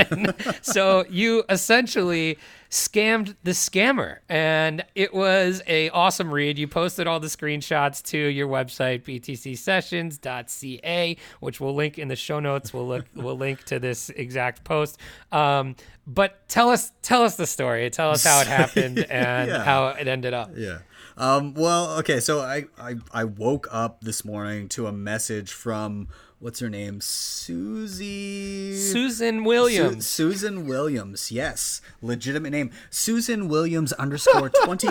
so 0.62 1.04
you 1.10 1.44
essentially 1.50 2.38
scammed 2.70 3.36
the 3.44 3.52
scammer. 3.52 4.20
And 4.30 4.86
it 4.96 5.14
was 5.14 5.62
a 5.68 5.90
awesome 5.90 6.34
read. 6.34 6.58
You 6.58 6.70
posted 6.70 7.08
all 7.08 7.20
the 7.20 7.28
screenshots 7.28 8.02
to 8.04 8.18
your 8.18 8.48
website 8.48 9.04
btcsessions.ca 9.04 11.18
which 11.40 11.60
we'll 11.60 11.76
link 11.76 12.00
in 12.00 12.08
the 12.08 12.16
show 12.16 12.40
notes. 12.40 12.74
We'll 12.74 12.88
look 12.88 13.06
we'll 13.16 13.38
link 13.38 13.66
to 13.66 13.80
this 13.80 14.10
exact 14.12 14.64
post. 14.64 14.98
Um, 15.34 15.76
but 16.06 16.48
tell 16.48 16.70
us 16.70 16.94
tell 17.02 17.24
us 17.24 17.36
the 17.36 17.48
story. 17.48 17.90
Tell 17.90 18.12
us 18.12 18.24
how 18.24 18.40
it 18.40 18.48
happened 18.48 19.00
and 19.00 19.50
yeah. 19.50 19.64
how 19.64 19.88
it 19.88 20.08
ended 20.08 20.34
up. 20.34 20.52
Yeah. 20.56 20.80
Um, 21.18 21.54
well 21.54 21.98
okay. 22.00 22.22
So 22.22 22.40
I, 22.40 22.66
I 22.80 22.96
i 23.12 23.26
woke 23.26 23.68
up 23.72 24.02
this 24.02 24.24
morning 24.24 24.70
to 24.70 24.88
a 24.88 24.92
message 24.92 25.52
from 25.52 26.08
what's 26.40 26.60
her 26.60 26.70
name? 26.70 27.02
Susie. 27.02 28.76
Susan 28.76 29.44
Williams. 29.44 30.06
Su- 30.08 30.32
Susan 30.32 30.68
Williams. 30.68 31.32
Yes, 31.32 31.82
legitimate 32.02 32.52
name. 32.52 32.72
Susan 32.90 33.48
Williams 33.48 33.94
underscore 33.94 34.50
twenty 34.64 34.88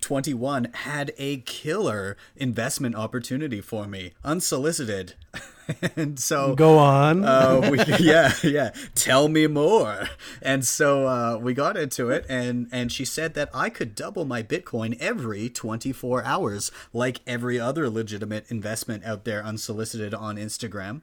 twenty 0.00 0.34
one 0.34 0.68
had 0.72 1.12
a 1.18 1.38
killer 1.38 2.16
investment 2.36 2.94
opportunity 2.94 3.60
for 3.60 3.86
me, 3.86 4.12
unsolicited. 4.24 5.14
and 5.96 6.18
so 6.18 6.54
go 6.54 6.78
on. 6.78 7.24
uh, 7.24 7.68
we, 7.70 7.78
yeah, 7.98 8.32
yeah. 8.42 8.70
Tell 8.94 9.28
me 9.28 9.46
more. 9.46 10.08
And 10.40 10.64
so 10.64 11.06
uh, 11.06 11.38
we 11.40 11.54
got 11.54 11.76
into 11.76 12.10
it, 12.10 12.24
and 12.28 12.68
and 12.72 12.90
she 12.90 13.04
said 13.04 13.34
that 13.34 13.50
I 13.52 13.70
could 13.70 13.94
double 13.94 14.24
my 14.24 14.42
Bitcoin 14.42 14.96
every 15.00 15.48
24 15.48 16.24
hours, 16.24 16.70
like 16.92 17.20
every 17.26 17.60
other 17.60 17.88
legitimate 17.90 18.50
investment 18.50 19.04
out 19.04 19.24
there, 19.24 19.44
unsolicited 19.44 20.14
on 20.14 20.36
Instagram. 20.36 21.02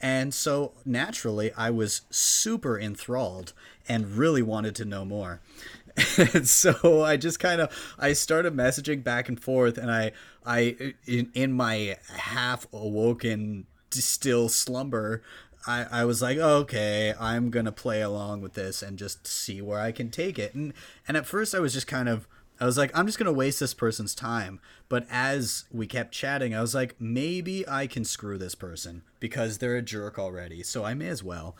And 0.00 0.32
so 0.32 0.72
naturally, 0.84 1.52
I 1.56 1.70
was 1.70 2.02
super 2.10 2.78
enthralled 2.78 3.52
and 3.88 4.16
really 4.16 4.42
wanted 4.42 4.74
to 4.76 4.84
know 4.84 5.04
more. 5.04 5.40
and 6.18 6.48
so 6.48 7.02
I 7.02 7.16
just 7.16 7.38
kind 7.38 7.60
of 7.60 7.94
I 7.98 8.12
started 8.14 8.54
messaging 8.54 9.04
back 9.04 9.28
and 9.28 9.40
forth, 9.40 9.78
and 9.78 9.90
I 9.90 10.12
I 10.44 10.94
in, 11.06 11.30
in 11.34 11.52
my 11.52 11.96
half 12.16 12.66
awoken 12.72 13.66
still 14.02 14.48
slumber, 14.48 15.22
I, 15.66 15.86
I 15.90 16.04
was 16.04 16.20
like, 16.20 16.38
okay, 16.38 17.14
I'm 17.18 17.50
gonna 17.50 17.72
play 17.72 18.02
along 18.02 18.42
with 18.42 18.54
this 18.54 18.82
and 18.82 18.98
just 18.98 19.26
see 19.26 19.62
where 19.62 19.80
I 19.80 19.92
can 19.92 20.10
take 20.10 20.38
it. 20.38 20.54
And 20.54 20.72
and 21.08 21.16
at 21.16 21.26
first 21.26 21.54
I 21.54 21.60
was 21.60 21.72
just 21.72 21.86
kind 21.86 22.08
of 22.08 22.28
I 22.60 22.66
was 22.66 22.78
like, 22.78 22.96
I'm 22.96 23.06
just 23.06 23.18
gonna 23.18 23.32
waste 23.32 23.60
this 23.60 23.74
person's 23.74 24.14
time. 24.14 24.60
But 24.88 25.06
as 25.10 25.64
we 25.72 25.86
kept 25.86 26.12
chatting, 26.12 26.54
I 26.54 26.60
was 26.60 26.74
like, 26.74 26.94
maybe 27.00 27.66
I 27.68 27.86
can 27.86 28.04
screw 28.04 28.38
this 28.38 28.54
person 28.54 29.02
because 29.20 29.58
they're 29.58 29.76
a 29.76 29.82
jerk 29.82 30.18
already, 30.18 30.62
so 30.62 30.84
I 30.84 30.94
may 30.94 31.08
as 31.08 31.22
well. 31.22 31.56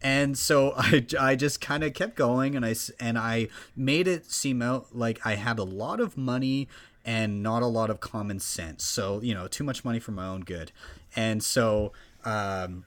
And 0.00 0.38
so 0.38 0.74
I, 0.76 1.04
I 1.18 1.36
just 1.36 1.60
kind 1.60 1.82
of 1.82 1.94
kept 1.94 2.16
going, 2.16 2.54
and 2.54 2.64
I 2.64 2.74
and 3.00 3.18
I 3.18 3.48
made 3.76 4.08
it 4.08 4.30
seem 4.30 4.62
out 4.62 4.94
like 4.94 5.24
I 5.24 5.34
had 5.34 5.58
a 5.58 5.64
lot 5.64 6.00
of 6.00 6.16
money 6.16 6.68
and 7.08 7.42
not 7.42 7.62
a 7.62 7.66
lot 7.66 7.88
of 7.88 8.00
common 8.00 8.38
sense. 8.38 8.84
So 8.84 9.22
you 9.22 9.32
know, 9.32 9.48
too 9.48 9.64
much 9.64 9.82
money 9.82 9.98
for 9.98 10.12
my 10.12 10.26
own 10.26 10.42
good. 10.42 10.72
And 11.16 11.42
so, 11.42 11.94
um, 12.22 12.84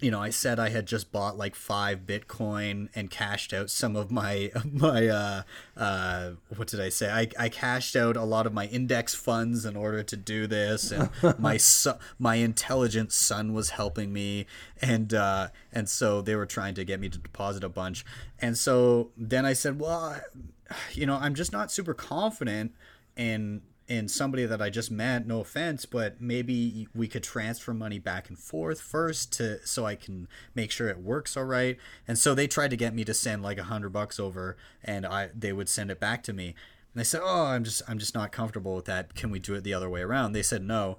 you 0.00 0.10
know, 0.10 0.20
I 0.20 0.28
said 0.28 0.58
I 0.58 0.68
had 0.68 0.84
just 0.84 1.10
bought 1.10 1.38
like 1.38 1.54
five 1.54 2.00
Bitcoin 2.00 2.90
and 2.94 3.10
cashed 3.10 3.54
out 3.54 3.70
some 3.70 3.96
of 3.96 4.10
my 4.10 4.52
my 4.70 5.08
uh, 5.08 5.42
uh, 5.78 6.30
what 6.54 6.68
did 6.68 6.78
I 6.78 6.90
say? 6.90 7.10
I, 7.10 7.28
I 7.38 7.48
cashed 7.48 7.96
out 7.96 8.18
a 8.18 8.24
lot 8.24 8.46
of 8.46 8.52
my 8.52 8.66
index 8.66 9.14
funds 9.14 9.64
in 9.64 9.76
order 9.76 10.02
to 10.02 10.16
do 10.16 10.46
this, 10.46 10.92
and 10.92 11.08
my 11.38 11.56
son, 11.56 11.96
my 12.18 12.34
intelligent 12.34 13.12
son 13.12 13.54
was 13.54 13.70
helping 13.70 14.12
me, 14.12 14.44
and 14.82 15.14
uh, 15.14 15.48
and 15.72 15.88
so 15.88 16.20
they 16.20 16.36
were 16.36 16.44
trying 16.44 16.74
to 16.74 16.84
get 16.84 17.00
me 17.00 17.08
to 17.08 17.16
deposit 17.16 17.64
a 17.64 17.70
bunch, 17.70 18.04
and 18.38 18.58
so 18.58 19.10
then 19.16 19.46
I 19.46 19.54
said, 19.54 19.80
well, 19.80 20.20
you 20.92 21.06
know, 21.06 21.16
I'm 21.16 21.34
just 21.34 21.50
not 21.50 21.72
super 21.72 21.94
confident 21.94 22.74
in 23.16 23.62
in 23.86 24.08
somebody 24.08 24.46
that 24.46 24.62
I 24.62 24.70
just 24.70 24.90
met. 24.90 25.26
No 25.26 25.40
offense, 25.40 25.84
but 25.84 26.20
maybe 26.20 26.88
we 26.94 27.06
could 27.06 27.22
transfer 27.22 27.74
money 27.74 27.98
back 27.98 28.28
and 28.28 28.38
forth 28.38 28.80
first 28.80 29.32
to 29.34 29.64
so 29.66 29.84
I 29.84 29.94
can 29.94 30.26
make 30.54 30.70
sure 30.70 30.88
it 30.88 30.98
works 30.98 31.36
all 31.36 31.44
right. 31.44 31.76
And 32.08 32.18
so 32.18 32.34
they 32.34 32.46
tried 32.46 32.70
to 32.70 32.76
get 32.76 32.94
me 32.94 33.04
to 33.04 33.14
send 33.14 33.42
like 33.42 33.58
a 33.58 33.64
hundred 33.64 33.90
bucks 33.90 34.18
over, 34.18 34.56
and 34.82 35.04
I 35.04 35.30
they 35.34 35.52
would 35.52 35.68
send 35.68 35.90
it 35.90 36.00
back 36.00 36.22
to 36.24 36.32
me. 36.32 36.54
And 36.94 37.00
I 37.00 37.04
said, 37.04 37.20
"Oh, 37.22 37.44
I'm 37.46 37.64
just 37.64 37.82
I'm 37.88 37.98
just 37.98 38.14
not 38.14 38.32
comfortable 38.32 38.74
with 38.74 38.86
that. 38.86 39.14
Can 39.14 39.30
we 39.30 39.38
do 39.38 39.54
it 39.54 39.64
the 39.64 39.74
other 39.74 39.90
way 39.90 40.00
around?" 40.00 40.32
They 40.32 40.42
said 40.42 40.62
no. 40.62 40.98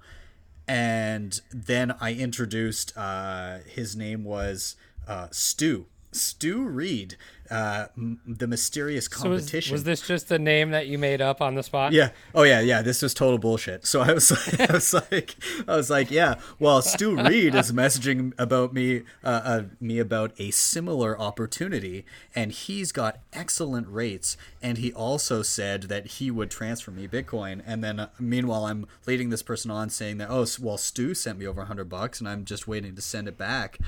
And 0.68 1.40
then 1.52 1.94
I 2.00 2.12
introduced 2.14 2.96
uh, 2.96 3.58
his 3.66 3.94
name 3.94 4.24
was 4.24 4.74
uh, 5.06 5.28
Stu 5.30 5.86
Stu 6.16 6.62
Reed, 6.62 7.16
uh, 7.50 7.86
m- 7.96 8.20
the 8.26 8.46
mysterious 8.46 9.08
competition. 9.08 9.70
So 9.70 9.72
was, 9.72 9.80
was, 9.80 9.84
this 9.84 10.06
just 10.06 10.30
a 10.30 10.38
name 10.38 10.70
that 10.70 10.86
you 10.86 10.98
made 10.98 11.20
up 11.20 11.40
on 11.40 11.54
the 11.54 11.62
spot? 11.62 11.92
Yeah. 11.92 12.10
Oh 12.34 12.42
yeah, 12.42 12.60
yeah. 12.60 12.82
This 12.82 13.02
was 13.02 13.14
total 13.14 13.38
bullshit. 13.38 13.86
So 13.86 14.00
I 14.00 14.12
was 14.12 14.30
like, 14.58 14.70
I 14.70 14.72
was 14.72 14.94
like, 14.94 15.36
I 15.68 15.76
was 15.76 15.90
like, 15.90 16.10
yeah. 16.10 16.36
Well, 16.58 16.82
Stu 16.82 17.16
Reed 17.16 17.54
is 17.54 17.72
messaging 17.72 18.32
about 18.38 18.72
me, 18.72 19.02
uh, 19.24 19.40
uh, 19.44 19.62
me 19.80 19.98
about 19.98 20.32
a 20.38 20.50
similar 20.50 21.18
opportunity, 21.20 22.04
and 22.34 22.52
he's 22.52 22.92
got 22.92 23.20
excellent 23.32 23.88
rates. 23.88 24.36
And 24.62 24.78
he 24.78 24.92
also 24.92 25.42
said 25.42 25.84
that 25.84 26.06
he 26.06 26.30
would 26.30 26.50
transfer 26.50 26.90
me 26.90 27.06
Bitcoin. 27.06 27.62
And 27.66 27.84
then, 27.84 28.00
uh, 28.00 28.08
meanwhile, 28.18 28.66
I'm 28.66 28.86
leading 29.06 29.30
this 29.30 29.42
person 29.42 29.70
on 29.70 29.90
saying 29.90 30.18
that, 30.18 30.30
oh, 30.30 30.46
well, 30.60 30.78
Stu 30.78 31.14
sent 31.14 31.38
me 31.38 31.46
over 31.46 31.62
a 31.62 31.66
hundred 31.66 31.88
bucks, 31.88 32.20
and 32.20 32.28
I'm 32.28 32.44
just 32.44 32.66
waiting 32.66 32.94
to 32.94 33.02
send 33.02 33.28
it 33.28 33.38
back 33.38 33.78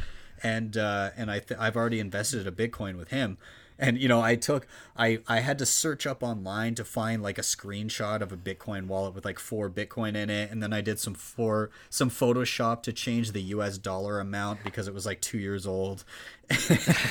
and 0.42 0.76
uh, 0.76 1.10
and 1.16 1.30
I 1.30 1.40
th- 1.40 1.58
I've 1.58 1.76
already 1.76 2.00
invested 2.00 2.46
a 2.46 2.52
Bitcoin 2.52 2.96
with 2.96 3.08
him. 3.08 3.38
And 3.80 3.96
you 3.96 4.08
know, 4.08 4.20
I 4.20 4.34
took 4.34 4.66
I 4.96 5.20
I 5.28 5.40
had 5.40 5.58
to 5.58 5.66
search 5.66 6.04
up 6.06 6.22
online 6.22 6.74
to 6.74 6.84
find 6.84 7.22
like 7.22 7.38
a 7.38 7.42
screenshot 7.42 8.20
of 8.22 8.32
a 8.32 8.36
Bitcoin 8.36 8.86
wallet 8.86 9.14
with 9.14 9.24
like 9.24 9.38
four 9.38 9.70
Bitcoin 9.70 10.16
in 10.16 10.30
it, 10.30 10.50
and 10.50 10.60
then 10.60 10.72
I 10.72 10.80
did 10.80 10.98
some 10.98 11.14
for 11.14 11.70
some 11.88 12.10
Photoshop 12.10 12.82
to 12.84 12.92
change 12.92 13.30
the 13.30 13.42
U.S. 13.42 13.78
dollar 13.78 14.18
amount 14.18 14.64
because 14.64 14.88
it 14.88 14.94
was 14.94 15.06
like 15.06 15.20
two 15.20 15.38
years 15.38 15.64
old, 15.64 16.04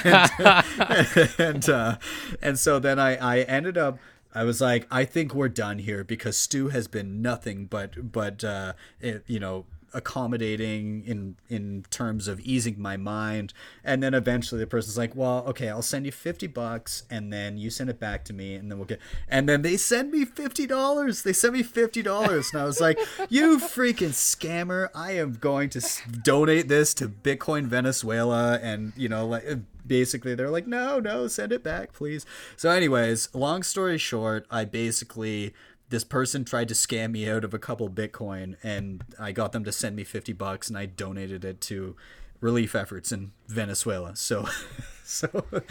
and 0.03 0.29
and, 1.39 1.69
uh, 1.69 1.97
and 2.41 2.59
so 2.59 2.79
then 2.79 2.99
I 2.99 3.15
I 3.15 3.41
ended 3.43 3.77
up 3.77 3.97
I 4.37 4.43
was 4.43 4.61
like, 4.61 4.85
I 4.91 5.03
think 5.05 5.33
we're 5.33 5.49
done 5.49 5.79
here 5.79 6.03
because 6.03 6.37
Stu 6.37 6.67
has 6.67 6.87
been 6.87 7.21
nothing 7.21 7.65
but 7.65 8.11
but 8.11 8.43
uh, 8.43 8.73
it, 8.99 9.23
you 9.25 9.39
know 9.39 9.65
accommodating 9.97 11.03
in 11.05 11.35
in 11.49 11.83
terms 11.89 12.27
of 12.27 12.39
easing 12.41 12.79
my 12.79 12.95
mind. 12.95 13.53
And 13.83 14.03
then 14.03 14.13
eventually 14.13 14.61
the 14.61 14.67
person's 14.67 14.97
like 14.97 15.15
well 15.15 15.43
okay 15.47 15.69
i'll 15.69 15.81
send 15.81 16.05
you 16.05 16.11
50 16.11 16.47
bucks 16.47 17.03
and 17.09 17.33
then 17.33 17.57
you 17.57 17.69
send 17.69 17.89
it 17.89 17.99
back 17.99 18.23
to 18.25 18.33
me 18.33 18.55
and 18.55 18.69
then 18.69 18.77
we'll 18.77 18.85
get 18.85 18.99
and 19.27 19.49
then 19.49 19.63
they 19.63 19.77
send 19.77 20.11
me 20.11 20.25
$50 20.25 21.23
they 21.23 21.33
sent 21.33 21.53
me 21.53 21.63
$50 21.63 22.53
and 22.53 22.61
i 22.61 22.65
was 22.65 22.79
like 22.79 22.99
you 23.29 23.57
freaking 23.57 24.09
scammer. 24.09 24.89
I 24.93 25.13
am 25.13 25.33
going 25.33 25.69
to 25.71 25.81
donate 26.23 26.67
this 26.67 26.93
to 26.95 27.07
bitcoin 27.07 27.65
venezuela. 27.65 28.59
And 28.61 28.93
you 28.95 29.09
know 29.09 29.25
like 29.27 29.45
basically 29.85 30.35
they're 30.35 30.49
like 30.49 30.67
no 30.67 30.99
no 30.99 31.27
send 31.27 31.51
it 31.51 31.63
back 31.63 31.93
please. 31.93 32.25
So 32.55 32.69
anyways 32.69 33.33
long 33.33 33.63
story 33.63 33.97
short 33.97 34.45
i 34.51 34.65
basically 34.65 35.53
this 35.89 36.03
person 36.03 36.43
tried 36.43 36.67
to 36.67 36.73
scam 36.73 37.11
me 37.11 37.29
out 37.29 37.43
of 37.43 37.53
a 37.53 37.59
couple 37.59 37.89
Bitcoin, 37.89 38.55
and 38.63 39.03
I 39.19 39.31
got 39.31 39.51
them 39.51 39.63
to 39.63 39.71
send 39.71 39.95
me 39.95 40.03
fifty 40.03 40.33
bucks, 40.33 40.69
and 40.69 40.77
I 40.77 40.85
donated 40.85 41.45
it 41.45 41.61
to 41.61 41.95
relief 42.41 42.75
efforts 42.75 43.11
in 43.11 43.31
Venezuela. 43.47 44.15
So, 44.15 44.47
so, 45.03 45.27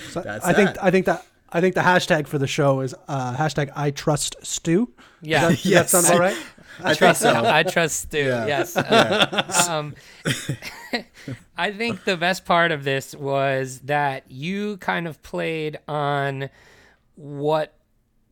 so 0.09 0.21
that's 0.21 0.45
I 0.45 0.53
that. 0.53 0.57
think 0.57 0.83
I 0.83 0.91
think 0.91 1.07
that 1.07 1.27
I 1.51 1.61
think 1.61 1.75
the 1.75 1.83
hashtag 1.83 2.27
for 2.27 2.39
the 2.39 2.47
show 2.47 2.81
is 2.81 2.95
uh, 3.09 3.37
hashtag 3.37 3.71
I 3.77 3.91
trust 3.91 4.37
Stu. 4.43 4.91
Yeah, 5.23 5.49
does 5.49 5.62
that, 5.62 5.69
yes. 5.69 5.93
that 5.93 6.03
sound 6.03 6.14
all 6.14 6.21
right? 6.21 6.37
I 6.83 6.95
trust. 6.95 7.23
So. 7.23 7.43
I 7.45 7.62
trust 7.62 8.01
Stu. 8.01 8.19
Yeah. 8.19 8.47
Yes. 8.47 8.75
Yeah. 8.77 9.43
Um, 9.69 9.95
I 11.57 11.73
think 11.73 12.05
the 12.05 12.17
best 12.17 12.45
part 12.45 12.73
of 12.73 12.85
this 12.85 13.14
was 13.14 13.81
that 13.81 14.31
you 14.31 14.77
kind 14.79 15.09
of 15.09 15.23
played 15.23 15.79
on 15.89 16.51
what 17.17 17.76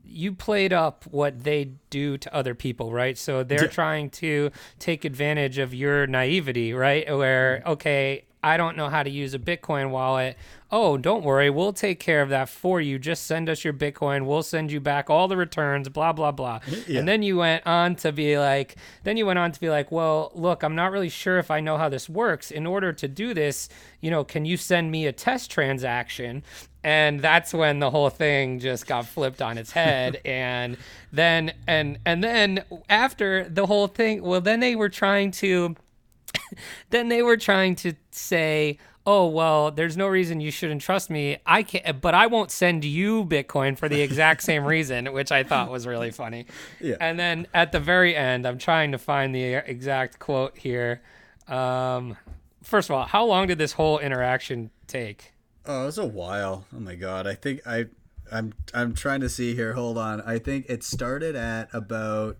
you 0.06 0.32
played 0.32 0.72
up 0.72 1.04
what 1.10 1.44
they 1.44 1.72
do 1.90 2.16
to 2.18 2.34
other 2.34 2.54
people, 2.54 2.92
right? 2.92 3.16
So 3.16 3.42
they're 3.42 3.64
yeah. 3.64 3.70
trying 3.70 4.10
to 4.10 4.50
take 4.78 5.04
advantage 5.04 5.58
of 5.58 5.74
your 5.74 6.06
naivety, 6.06 6.72
right? 6.72 7.06
Where, 7.06 7.58
mm-hmm. 7.58 7.70
okay, 7.70 8.24
I 8.44 8.58
don't 8.58 8.76
know 8.76 8.90
how 8.90 9.02
to 9.02 9.08
use 9.08 9.32
a 9.32 9.38
Bitcoin 9.38 9.88
wallet. 9.88 10.36
Oh, 10.70 10.98
don't 10.98 11.24
worry, 11.24 11.48
we'll 11.48 11.72
take 11.72 11.98
care 11.98 12.20
of 12.20 12.28
that 12.28 12.48
for 12.48 12.80
you. 12.80 12.98
Just 12.98 13.26
send 13.26 13.48
us 13.48 13.64
your 13.64 13.72
Bitcoin. 13.72 14.26
We'll 14.26 14.42
send 14.42 14.70
you 14.70 14.80
back 14.80 15.08
all 15.08 15.28
the 15.28 15.36
returns, 15.36 15.88
blah, 15.88 16.12
blah, 16.12 16.30
blah. 16.30 16.60
Yeah. 16.86 16.98
And 16.98 17.08
then 17.08 17.22
you 17.22 17.38
went 17.38 17.66
on 17.66 17.96
to 17.96 18.12
be 18.12 18.38
like, 18.38 18.76
then 19.02 19.16
you 19.16 19.24
went 19.24 19.38
on 19.38 19.52
to 19.52 19.60
be 19.60 19.70
like, 19.70 19.90
well, 19.90 20.30
look, 20.34 20.62
I'm 20.62 20.74
not 20.74 20.92
really 20.92 21.08
sure 21.08 21.38
if 21.38 21.50
I 21.50 21.60
know 21.60 21.78
how 21.78 21.88
this 21.88 22.08
works. 22.08 22.50
In 22.50 22.66
order 22.66 22.92
to 22.92 23.08
do 23.08 23.32
this, 23.32 23.68
you 24.00 24.10
know, 24.10 24.24
can 24.24 24.44
you 24.44 24.58
send 24.58 24.90
me 24.90 25.06
a 25.06 25.12
test 25.12 25.50
transaction? 25.50 26.42
and 26.86 27.20
that's 27.20 27.54
when 27.54 27.78
the 27.78 27.90
whole 27.90 28.10
thing 28.10 28.60
just 28.60 28.86
got 28.86 29.06
flipped 29.06 29.40
on 29.40 29.56
its 29.56 29.72
head 29.72 30.20
and 30.26 30.76
then 31.12 31.50
and 31.66 31.98
and 32.04 32.22
then 32.22 32.62
after 32.90 33.48
the 33.48 33.64
whole 33.64 33.86
thing 33.86 34.22
well 34.22 34.42
then 34.42 34.60
they 34.60 34.76
were 34.76 34.90
trying 34.90 35.30
to 35.30 35.74
then 36.90 37.08
they 37.08 37.22
were 37.22 37.36
trying 37.36 37.74
to 37.74 37.94
say 38.10 38.78
oh 39.06 39.26
well 39.26 39.70
there's 39.70 39.96
no 39.96 40.06
reason 40.06 40.40
you 40.40 40.50
shouldn't 40.50 40.80
trust 40.80 41.10
me 41.10 41.36
i 41.44 41.62
can't 41.62 42.00
but 42.00 42.14
i 42.14 42.26
won't 42.26 42.50
send 42.50 42.84
you 42.84 43.24
bitcoin 43.24 43.76
for 43.76 43.88
the 43.88 44.00
exact 44.00 44.42
same 44.50 44.64
reason 44.64 45.12
which 45.12 45.30
i 45.30 45.42
thought 45.42 45.70
was 45.70 45.86
really 45.86 46.10
funny 46.10 46.46
yeah. 46.80 46.96
and 47.00 47.18
then 47.18 47.46
at 47.52 47.72
the 47.72 47.80
very 47.80 48.16
end 48.16 48.46
i'm 48.46 48.58
trying 48.58 48.92
to 48.92 48.98
find 48.98 49.34
the 49.34 49.54
exact 49.54 50.18
quote 50.18 50.56
here 50.56 51.02
um, 51.48 52.16
first 52.62 52.88
of 52.88 52.96
all 52.96 53.04
how 53.04 53.24
long 53.24 53.46
did 53.46 53.58
this 53.58 53.72
whole 53.72 53.98
interaction 53.98 54.70
take 54.86 55.34
Oh, 55.66 55.82
it 55.82 55.86
was 55.86 55.98
a 55.98 56.06
while. 56.06 56.66
Oh 56.74 56.80
my 56.80 56.94
god. 56.94 57.26
I 57.26 57.34
think 57.34 57.66
I 57.66 57.86
I'm 58.30 58.52
I'm 58.72 58.94
trying 58.94 59.20
to 59.20 59.28
see 59.28 59.54
here. 59.54 59.72
Hold 59.74 59.98
on. 59.98 60.20
I 60.20 60.38
think 60.38 60.66
it 60.68 60.82
started 60.82 61.36
at 61.36 61.72
about 61.72 62.38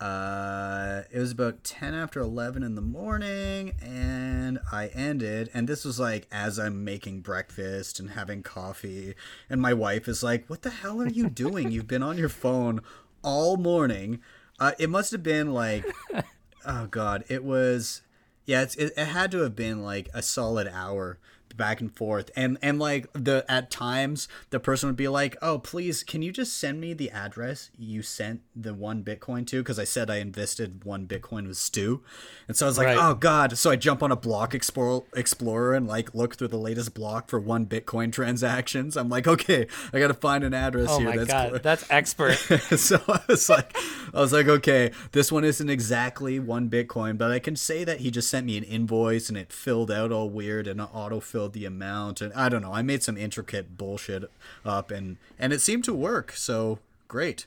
uh 0.00 1.02
it 1.12 1.18
was 1.18 1.32
about 1.32 1.62
10 1.62 1.94
after 1.94 2.20
11 2.20 2.62
in 2.62 2.74
the 2.74 2.80
morning 2.80 3.74
and 3.82 4.58
I 4.72 4.86
ended 4.88 5.50
and 5.52 5.68
this 5.68 5.84
was 5.84 6.00
like 6.00 6.26
as 6.32 6.58
I'm 6.58 6.84
making 6.84 7.20
breakfast 7.20 8.00
and 8.00 8.10
having 8.10 8.42
coffee 8.42 9.14
and 9.50 9.60
my 9.60 9.74
wife 9.74 10.08
is 10.08 10.22
like, 10.22 10.48
"What 10.48 10.62
the 10.62 10.70
hell 10.70 11.02
are 11.02 11.08
you 11.08 11.28
doing? 11.28 11.70
You've 11.70 11.86
been 11.88 12.02
on 12.02 12.16
your 12.18 12.30
phone 12.30 12.80
all 13.22 13.56
morning." 13.56 14.20
Uh 14.58 14.72
it 14.78 14.88
must 14.90 15.12
have 15.12 15.22
been 15.22 15.52
like 15.52 15.84
oh 16.66 16.86
god, 16.86 17.24
it 17.28 17.44
was 17.44 18.02
yeah, 18.46 18.62
it's, 18.62 18.74
it, 18.76 18.92
it 18.96 19.06
had 19.06 19.30
to 19.32 19.42
have 19.42 19.54
been 19.54 19.82
like 19.82 20.08
a 20.12 20.22
solid 20.22 20.66
hour 20.66 21.18
back 21.60 21.82
and 21.82 21.94
forth. 21.94 22.30
And 22.34 22.56
and 22.62 22.78
like 22.78 23.12
the 23.12 23.44
at 23.46 23.70
times 23.70 24.28
the 24.48 24.58
person 24.58 24.88
would 24.88 24.96
be 24.96 25.08
like 25.08 25.36
oh 25.42 25.58
please 25.58 26.02
can 26.02 26.22
you 26.22 26.32
just 26.32 26.56
send 26.56 26.80
me 26.80 26.94
the 26.94 27.10
address 27.10 27.70
you 27.78 28.00
sent 28.00 28.40
the 28.56 28.72
one 28.72 29.04
bitcoin 29.04 29.46
to? 29.48 29.62
Because 29.62 29.78
i 29.78 29.84
said 29.84 30.08
i 30.08 30.16
invested 30.16 30.84
one 30.84 31.06
bitcoin 31.06 31.46
with 31.46 31.58
stu 31.58 32.02
and 32.48 32.56
so 32.56 32.64
i 32.64 32.68
was 32.68 32.78
like 32.78 32.86
right. 32.86 32.96
oh 32.98 33.12
god. 33.12 33.58
So 33.58 33.70
i 33.70 33.76
jump 33.76 34.02
on 34.02 34.10
a 34.10 34.16
block 34.16 34.54
explorer 34.54 35.02
explorer 35.14 35.74
and 35.74 35.86
like 35.86 36.14
look 36.14 36.36
through 36.36 36.48
the 36.48 36.56
latest 36.56 36.94
block 36.94 37.28
for 37.28 37.38
one 37.38 37.66
bitcoin 37.66 38.10
transactions. 38.20 38.96
I'm 38.96 39.10
like 39.10 39.28
okay 39.28 39.66
i 39.92 39.98
gotta 39.98 40.14
find 40.14 40.42
an 40.42 40.54
address 40.54 40.88
oh 40.90 40.98
here. 40.98 41.10
my 41.10 41.16
that's 41.18 41.30
god. 41.30 41.62
that's 41.62 41.90
expert. 41.90 42.38
So 42.80 43.02
i 43.06 43.20
was 43.28 43.50
like 43.50 43.76
i 44.14 44.20
was 44.20 44.32
like 44.32 44.48
okay 44.48 44.92
this 45.12 45.30
one 45.30 45.44
isn't 45.44 45.68
exactly 45.68 46.38
one 46.38 46.70
bitcoin 46.70 47.18
but 47.18 47.30
i 47.30 47.38
can 47.38 47.54
say 47.54 47.84
that 47.84 48.00
he 48.00 48.10
just 48.10 48.30
sent 48.30 48.46
me 48.46 48.56
an 48.56 48.64
invoice 48.64 49.28
and 49.28 49.36
it 49.36 49.52
filled 49.52 49.90
out 49.90 50.10
all 50.10 50.30
weird 50.30 50.66
and 50.66 50.80
auto 50.80 51.20
filled 51.20 51.49
the 51.52 51.64
amount 51.64 52.20
and 52.20 52.32
I 52.34 52.48
don't 52.48 52.62
know. 52.62 52.72
I 52.72 52.82
made 52.82 53.02
some 53.02 53.16
intricate 53.16 53.76
bullshit 53.76 54.30
up 54.64 54.90
and 54.90 55.16
and 55.38 55.52
it 55.52 55.60
seemed 55.60 55.84
to 55.84 55.94
work. 55.94 56.32
So 56.32 56.78
great. 57.08 57.46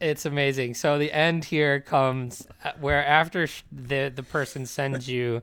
It's 0.00 0.26
amazing. 0.26 0.74
So 0.74 0.98
the 0.98 1.12
end 1.12 1.46
here 1.46 1.80
comes 1.80 2.46
uh, 2.64 2.72
where 2.80 3.04
after 3.04 3.48
the 3.72 4.12
the 4.14 4.22
person 4.22 4.66
sends 4.66 5.08
you 5.08 5.42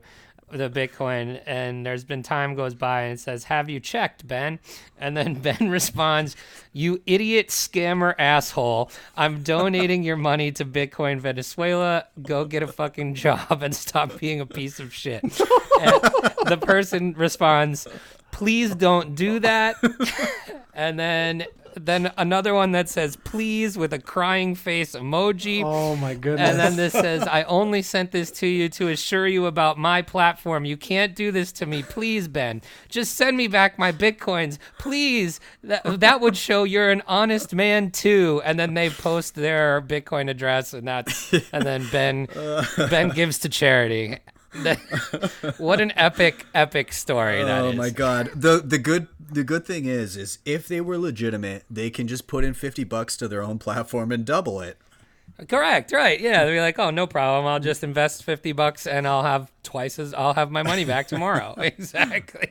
the 0.56 0.70
Bitcoin, 0.70 1.40
and 1.46 1.84
there's 1.84 2.04
been 2.04 2.22
time 2.22 2.54
goes 2.54 2.74
by 2.74 3.02
and 3.02 3.14
it 3.14 3.20
says, 3.20 3.44
"Have 3.44 3.68
you 3.68 3.80
checked, 3.80 4.26
Ben?" 4.26 4.58
And 4.98 5.16
then 5.16 5.34
Ben 5.40 5.68
responds, 5.70 6.36
"You 6.72 7.02
idiot 7.06 7.48
scammer 7.48 8.14
asshole! 8.18 8.90
I'm 9.16 9.42
donating 9.42 10.02
your 10.02 10.16
money 10.16 10.52
to 10.52 10.64
Bitcoin 10.64 11.20
Venezuela. 11.20 12.06
Go 12.22 12.44
get 12.44 12.62
a 12.62 12.66
fucking 12.66 13.14
job 13.14 13.62
and 13.62 13.74
stop 13.74 14.18
being 14.18 14.40
a 14.40 14.46
piece 14.46 14.80
of 14.80 14.94
shit." 14.94 15.22
and 15.80 16.00
the 16.46 16.58
person 16.60 17.14
responds, 17.14 17.86
"Please 18.30 18.74
don't 18.74 19.14
do 19.14 19.40
that." 19.40 19.76
and 20.74 20.98
then 20.98 21.46
then 21.76 22.12
another 22.16 22.54
one 22.54 22.72
that 22.72 22.88
says 22.88 23.16
please 23.16 23.76
with 23.76 23.92
a 23.92 23.98
crying 23.98 24.54
face 24.54 24.92
emoji. 24.94 25.62
Oh 25.64 25.96
my 25.96 26.14
goodness. 26.14 26.50
And 26.50 26.58
then 26.58 26.76
this 26.76 26.92
says, 27.04 27.22
I 27.26 27.42
only 27.44 27.82
sent 27.82 28.12
this 28.12 28.30
to 28.32 28.46
you 28.46 28.68
to 28.70 28.88
assure 28.88 29.26
you 29.26 29.46
about 29.46 29.78
my 29.78 30.02
platform. 30.02 30.64
You 30.64 30.76
can't 30.76 31.14
do 31.14 31.30
this 31.30 31.52
to 31.52 31.66
me. 31.66 31.82
Please, 31.82 32.28
Ben. 32.28 32.62
Just 32.88 33.14
send 33.14 33.36
me 33.36 33.48
back 33.48 33.78
my 33.78 33.92
Bitcoins. 33.92 34.58
Please. 34.78 35.40
That, 35.62 36.00
that 36.00 36.20
would 36.20 36.36
show 36.36 36.64
you're 36.64 36.90
an 36.90 37.02
honest 37.06 37.54
man, 37.54 37.90
too. 37.90 38.42
And 38.44 38.58
then 38.58 38.74
they 38.74 38.90
post 38.90 39.34
their 39.34 39.80
Bitcoin 39.82 40.30
address, 40.30 40.74
and 40.74 40.86
that's, 40.86 41.32
and 41.52 41.64
then 41.64 41.86
Ben, 41.90 42.28
Ben 42.90 43.10
gives 43.10 43.38
to 43.40 43.48
charity. 43.48 44.18
What 45.58 45.80
an 45.80 45.92
epic, 45.96 46.46
epic 46.54 46.92
story 46.92 47.42
oh 47.42 47.70
is. 47.70 47.76
my 47.76 47.90
god. 47.90 48.30
The 48.34 48.62
the 48.64 48.78
good 48.78 49.08
the 49.18 49.44
good 49.44 49.66
thing 49.66 49.86
is 49.86 50.16
is 50.16 50.38
if 50.44 50.68
they 50.68 50.80
were 50.80 50.98
legitimate, 50.98 51.64
they 51.70 51.90
can 51.90 52.06
just 52.06 52.26
put 52.26 52.44
in 52.44 52.54
50 52.54 52.84
bucks 52.84 53.16
to 53.18 53.28
their 53.28 53.42
own 53.42 53.58
platform 53.58 54.12
and 54.12 54.24
double 54.24 54.60
it. 54.60 54.78
Correct, 55.48 55.90
right? 55.92 56.20
Yeah, 56.20 56.44
they're 56.44 56.60
like, 56.60 56.78
oh, 56.78 56.90
no 56.90 57.06
problem. 57.06 57.46
I'll 57.46 57.58
just 57.58 57.82
invest 57.82 58.22
fifty 58.24 58.52
bucks 58.52 58.86
and 58.86 59.06
I'll 59.06 59.24
have 59.24 59.50
twice 59.64 59.98
as 59.98 60.14
I'll 60.14 60.34
have 60.34 60.50
my 60.50 60.62
money 60.62 60.84
back 60.84 61.08
tomorrow. 61.08 61.54
exactly. 61.58 62.50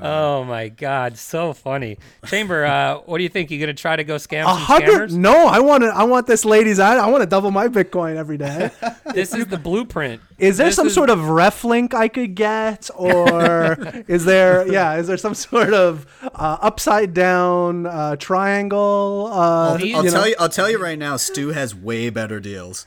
Oh, 0.00 0.44
my 0.44 0.68
god, 0.68 1.18
so 1.18 1.52
funny. 1.52 1.98
Chamber, 2.26 2.64
uh, 2.64 2.98
what 3.06 3.18
do 3.18 3.22
you 3.22 3.28
think? 3.28 3.50
You 3.50 3.60
gonna 3.60 3.74
try 3.74 3.96
to 3.96 4.04
go 4.04 4.16
scam 4.16 4.44
A 4.44 4.46
some 4.46 4.56
hundred? 4.58 5.10
scammers? 5.10 5.16
No, 5.16 5.46
I 5.46 5.60
want 5.60 5.82
to. 5.82 5.88
I 5.88 6.04
want 6.04 6.26
this 6.26 6.44
lady's. 6.44 6.78
I, 6.78 6.96
I 6.96 7.06
want 7.08 7.22
to 7.22 7.26
double 7.26 7.50
my 7.50 7.68
Bitcoin 7.68 8.16
every 8.16 8.38
day. 8.38 8.70
This 9.12 9.34
is 9.34 9.46
the 9.46 9.58
blueprint. 9.58 10.22
Is 10.38 10.56
there 10.56 10.68
This 10.68 10.76
some 10.76 10.86
is- 10.86 10.94
sort 10.94 11.10
of 11.10 11.28
ref 11.28 11.64
link 11.64 11.94
I 11.94 12.06
could 12.06 12.36
get, 12.36 12.88
or 12.96 13.76
is 14.06 14.24
there? 14.24 14.66
Yeah, 14.70 14.96
is 14.96 15.08
there 15.08 15.16
some 15.16 15.34
sort 15.34 15.74
of 15.74 16.06
uh, 16.22 16.58
upside 16.60 17.12
down 17.12 17.86
uh, 17.86 18.14
triangle? 18.16 19.28
Uh, 19.32 19.76
These- 19.78 19.94
I'll 19.96 20.04
you 20.04 20.10
tell 20.10 20.28
you 20.28 20.34
I'll 20.38 20.48
tell 20.48 20.70
you 20.70 20.78
right 20.80 20.98
now, 20.98 21.16
Stu 21.16 21.48
has 21.48 21.74
way 21.74 22.08
better 22.10 22.38
deals. 22.38 22.86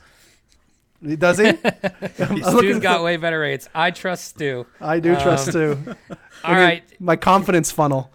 Does 1.18 1.38
he? 1.38 1.52
Stu's 2.42 2.78
got 2.80 2.98
for- 2.98 3.04
way 3.04 3.16
better 3.16 3.40
rates. 3.40 3.68
I 3.74 3.90
trust 3.90 4.24
Stu. 4.24 4.66
I 4.80 5.00
do 5.00 5.14
trust 5.16 5.48
Um, 5.48 5.52
Stu. 5.52 5.96
All 6.44 6.54
right, 6.54 6.82
My 7.00 7.16
confidence 7.16 7.70
funnel. 7.70 8.10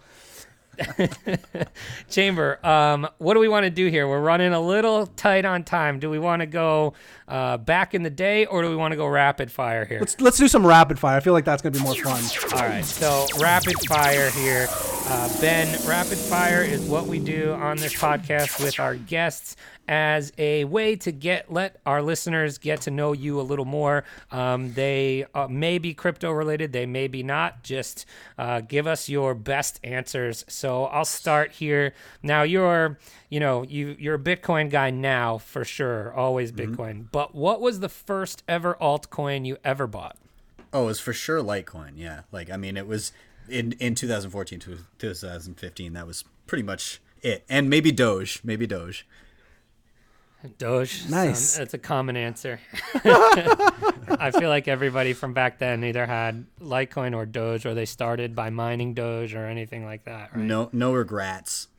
Chamber. 2.08 2.64
Um, 2.66 3.06
what 3.18 3.34
do 3.34 3.40
we 3.40 3.48
want 3.48 3.64
to 3.64 3.70
do 3.70 3.86
here? 3.88 4.08
We're 4.08 4.20
running 4.20 4.52
a 4.52 4.60
little 4.60 5.06
tight 5.06 5.44
on 5.44 5.62
time. 5.64 5.98
Do 5.98 6.08
we 6.08 6.18
want 6.18 6.40
to 6.40 6.46
go 6.46 6.94
uh, 7.28 7.58
back 7.58 7.94
in 7.94 8.02
the 8.02 8.10
day, 8.10 8.46
or 8.46 8.62
do 8.62 8.70
we 8.70 8.76
want 8.76 8.92
to 8.92 8.96
go 8.96 9.06
rapid 9.06 9.50
fire 9.52 9.84
here? 9.84 9.98
Let's 10.00 10.20
let's 10.20 10.38
do 10.38 10.48
some 10.48 10.66
rapid 10.66 10.98
fire. 10.98 11.16
I 11.16 11.20
feel 11.20 11.32
like 11.32 11.44
that's 11.44 11.60
gonna 11.62 11.72
be 11.76 11.82
more 11.82 11.94
fun. 11.94 12.22
All 12.54 12.66
right, 12.66 12.84
so 12.84 13.26
rapid 13.40 13.74
fire 13.88 14.30
here. 14.30 14.68
Uh, 15.12 15.28
ben, 15.40 15.66
rapid 15.88 16.16
fire 16.16 16.62
is 16.62 16.82
what 16.82 17.08
we 17.08 17.18
do 17.18 17.52
on 17.54 17.76
this 17.76 17.92
podcast 17.92 18.62
with 18.62 18.78
our 18.78 18.94
guests 18.94 19.56
as 19.88 20.32
a 20.38 20.62
way 20.66 20.94
to 20.94 21.10
get 21.10 21.52
let 21.52 21.80
our 21.84 22.00
listeners 22.00 22.58
get 22.58 22.82
to 22.82 22.92
know 22.92 23.12
you 23.12 23.40
a 23.40 23.42
little 23.42 23.64
more. 23.64 24.04
Um, 24.30 24.72
they 24.74 25.26
uh, 25.34 25.48
may 25.48 25.78
be 25.78 25.94
crypto 25.94 26.30
related, 26.30 26.72
they 26.72 26.86
may 26.86 27.08
be 27.08 27.24
not. 27.24 27.64
Just 27.64 28.06
uh, 28.38 28.60
give 28.60 28.86
us 28.86 29.08
your 29.08 29.34
best 29.34 29.80
answers. 29.82 30.44
So 30.46 30.84
I'll 30.84 31.04
start 31.04 31.50
here. 31.50 31.92
Now 32.22 32.44
you're, 32.44 32.96
you 33.30 33.40
know, 33.40 33.64
you 33.64 33.96
you're 33.98 34.14
a 34.14 34.16
Bitcoin 34.16 34.70
guy 34.70 34.90
now 34.90 35.38
for 35.38 35.64
sure, 35.64 36.14
always 36.14 36.52
Bitcoin. 36.52 37.06
But 37.10 37.34
what 37.34 37.60
was 37.60 37.80
the 37.80 37.88
first 37.88 38.44
ever 38.46 38.76
altcoin 38.80 39.44
you 39.44 39.56
ever 39.64 39.88
bought? 39.88 40.16
Oh, 40.72 40.84
it 40.84 40.86
was 40.86 41.00
for 41.00 41.12
sure 41.12 41.42
Litecoin. 41.42 41.94
Yeah, 41.96 42.20
like 42.30 42.48
I 42.48 42.56
mean, 42.56 42.76
it 42.76 42.86
was 42.86 43.10
in 43.50 43.72
in 43.72 43.94
2014 43.94 44.58
to 44.60 44.78
2015. 44.98 45.92
That 45.92 46.06
was 46.06 46.24
pretty 46.46 46.62
much 46.62 47.00
it, 47.22 47.44
and 47.48 47.68
maybe 47.68 47.92
Doge, 47.92 48.40
maybe 48.44 48.66
Doge. 48.66 49.06
Doge. 50.56 51.06
Nice. 51.10 51.58
That's 51.58 51.74
a 51.74 51.78
common 51.78 52.16
answer. 52.16 52.60
I 52.94 54.32
feel 54.38 54.48
like 54.48 54.68
everybody 54.68 55.12
from 55.12 55.34
back 55.34 55.58
then 55.58 55.84
either 55.84 56.06
had 56.06 56.46
Litecoin 56.60 57.14
or 57.14 57.26
Doge, 57.26 57.66
or 57.66 57.74
they 57.74 57.84
started 57.84 58.34
by 58.34 58.48
mining 58.48 58.94
Doge 58.94 59.34
or 59.34 59.44
anything 59.44 59.84
like 59.84 60.04
that. 60.04 60.34
Right? 60.34 60.44
No, 60.44 60.70
no 60.72 60.92
regrets. 60.94 61.68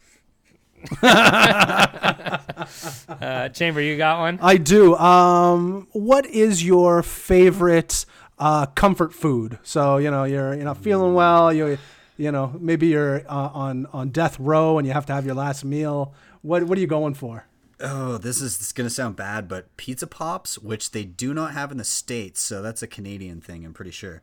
Uh, 3.07 3.49
Chamber, 3.49 3.81
you 3.81 3.97
got 3.97 4.19
one? 4.19 4.39
I 4.41 4.57
do. 4.57 4.95
Um, 4.95 5.87
what 5.91 6.25
is 6.25 6.63
your 6.63 7.03
favorite 7.03 8.05
uh, 8.41 8.65
comfort 8.65 9.13
food? 9.13 9.59
So 9.63 9.97
you 9.97 10.11
know 10.11 10.25
you're 10.25 10.53
you're 10.55 10.65
not 10.65 10.77
feeling 10.77 11.13
well. 11.13 11.53
You 11.53 11.77
you 12.17 12.31
know 12.31 12.53
maybe 12.59 12.87
you're 12.87 13.19
uh, 13.29 13.49
on 13.53 13.85
on 13.93 14.09
death 14.09 14.37
row 14.39 14.77
and 14.77 14.85
you 14.85 14.93
have 14.93 15.05
to 15.05 15.13
have 15.13 15.25
your 15.25 15.35
last 15.35 15.63
meal. 15.63 16.13
What 16.41 16.63
what 16.63 16.77
are 16.77 16.81
you 16.81 16.87
going 16.87 17.13
for? 17.13 17.45
Oh, 17.79 18.17
this 18.17 18.41
is 18.41 18.57
this 18.57 18.67
is 18.67 18.73
gonna 18.73 18.89
sound 18.89 19.15
bad, 19.15 19.47
but 19.47 19.75
pizza 19.77 20.05
pops, 20.07 20.57
which 20.59 20.91
they 20.91 21.03
do 21.05 21.33
not 21.33 21.53
have 21.53 21.71
in 21.71 21.77
the 21.77 21.83
states, 21.83 22.41
so 22.41 22.61
that's 22.61 22.81
a 22.83 22.87
Canadian 22.87 23.41
thing. 23.41 23.63
I'm 23.65 23.73
pretty 23.73 23.91
sure. 23.91 24.21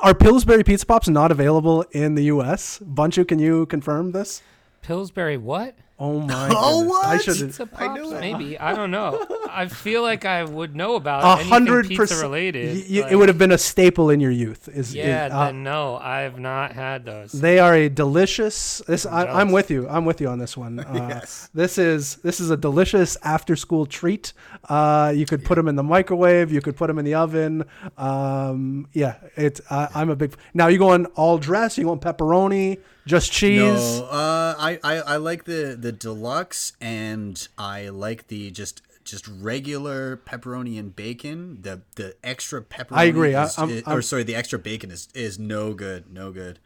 Are 0.00 0.14
Pillsbury 0.14 0.64
Pizza 0.64 0.86
Pops 0.86 1.06
not 1.08 1.30
available 1.30 1.82
in 1.92 2.14
the 2.14 2.24
U.S.? 2.24 2.78
Bunchu, 2.78 3.28
can 3.28 3.38
you 3.38 3.66
confirm 3.66 4.12
this? 4.12 4.40
Pillsbury 4.80 5.36
what? 5.36 5.74
Oh 5.98 6.18
my! 6.20 6.48
Oh, 6.52 6.80
goodness. 6.80 6.96
I 7.04 7.12
what? 7.14 7.22
should. 7.22 7.36
Pizza 7.46 7.62
I 7.62 7.66
pops? 7.66 8.00
knew 8.00 8.16
it. 8.16 8.20
Maybe. 8.20 8.58
I 8.58 8.74
don't 8.74 8.90
know. 8.90 9.26
I 9.54 9.68
feel 9.68 10.02
like 10.02 10.24
I 10.24 10.44
would 10.44 10.74
know 10.74 10.96
about 10.96 11.22
A 11.24 11.26
anything 11.34 11.48
hundred 11.52 11.88
pizza 11.88 12.02
percent 12.02 12.22
related. 12.22 12.76
y- 12.76 12.84
y- 12.90 13.00
like- 13.02 13.12
it 13.12 13.16
would 13.16 13.28
have 13.28 13.38
been 13.38 13.52
a 13.52 13.58
staple 13.58 14.10
in 14.10 14.20
your 14.20 14.30
youth. 14.30 14.68
Is 14.68 14.94
Yeah, 14.94 15.26
is, 15.26 15.32
uh, 15.32 15.44
then 15.46 15.62
no, 15.62 15.96
I 15.96 16.20
have 16.20 16.38
not 16.38 16.72
had 16.72 17.04
those. 17.04 17.32
They 17.32 17.58
are 17.58 17.74
a 17.74 17.88
delicious. 17.88 18.80
This 18.86 19.04
I, 19.06 19.26
I'm 19.26 19.52
with 19.52 19.70
you. 19.70 19.88
I'm 19.88 20.04
with 20.04 20.20
you 20.20 20.28
on 20.28 20.38
this 20.38 20.56
one. 20.56 20.80
Uh, 20.88 21.08
Yes. 21.08 21.48
This 21.54 21.78
is 21.78 22.16
this 22.16 22.40
is 22.40 22.50
a 22.50 22.56
delicious 22.56 23.16
after 23.22 23.56
school 23.56 23.86
treat. 23.86 24.32
Uh, 24.68 25.12
you 25.14 25.26
could 25.26 25.44
put 25.44 25.56
them 25.56 25.68
in 25.68 25.76
the 25.76 25.82
microwave. 25.82 26.50
You 26.52 26.60
could 26.60 26.76
put 26.76 26.86
them 26.86 26.98
in 26.98 27.04
the 27.04 27.14
oven. 27.14 27.64
Um, 27.98 28.86
yeah, 28.92 29.14
it's. 29.36 29.60
Uh, 29.70 29.88
I'm 29.94 30.10
a 30.10 30.16
big. 30.16 30.34
Now 30.54 30.68
you 30.68 30.78
going 30.78 31.06
all 31.14 31.38
dress? 31.38 31.76
You 31.78 31.84
going 31.84 31.98
pepperoni? 32.00 32.78
Just 33.06 33.32
cheese? 33.32 33.98
No, 33.98 34.04
uh, 34.10 34.54
I, 34.58 34.78
I 34.84 34.96
I 35.00 35.16
like 35.16 35.44
the 35.44 35.76
the 35.78 35.90
deluxe, 35.92 36.72
and 36.80 37.48
I 37.58 37.88
like 37.88 38.28
the 38.28 38.50
just 38.52 38.80
just 39.04 39.26
regular 39.28 40.16
pepperoni 40.16 40.78
and 40.78 40.94
bacon. 40.94 41.58
The 41.62 41.82
the 41.96 42.14
extra 42.24 42.60
pepperoni. 42.62 42.96
I 42.96 43.04
agree. 43.04 43.34
Is- 43.34 43.58
I'm- 43.58 43.70
is- 43.70 43.82
I'm- 43.86 43.98
or 43.98 44.02
sorry, 44.02 44.22
the 44.24 44.34
extra 44.34 44.58
bacon 44.58 44.90
is 44.90 45.08
is 45.14 45.38
no 45.38 45.74
good. 45.74 46.12
No 46.12 46.30
good. 46.32 46.58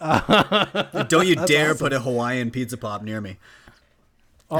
Don't 1.08 1.26
you 1.26 1.36
dare 1.46 1.74
put 1.74 1.92
a 1.92 2.00
Hawaiian 2.00 2.50
pizza 2.50 2.76
pop 2.76 3.02
near 3.02 3.20
me. 3.20 3.38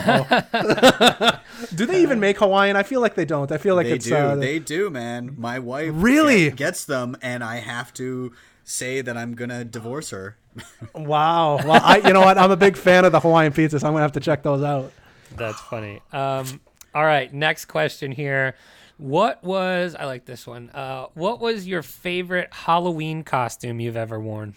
Do 1.75 1.87
they 1.87 2.03
even 2.03 2.19
make 2.21 2.39
Hawaiian? 2.39 2.77
I 2.77 2.83
feel 2.83 3.01
like 3.01 3.15
they 3.15 3.25
don't. 3.25 3.51
I 3.53 3.59
feel 3.59 3.75
like 3.77 3.87
They 3.87 3.93
it's. 3.95 4.07
do. 4.07 4.15
Uh, 4.17 4.35
they 4.37 4.59
do, 4.59 4.91
man. 4.91 5.35
My 5.39 5.59
wife 5.59 5.91
Really? 5.95 6.45
get- 6.47 6.57
gets 6.57 6.85
them, 6.85 7.17
and 7.23 7.45
I 7.45 7.57
have 7.57 7.93
to 7.95 8.33
say 8.65 9.03
that 9.03 9.17
I'm 9.17 9.35
gonna 9.35 9.65
divorce 9.65 10.11
her. 10.11 10.37
wow. 10.95 11.57
Well, 11.57 11.81
I. 11.83 11.99
You 11.99 12.13
know 12.13 12.21
what? 12.23 12.39
I'm 12.39 12.51
a 12.51 12.57
big 12.57 12.77
fan 12.77 13.05
of 13.05 13.13
the 13.13 13.21
Hawaiian 13.21 13.53
pizza, 13.53 13.79
so 13.79 13.87
I'm 13.87 13.93
gonna 13.93 14.03
have 14.03 14.13
to 14.13 14.21
check 14.21 14.43
those 14.43 14.63
out. 14.63 14.93
That's 15.37 15.61
funny. 15.61 16.01
Um, 16.13 16.61
all 16.95 17.05
right, 17.05 17.33
next 17.33 17.67
question 17.67 18.13
here. 18.13 18.55
What 18.97 19.43
was 19.43 19.97
I 19.99 20.05
like 20.05 20.25
this 20.25 20.47
one? 20.47 20.71
Uh, 20.71 21.07
what 21.15 21.41
was 21.41 21.67
your 21.67 21.83
favorite 21.83 22.49
Halloween 22.53 23.25
costume 23.25 23.81
you've 23.81 23.97
ever 23.97 24.21
worn? 24.21 24.55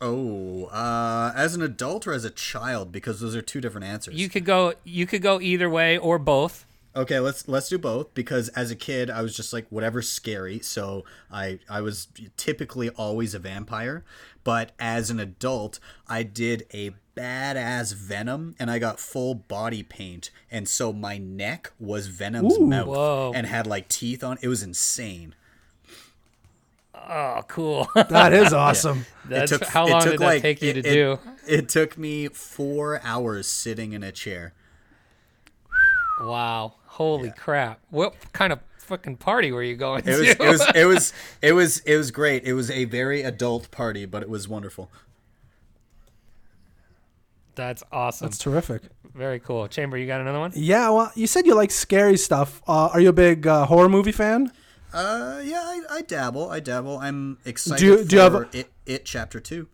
Oh, 0.00 0.66
uh, 0.66 1.32
as 1.34 1.54
an 1.54 1.62
adult 1.62 2.06
or 2.06 2.12
as 2.12 2.24
a 2.24 2.30
child? 2.30 2.92
Because 2.92 3.20
those 3.20 3.34
are 3.34 3.42
two 3.42 3.60
different 3.60 3.86
answers. 3.86 4.14
You 4.14 4.28
could 4.28 4.44
go. 4.44 4.74
You 4.84 5.06
could 5.06 5.22
go 5.22 5.40
either 5.40 5.68
way 5.68 5.98
or 5.98 6.18
both. 6.18 6.66
Okay, 6.96 7.18
let's 7.18 7.48
let's 7.48 7.68
do 7.68 7.76
both 7.78 8.14
because 8.14 8.48
as 8.50 8.70
a 8.70 8.76
kid 8.76 9.10
I 9.10 9.20
was 9.22 9.36
just 9.36 9.52
like 9.52 9.66
whatever's 9.68 10.08
scary, 10.08 10.60
so 10.60 11.04
I 11.30 11.58
I 11.68 11.80
was 11.80 12.06
typically 12.36 12.88
always 12.90 13.34
a 13.34 13.40
vampire, 13.40 14.04
but 14.44 14.70
as 14.78 15.10
an 15.10 15.18
adult 15.18 15.80
I 16.08 16.22
did 16.22 16.66
a 16.72 16.92
badass 17.16 17.94
Venom 17.94 18.54
and 18.60 18.70
I 18.70 18.78
got 18.78 19.00
full 19.00 19.34
body 19.34 19.82
paint 19.82 20.30
and 20.50 20.68
so 20.68 20.92
my 20.92 21.18
neck 21.18 21.72
was 21.80 22.06
Venom's 22.06 22.58
mouth 22.60 22.86
Whoa. 22.88 23.32
and 23.34 23.46
had 23.48 23.66
like 23.66 23.88
teeth 23.88 24.22
on. 24.22 24.38
It 24.40 24.48
was 24.48 24.62
insane. 24.62 25.34
Oh, 26.94 27.42
cool. 27.48 27.88
That 27.94 28.32
is 28.32 28.52
awesome. 28.52 29.04
That's 29.28 29.50
it 29.52 29.58
took 29.58 29.68
how 29.68 29.86
it 29.86 29.90
long 29.90 30.00
took, 30.02 30.10
did 30.12 30.20
that 30.20 30.42
take 30.42 30.62
you 30.62 30.70
it- 30.70 30.72
to 30.74 30.78
it- 30.80 30.92
do? 30.92 31.18
It 31.46 31.68
took 31.68 31.98
me 31.98 32.28
4 32.28 33.00
hours 33.04 33.46
sitting 33.48 33.92
in 33.92 34.02
a 34.02 34.10
chair. 34.12 34.54
Wow. 36.20 36.74
Holy 36.94 37.32
crap! 37.36 37.80
What 37.90 38.14
kind 38.32 38.52
of 38.52 38.60
fucking 38.78 39.16
party 39.16 39.50
were 39.50 39.62
you 39.62 39.74
going 39.76 40.02
It 40.06 40.18
was, 40.18 40.36
to? 40.36 40.42
it 40.44 40.48
was 40.48 40.66
it 40.76 40.84
was 40.86 41.12
it 41.42 41.52
was 41.52 41.78
it 41.80 41.96
was 41.96 42.10
great. 42.10 42.44
It 42.44 42.54
was 42.54 42.70
a 42.70 42.84
very 42.84 43.22
adult 43.22 43.70
party, 43.70 44.06
but 44.06 44.22
it 44.22 44.28
was 44.28 44.48
wonderful. 44.48 44.90
That's 47.54 47.82
awesome. 47.92 48.26
That's 48.26 48.38
terrific. 48.38 48.82
Very 49.14 49.38
cool. 49.38 49.68
Chamber, 49.68 49.96
you 49.96 50.06
got 50.06 50.20
another 50.20 50.40
one? 50.40 50.52
Yeah. 50.54 50.90
Well, 50.90 51.12
you 51.14 51.26
said 51.28 51.46
you 51.46 51.54
like 51.54 51.70
scary 51.70 52.16
stuff. 52.16 52.60
Uh, 52.66 52.88
are 52.92 53.00
you 53.00 53.10
a 53.10 53.12
big 53.12 53.46
uh, 53.46 53.66
horror 53.66 53.88
movie 53.88 54.10
fan? 54.12 54.50
Uh, 54.92 55.40
yeah, 55.44 55.60
I, 55.64 55.80
I 55.90 56.02
dabble. 56.02 56.50
I 56.50 56.60
dabble. 56.60 56.98
I'm 56.98 57.38
excited 57.44 57.80
Do 57.80 57.86
you- 57.86 57.98
for 57.98 58.04
do 58.08 58.16
you 58.16 58.22
have 58.22 58.34
a- 58.34 58.48
it. 58.52 58.70
It 58.86 59.04
Chapter 59.04 59.40
Two. 59.40 59.68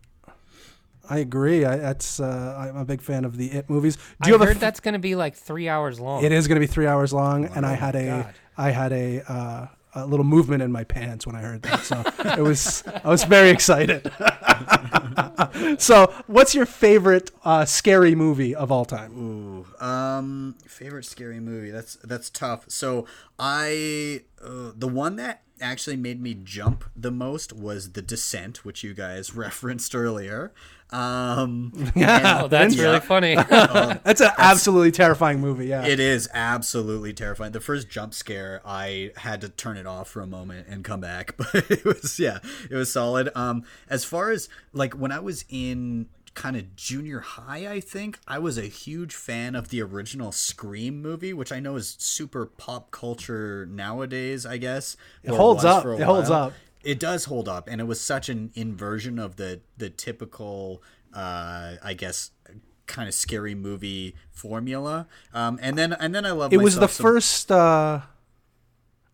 I 1.09 1.19
agree. 1.19 1.65
I, 1.65 1.77
that's 1.77 2.19
uh, 2.19 2.69
I'm 2.69 2.77
a 2.77 2.85
big 2.85 3.01
fan 3.01 3.25
of 3.25 3.37
the 3.37 3.51
It 3.51 3.69
movies. 3.69 3.95
Do 3.95 4.01
I 4.21 4.27
you 4.27 4.33
have 4.33 4.41
heard 4.41 4.49
a? 4.49 4.55
f- 4.55 4.59
that's 4.61 4.79
going 4.79 4.93
to 4.93 4.99
be 4.99 5.15
like 5.15 5.35
three 5.35 5.67
hours 5.67 5.99
long. 5.99 6.23
it 6.23 6.31
is 6.31 6.47
going 6.47 6.55
to 6.55 6.59
be 6.65 6.67
three 6.71 6.87
hours 6.87 7.11
long, 7.13 7.45
and 7.45 7.65
I 7.65 7.73
had 7.73 7.95
a 7.95 8.05
God. 8.05 8.33
I 8.57 8.71
had 8.71 8.91
a. 8.93 9.31
Uh, 9.31 9.67
a 9.93 10.05
little 10.05 10.23
movement 10.23 10.63
in 10.63 10.71
my 10.71 10.85
pants 10.85 11.27
when 11.27 11.35
I 11.35 11.41
heard 11.41 11.63
that, 11.63 11.81
so 11.81 12.01
it 12.37 12.39
was 12.41 12.81
I 13.03 13.09
was 13.09 13.25
very 13.25 13.49
excited. 13.49 14.09
so, 15.79 16.13
what's 16.27 16.55
your 16.55 16.65
favorite 16.65 17.31
uh, 17.43 17.65
scary 17.65 18.15
movie 18.15 18.55
of 18.55 18.71
all 18.71 18.85
time? 18.85 19.65
Ooh, 19.81 19.85
um, 19.85 20.55
favorite 20.65 21.03
scary 21.03 21.39
movie. 21.41 21.71
That's 21.71 21.95
that's 22.03 22.29
tough. 22.29 22.65
So 22.69 23.05
I, 23.37 24.21
uh, 24.43 24.71
the 24.75 24.87
one 24.87 25.15
that 25.17 25.41
actually 25.59 25.95
made 25.97 26.21
me 26.21 26.33
jump 26.33 26.83
the 26.95 27.11
most 27.11 27.53
was 27.53 27.91
The 27.91 28.01
Descent, 28.01 28.65
which 28.65 28.83
you 28.83 28.93
guys 28.93 29.35
referenced 29.35 29.93
earlier. 29.95 30.51
Um, 30.89 31.71
oh, 31.95 32.47
that's 32.49 32.75
Yeah. 32.75 32.83
really 32.83 32.99
funny. 33.13 33.35
That's 34.03 34.19
an 34.19 34.31
absolutely 34.37 34.91
terrifying 34.91 35.39
movie. 35.39 35.67
Yeah, 35.67 35.85
It 35.85 36.01
is 36.01 36.27
absolutely 36.33 37.13
terrifying. 37.13 37.53
The 37.53 37.61
first 37.61 37.89
jump 37.89 38.13
scare, 38.13 38.61
I 38.65 39.11
had 39.15 39.39
to 39.41 39.47
turn 39.49 39.77
it 39.77 39.87
off 39.87 40.09
for 40.09 40.21
a 40.21 40.27
moment 40.27 40.67
and 40.67 40.83
come 40.83 40.99
back, 40.99 41.37
but 41.37 41.53
it 41.71 41.85
was 41.85 42.19
yeah, 42.19 42.39
it 42.69 42.75
was 42.75 42.91
solid. 42.91 43.29
Um, 43.35 43.63
as 43.89 44.03
far 44.03 44.31
as 44.31 44.49
like 44.73 44.93
when 44.93 45.13
I 45.13 45.19
was 45.19 45.45
in 45.49 46.07
kind 46.33 46.55
of 46.55 46.75
junior 46.75 47.19
high, 47.19 47.71
I 47.71 47.79
think 47.79 48.19
I 48.27 48.39
was 48.39 48.57
a 48.57 48.63
huge 48.63 49.13
fan 49.15 49.55
of 49.55 49.69
the 49.69 49.81
original 49.81 50.31
Scream 50.31 51.01
movie, 51.01 51.33
which 51.33 51.51
I 51.51 51.59
know 51.59 51.75
is 51.75 51.95
super 51.99 52.45
pop 52.45 52.91
culture 52.91 53.65
nowadays. 53.69 54.45
I 54.45 54.57
guess 54.57 54.95
It 55.23 55.33
holds 55.33 55.65
up. 55.65 55.85
It 55.85 56.01
holds 56.01 56.29
up. 56.29 56.53
It 56.83 56.99
does 56.99 57.25
hold 57.25 57.47
up, 57.47 57.67
and 57.67 57.79
it 57.79 57.83
was 57.83 58.01
such 58.01 58.27
an 58.29 58.51
inversion 58.55 59.19
of 59.19 59.35
the 59.35 59.61
the 59.77 59.89
typical, 59.89 60.81
uh, 61.13 61.75
I 61.83 61.93
guess, 61.93 62.31
kind 62.87 63.07
of 63.07 63.13
scary 63.13 63.53
movie 63.53 64.15
formula. 64.31 65.07
Um, 65.33 65.59
and 65.61 65.77
then 65.77 65.93
and 65.93 66.15
then 66.15 66.25
I 66.25 66.31
love 66.31 66.51
it 66.53 66.57
was 66.57 66.77
the 66.77 66.87
first. 66.87 67.51
Uh, 67.51 68.01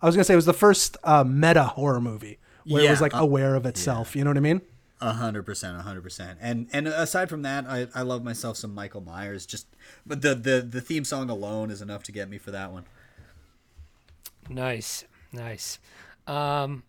I 0.01 0.05
was 0.05 0.15
gonna 0.15 0.24
say 0.24 0.34
it 0.34 0.38
was 0.38 0.45
the 0.45 0.53
first 0.53 0.95
uh, 1.03 1.24
meta 1.26 1.63
horror 1.63 1.99
movie 1.99 2.39
where 2.65 2.86
it 2.86 2.89
was 2.89 3.01
like 3.01 3.15
uh, 3.15 3.20
aware 3.20 3.55
of 3.55 3.65
itself. 3.65 4.15
You 4.15 4.24
know 4.24 4.30
what 4.30 4.38
I 4.38 4.41
mean? 4.41 4.61
A 5.00 5.14
hundred 5.14 5.43
percent, 5.43 5.78
a 5.78 5.82
hundred 5.82 6.02
percent. 6.02 6.39
And 6.41 6.68
and 6.74 6.88
aside 6.88 7.30
from 7.30 7.43
that, 7.43 7.66
I, 7.68 7.88
I 7.93 8.02
love 8.02 8.24
myself 8.24 8.58
some 8.58 8.74
Michael 8.74 9.02
Myers. 9.02 9.45
Just 9.45 9.68
but 10.06 10.22
the, 10.22 10.34
the 10.34 10.62
the 10.62 10.82
theme 10.82 11.06
song 11.06 11.30
alone 11.30 11.70
is 11.70 11.82
enough 11.82 12.04
to 12.04 12.12
get 12.12 12.30
me 12.30 12.38
for 12.39 12.52
that 12.52 12.72
one. 12.72 12.86
nice, 14.50 15.06
nice. 15.32 15.78
Um, 16.26 16.84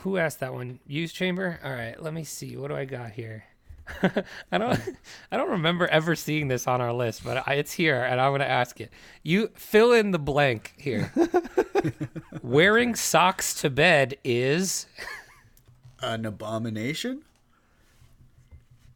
who 0.00 0.16
asked 0.16 0.40
that 0.40 0.54
one? 0.54 0.80
Use 0.86 1.12
chamber. 1.12 1.60
All 1.62 1.72
right, 1.72 2.00
let 2.02 2.14
me 2.14 2.24
see. 2.24 2.56
What 2.56 2.68
do 2.68 2.76
I 2.76 2.86
got 2.86 3.12
here? 3.12 3.44
I 4.50 4.58
don't. 4.58 4.80
I 5.32 5.36
don't 5.36 5.50
remember 5.50 5.86
ever 5.86 6.16
seeing 6.16 6.48
this 6.48 6.66
on 6.66 6.80
our 6.80 6.92
list, 6.92 7.22
but 7.24 7.46
I, 7.46 7.54
it's 7.54 7.72
here, 7.72 8.02
and 8.02 8.20
I'm 8.20 8.30
going 8.30 8.40
to 8.40 8.48
ask 8.48 8.80
it. 8.80 8.90
You 9.22 9.50
fill 9.54 9.92
in 9.92 10.10
the 10.10 10.18
blank 10.18 10.72
here. 10.78 11.12
Wearing 12.42 12.94
socks 12.94 13.54
to 13.60 13.70
bed 13.70 14.16
is 14.24 14.86
An 16.06 16.26
abomination. 16.26 17.22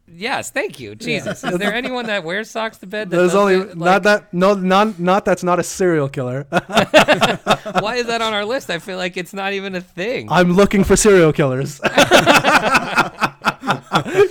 yes. 0.07 0.51
Thank 0.51 0.79
you, 0.79 0.95
Jesus. 0.95 1.43
Is 1.43 1.57
there 1.59 1.73
anyone 1.75 2.07
that 2.07 2.23
wears 2.25 2.51
socks 2.51 2.77
to 2.79 2.87
bed? 2.87 3.09
That 3.11 3.17
There's 3.17 3.35
only 3.35 3.59
doesn't, 3.61 3.79
not 3.79 3.87
like- 3.87 4.03
that 4.05 4.33
no 4.35 4.55
not 4.55 4.99
not 4.99 5.25
that's 5.25 5.43
not 5.43 5.59
a 5.59 5.63
serial 5.63 6.09
killer. 6.09 6.47
Why 6.51 7.95
is 7.97 8.07
that 8.07 8.21
on 8.23 8.33
our 8.35 8.45
list? 8.45 8.69
I 8.71 8.79
feel 8.79 8.99
like 8.99 9.17
it's 9.17 9.33
not 9.33 9.53
even 9.55 9.75
a 9.75 9.81
thing. 9.81 10.29
I'm 10.31 10.53
looking 10.53 10.85
for 10.85 10.97
serial 10.97 11.33
killers. 11.33 11.81
if 11.85 11.99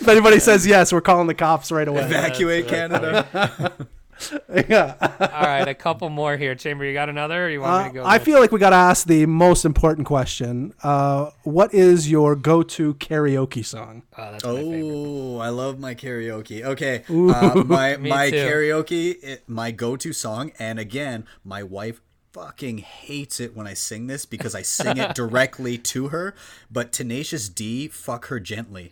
anybody 0.08 0.40
says 0.40 0.66
yes, 0.68 0.94
we're 0.94 1.02
calling 1.02 1.28
the 1.28 1.34
cops 1.34 1.72
right 1.72 1.88
away. 1.88 2.04
Evacuate 2.04 2.68
Canada. 2.68 3.74
yeah. 4.70 4.96
All 5.20 5.42
right, 5.44 5.68
a 5.68 5.74
couple 5.74 6.10
more 6.10 6.38
here. 6.38 6.56
Chamber, 6.56 6.86
you 6.86 6.94
got 6.94 7.10
another? 7.10 7.46
Or 7.46 7.50
you 7.50 7.62
want 7.62 7.78
me 7.78 7.86
Uh, 7.86 7.88
to 7.90 7.94
go? 7.94 8.04
I 8.06 8.14
next? 8.14 8.26
feel 8.26 8.40
like 8.40 8.52
we 8.52 8.60
got 8.60 8.72
to 8.72 8.76
ask 8.76 9.08
the 9.08 9.26
most 9.26 9.66
important 9.66 10.08
question. 10.08 10.74
Uh, 10.84 11.32
what 11.44 11.74
is 11.74 12.10
your 12.10 12.36
go-to 12.36 12.94
karaoke 12.96 13.64
song? 13.66 14.04
Oh, 14.18 14.32
that's 14.32 14.44
my. 14.44 14.50
Oh, 14.52 15.38
I 15.40 15.50
love 15.50 15.80
my 15.80 15.96
karaoke. 15.96 16.64
Okay, 16.64 17.04
uh, 17.10 17.64
my 17.66 17.98
Me 17.98 18.10
my 18.10 18.30
too. 18.30 18.38
karaoke, 18.38 19.16
it, 19.24 19.44
my 19.48 19.72
go-to 19.72 20.14
song, 20.14 20.52
and 20.60 20.80
again, 20.80 21.26
my 21.44 21.64
wife 21.64 22.02
fucking 22.34 22.78
hates 22.80 23.40
it 23.40 23.56
when 23.56 23.66
I 23.66 23.74
sing 23.74 24.06
this 24.08 24.26
because 24.28 24.54
I 24.54 24.62
sing 24.62 24.98
it 24.98 25.16
directly 25.16 25.78
to 25.80 26.10
her. 26.10 26.36
But 26.70 26.92
Tenacious 26.92 27.50
D, 27.50 27.88
fuck 27.88 28.28
her 28.28 28.40
gently. 28.40 28.92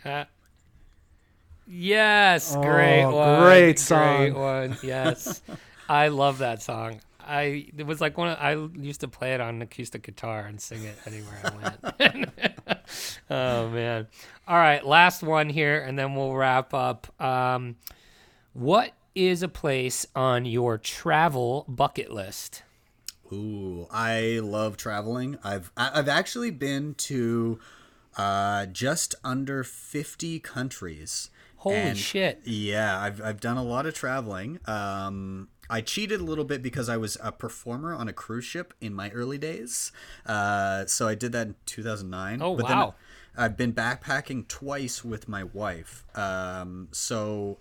Yes, 1.67 2.55
great 2.55 3.03
Oh, 3.03 3.15
one. 3.15 3.41
great 3.43 3.79
song. 3.79 4.17
Great 4.31 4.35
one. 4.35 4.77
Yes, 4.83 5.41
I 5.89 6.09
love 6.09 6.39
that 6.39 6.61
song. 6.61 7.01
I 7.19 7.67
it 7.75 7.85
was 7.87 7.99
like 8.01 8.17
one. 8.17 8.29
Of, 8.29 8.37
I 8.39 8.53
used 8.79 9.01
to 9.01 9.07
play 9.07 9.33
it 9.33 9.41
on 9.41 9.61
acoustic 9.61 10.03
guitar 10.03 10.45
and 10.45 10.61
sing 10.61 10.83
it 10.83 10.95
anywhere 11.07 11.41
I 11.43 12.03
went. 12.03 12.29
oh 13.31 13.69
man! 13.69 14.07
All 14.47 14.57
right, 14.57 14.85
last 14.85 15.23
one 15.23 15.49
here, 15.49 15.81
and 15.81 15.97
then 15.97 16.13
we'll 16.15 16.33
wrap 16.33 16.73
up. 16.73 17.07
Um, 17.19 17.77
what 18.53 18.91
is 19.15 19.41
a 19.41 19.47
place 19.47 20.05
on 20.15 20.45
your 20.45 20.77
travel 20.77 21.65
bucket 21.67 22.11
list? 22.11 22.61
Ooh, 23.33 23.87
I 23.89 24.39
love 24.43 24.77
traveling. 24.77 25.39
I've 25.43 25.71
I've 25.75 26.07
actually 26.07 26.51
been 26.51 26.93
to 26.95 27.59
uh, 28.17 28.65
just 28.67 29.15
under 29.23 29.63
fifty 29.63 30.39
countries. 30.39 31.29
Holy 31.57 31.75
And- 31.77 31.97
shit! 31.97 32.41
Yeah, 32.43 32.99
I've 32.99 33.21
I've 33.21 33.39
done 33.39 33.57
a 33.57 33.63
lot 33.63 33.85
of 33.85 33.93
traveling. 33.93 34.59
Um, 34.65 35.49
I 35.69 35.81
cheated 35.81 36.19
a 36.19 36.23
little 36.23 36.43
bit 36.43 36.61
because 36.61 36.89
I 36.89 36.97
was 36.97 37.17
a 37.23 37.31
performer 37.31 37.93
on 37.93 38.07
a 38.07 38.13
cruise 38.13 38.45
ship 38.45 38.73
in 38.79 38.93
my 38.93 39.09
early 39.09 39.39
days. 39.39 39.91
Uh, 40.25 40.85
so 40.85 41.07
I 41.07 41.15
did 41.15 41.31
that 41.31 41.47
in 41.47 41.55
2009. 41.65 42.41
Oh, 42.41 42.55
but 42.55 42.65
wow. 42.65 42.93
Then 43.35 43.45
I've 43.45 43.57
been 43.57 43.73
backpacking 43.73 44.47
twice 44.47 45.03
with 45.03 45.27
my 45.27 45.43
wife. 45.43 46.05
Um, 46.15 46.87
so 46.91 47.57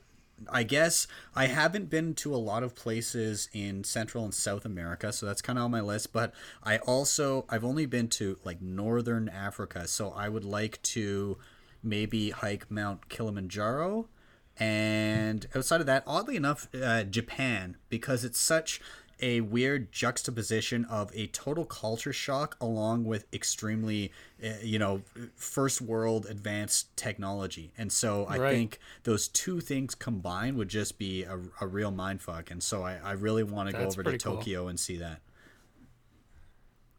I 0.51 0.63
guess 0.63 1.07
I 1.35 1.47
haven't 1.47 1.91
been 1.91 2.15
to 2.17 2.35
a 2.35 2.37
lot 2.37 2.63
of 2.63 2.75
places 2.75 3.49
in 3.53 3.85
Central 3.85 4.25
and 4.25 4.35
South 4.35 4.65
America, 4.65 5.13
so 5.13 5.27
that's 5.27 5.43
kind 5.43 5.59
of 5.59 5.65
on 5.65 5.71
my 5.71 5.81
list. 5.81 6.13
But 6.13 6.33
I 6.63 6.79
also 6.79 7.47
I've 7.49 7.65
only 7.65 7.87
been 7.87 8.09
to 8.09 8.39
like 8.45 8.61
Northern 8.61 9.29
Africa, 9.29 9.87
so 9.87 10.11
I 10.11 10.29
would 10.29 10.45
like 10.45 10.83
to 10.83 11.39
maybe 11.83 12.31
hike 12.31 12.71
Mount 12.71 13.09
Kilimanjaro. 13.09 14.09
And 14.57 15.47
outside 15.55 15.81
of 15.81 15.87
that, 15.87 16.05
oddly 16.07 16.37
enough, 16.37 16.69
uh, 16.81 17.03
Japan, 17.03 17.77
because 17.89 18.25
it's 18.25 18.39
such 18.39 18.81
a 19.25 19.41
weird 19.41 19.91
juxtaposition 19.91 20.85
of 20.85 21.11
a 21.15 21.27
total 21.29 21.65
culture 21.65 22.13
shock 22.13 22.57
along 22.61 23.05
with 23.05 23.25
extremely, 23.33 24.13
uh, 24.45 24.49
you 24.63 24.79
know, 24.79 25.01
first 25.35 25.81
world 25.81 26.27
advanced 26.29 26.95
technology. 26.97 27.73
And 27.79 27.91
so 27.91 28.27
I 28.27 28.37
Right. 28.37 28.51
think 28.55 28.79
those 29.05 29.29
two 29.29 29.61
things 29.61 29.95
combined 29.95 30.59
would 30.59 30.69
just 30.69 30.99
be 30.99 31.23
a, 31.23 31.39
a 31.61 31.67
real 31.67 31.91
mindfuck. 31.91 32.51
And 32.51 32.63
so 32.63 32.83
I, 32.83 32.97
I 33.03 33.13
really 33.13 33.43
want 33.45 33.71
to 33.71 33.73
go 33.73 33.79
over 33.87 34.03
to 34.03 34.11
pretty 34.11 34.19
cool. 34.19 34.37
Tokyo 34.37 34.69
and 34.69 34.79
see 34.79 34.99
that. 34.99 35.21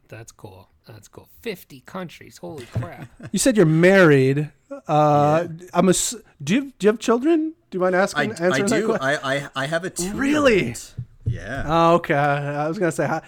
That's 0.08 0.32
cool. 0.32 0.68
That's 0.86 1.08
cool. 1.08 1.28
Fifty 1.42 1.80
countries. 1.80 2.38
Holy 2.38 2.64
crap! 2.66 3.08
You 3.32 3.38
said 3.40 3.56
you're 3.56 3.66
married. 3.66 4.50
Uh, 4.86 5.48
I'm 5.74 5.88
a. 5.88 5.94
Do 6.42 6.54
you 6.54 6.60
do 6.78 6.86
you 6.86 6.88
have 6.88 7.00
children? 7.00 7.54
Do 7.70 7.76
you 7.76 7.80
mind 7.80 7.96
asking? 7.96 8.20
I 8.32 8.34
answering 8.46 8.66
that 8.66 8.80
do. 8.80 8.86
que- 8.86 8.98
I, 9.00 9.34
I, 9.36 9.48
I 9.56 9.66
have 9.66 9.82
a 9.84 9.90
two. 9.90 10.12
Really? 10.14 10.76
Yeah. 11.26 11.64
Oh, 11.66 11.94
okay. 11.96 12.14
I 12.14 12.68
was 12.68 12.78
gonna 12.78 12.92
say 12.92 13.06
how- 13.06 13.22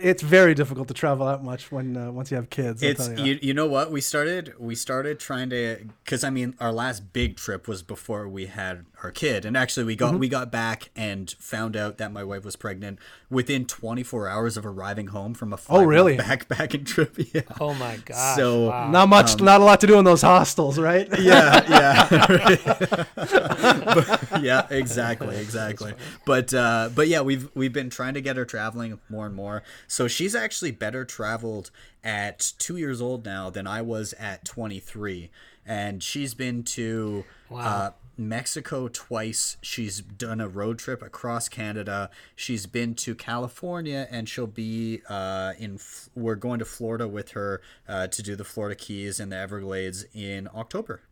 it's 0.00 0.22
very 0.22 0.54
difficult 0.54 0.88
to 0.88 0.94
travel 0.94 1.26
that 1.26 1.42
much 1.44 1.70
when 1.70 1.96
uh, 1.96 2.10
once 2.10 2.30
you 2.30 2.36
have 2.36 2.50
kids. 2.50 2.82
I'll 2.82 2.90
it's 2.90 3.06
tell 3.08 3.18
ya. 3.18 3.24
you, 3.24 3.38
you 3.42 3.54
know 3.54 3.66
what 3.66 3.90
we 3.90 4.00
started 4.00 4.54
we 4.58 4.74
started 4.74 5.18
trying 5.20 5.50
to 5.50 5.86
because 6.04 6.24
i 6.24 6.30
mean 6.30 6.54
our 6.60 6.72
last 6.72 7.12
big 7.12 7.36
trip 7.36 7.68
was 7.68 7.82
before 7.82 8.28
we 8.28 8.46
had 8.46 8.84
our 9.02 9.10
kid 9.10 9.44
and 9.44 9.56
actually 9.56 9.84
we 9.84 9.96
Mm-hmm. 9.96 10.12
got 10.12 10.18
we 10.18 10.28
got 10.28 10.50
back 10.50 10.90
and 10.96 11.30
found 11.38 11.76
out 11.76 11.98
that 11.98 12.12
my 12.12 12.24
wife 12.24 12.44
was 12.44 12.56
pregnant 12.56 12.98
within 13.30 13.64
24 13.66 14.28
hours 14.28 14.56
of 14.56 14.64
arriving 14.66 15.08
home 15.08 15.34
from 15.34 15.52
a 15.52 15.58
Oh, 15.68 15.84
really? 15.84 16.16
backpacking 16.18 16.84
trip 16.86 17.14
yeah 17.34 17.42
Oh 17.60 17.74
my 17.74 17.96
god! 18.04 18.36
So- 18.36 18.68
wow. 18.70 18.90
not 18.90 19.08
much, 19.08 19.40
not 19.40 19.60
a 19.60 19.64
lot 19.64 19.80
to 19.80 19.86
do 19.86 19.98
in 19.98 20.04
those 20.04 20.22
hostels, 20.22 20.78
right? 20.78 21.08
yeah 21.20 21.64
yeah 21.68 23.04
But- 23.14 24.42
yeah 24.42 24.66
exactly 24.70 25.36
exactly 25.36 25.94
but 26.24 26.52
uh 26.54 26.90
but 26.94 27.08
yeah 27.08 27.20
we've 27.20 27.48
we've 27.54 27.72
been 27.72 27.90
trying 27.90 28.14
to 28.14 28.20
get 28.20 28.36
her 28.36 28.44
traveling 28.44 28.98
more 29.08 29.26
and 29.26 29.34
more 29.34 29.62
so 29.86 30.08
she's 30.08 30.34
actually 30.34 30.70
better 30.70 31.04
traveled 31.04 31.70
at 32.04 32.52
two 32.58 32.76
years 32.76 33.00
old 33.00 33.24
now 33.24 33.50
than 33.50 33.66
i 33.66 33.80
was 33.82 34.12
at 34.18 34.44
23 34.44 35.30
and 35.66 36.02
she's 36.02 36.34
been 36.34 36.62
to 36.62 37.24
uh 37.52 37.90
Mexico 38.18 38.88
twice. 38.88 39.58
She's 39.60 40.00
done 40.00 40.40
a 40.40 40.48
road 40.48 40.78
trip 40.78 41.02
across 41.02 41.50
Canada. 41.50 42.08
She's 42.34 42.64
been 42.64 42.94
to 42.94 43.14
California, 43.14 44.08
and 44.10 44.26
she'll 44.26 44.46
be 44.46 45.02
uh, 45.06 45.52
in. 45.58 45.74
F- 45.74 46.08
We're 46.14 46.34
going 46.36 46.58
to 46.60 46.64
Florida 46.64 47.06
with 47.06 47.32
her 47.32 47.60
uh, 47.86 48.06
to 48.06 48.22
do 48.22 48.34
the 48.34 48.42
Florida 48.42 48.74
Keys 48.74 49.20
and 49.20 49.30
the 49.30 49.36
Everglades 49.36 50.06
in 50.14 50.48
October. 50.54 51.02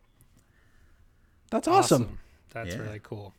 That's 1.50 1.68
awesome. 1.68 2.18
That's 2.54 2.74
Yeah. 2.74 2.80
really 2.82 3.00
cool. 3.02 3.34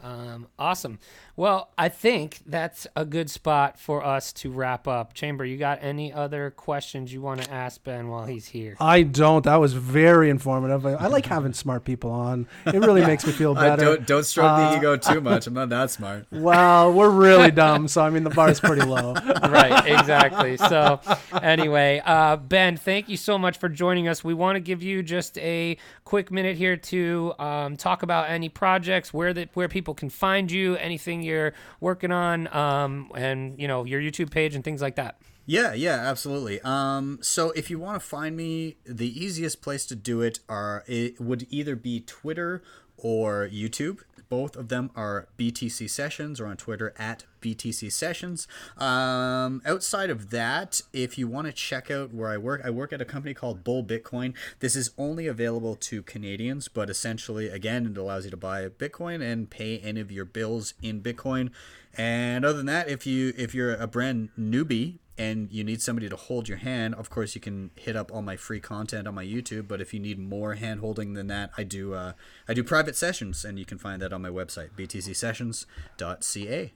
Um, 0.00 0.46
awesome. 0.58 0.98
Well, 1.36 1.70
I 1.78 1.88
think 1.88 2.40
that's 2.46 2.86
a 2.96 3.04
good 3.04 3.30
spot 3.30 3.78
for 3.78 4.04
us 4.04 4.32
to 4.34 4.50
wrap 4.50 4.86
up. 4.88 5.12
Chamber, 5.14 5.44
you 5.44 5.56
got 5.56 5.78
any 5.82 6.12
other 6.12 6.50
questions 6.50 7.12
you 7.12 7.20
want 7.20 7.42
to 7.42 7.50
ask 7.52 7.82
Ben 7.84 8.08
while 8.08 8.26
he's 8.26 8.46
here? 8.48 8.76
I 8.80 9.02
don't. 9.02 9.44
That 9.44 9.56
was 9.56 9.72
very 9.72 10.30
informative. 10.30 10.84
I, 10.86 10.92
I 10.94 11.06
like 11.08 11.26
having 11.36 11.52
smart 11.52 11.84
people 11.84 12.10
on. 12.10 12.46
It 12.66 12.74
really 12.74 13.00
makes 13.04 13.26
me 13.26 13.32
feel 13.32 13.52
I 13.58 13.68
better. 13.70 13.84
don't 13.84 14.06
don't 14.06 14.24
stroke 14.24 14.50
Uh, 14.50 14.70
the 14.72 14.76
ego 14.78 14.96
too 15.14 15.20
much. 15.20 15.46
I'm 15.46 15.54
not 15.54 15.68
that 15.70 15.90
smart. 15.90 16.26
Well, 16.30 16.92
we're 16.92 17.10
really 17.10 17.50
dumb, 17.50 17.88
so 17.88 18.02
I 18.02 18.10
mean 18.10 18.24
the 18.24 18.30
bar 18.30 18.50
is 18.50 18.60
pretty 18.60 18.82
low. 18.84 19.14
right, 19.14 19.86
exactly. 19.86 20.56
So, 20.56 21.00
anyway, 21.42 22.02
uh, 22.04 22.36
Ben, 22.36 22.76
thank 22.76 23.08
you 23.08 23.16
so 23.16 23.38
much 23.38 23.58
for 23.58 23.68
joining 23.68 24.08
us. 24.08 24.22
We 24.24 24.34
want 24.34 24.56
to 24.56 24.60
give 24.60 24.82
you 24.82 25.02
just 25.02 25.38
a 25.38 25.76
quick 26.04 26.30
minute 26.30 26.56
here 26.56 26.76
to 26.76 27.34
um, 27.38 27.76
talk 27.76 28.02
about 28.02 28.28
any 28.30 28.48
projects, 28.48 29.12
where 29.12 29.32
that 29.34 29.50
where 29.54 29.68
people 29.68 29.87
can 29.94 30.10
find 30.10 30.50
you, 30.50 30.76
anything 30.76 31.22
you're 31.22 31.54
working 31.80 32.12
on, 32.12 32.54
um, 32.54 33.10
and 33.14 33.58
you 33.60 33.68
know 33.68 33.84
your 33.84 34.00
YouTube 34.00 34.30
page 34.30 34.54
and 34.54 34.64
things 34.64 34.82
like 34.82 34.96
that. 34.96 35.18
Yeah, 35.46 35.72
yeah, 35.72 35.94
absolutely. 35.94 36.60
Um, 36.60 37.20
so 37.22 37.52
if 37.52 37.70
you 37.70 37.78
want 37.78 38.00
to 38.00 38.06
find 38.06 38.36
me, 38.36 38.76
the 38.84 39.08
easiest 39.08 39.62
place 39.62 39.86
to 39.86 39.96
do 39.96 40.20
it 40.20 40.40
are 40.46 40.84
it 40.86 41.18
would 41.18 41.46
either 41.48 41.74
be 41.74 42.00
Twitter 42.00 42.62
or 42.98 43.48
YouTube. 43.52 44.00
Both 44.28 44.56
of 44.56 44.68
them 44.68 44.90
are 44.94 45.28
BTC 45.38 45.88
Sessions 45.88 46.38
or 46.38 46.46
on 46.46 46.58
Twitter 46.58 46.92
at 46.98 47.24
BTC 47.40 47.90
Sessions. 47.90 48.46
Um, 48.76 49.62
outside 49.64 50.10
of 50.10 50.30
that, 50.30 50.82
if 50.92 51.16
you 51.16 51.26
want 51.26 51.46
to 51.46 51.52
check 51.52 51.90
out 51.90 52.12
where 52.12 52.28
I 52.28 52.36
work, 52.36 52.60
I 52.62 52.70
work 52.70 52.92
at 52.92 53.00
a 53.00 53.06
company 53.06 53.32
called 53.32 53.64
Bull 53.64 53.82
Bitcoin. 53.82 54.34
This 54.60 54.76
is 54.76 54.90
only 54.98 55.26
available 55.26 55.76
to 55.76 56.02
Canadians, 56.02 56.68
but 56.68 56.90
essentially, 56.90 57.48
again, 57.48 57.86
it 57.86 57.96
allows 57.96 58.26
you 58.26 58.30
to 58.30 58.36
buy 58.36 58.68
Bitcoin 58.68 59.22
and 59.22 59.48
pay 59.48 59.78
any 59.78 60.00
of 60.00 60.12
your 60.12 60.26
bills 60.26 60.74
in 60.82 61.00
Bitcoin. 61.00 61.50
And 61.98 62.44
other 62.44 62.56
than 62.56 62.66
that, 62.66 62.88
if 62.88 63.06
you 63.06 63.32
if 63.36 63.54
you're 63.54 63.74
a 63.74 63.86
brand 63.88 64.28
newbie 64.38 64.98
and 65.18 65.50
you 65.50 65.64
need 65.64 65.82
somebody 65.82 66.08
to 66.08 66.14
hold 66.14 66.48
your 66.48 66.58
hand, 66.58 66.94
of 66.94 67.10
course 67.10 67.34
you 67.34 67.40
can 67.40 67.72
hit 67.74 67.96
up 67.96 68.12
all 68.12 68.22
my 68.22 68.36
free 68.36 68.60
content 68.60 69.08
on 69.08 69.14
my 69.16 69.24
YouTube. 69.24 69.66
But 69.66 69.80
if 69.80 69.92
you 69.92 69.98
need 69.98 70.16
more 70.18 70.54
hand 70.54 70.78
holding 70.78 71.14
than 71.14 71.26
that, 71.26 71.50
I 71.58 71.64
do 71.64 71.94
uh, 71.94 72.12
I 72.48 72.54
do 72.54 72.62
private 72.62 72.94
sessions, 72.94 73.44
and 73.44 73.58
you 73.58 73.64
can 73.64 73.78
find 73.78 74.00
that 74.00 74.12
on 74.12 74.22
my 74.22 74.28
website 74.30 74.70
btcsessions.ca. 74.78 76.72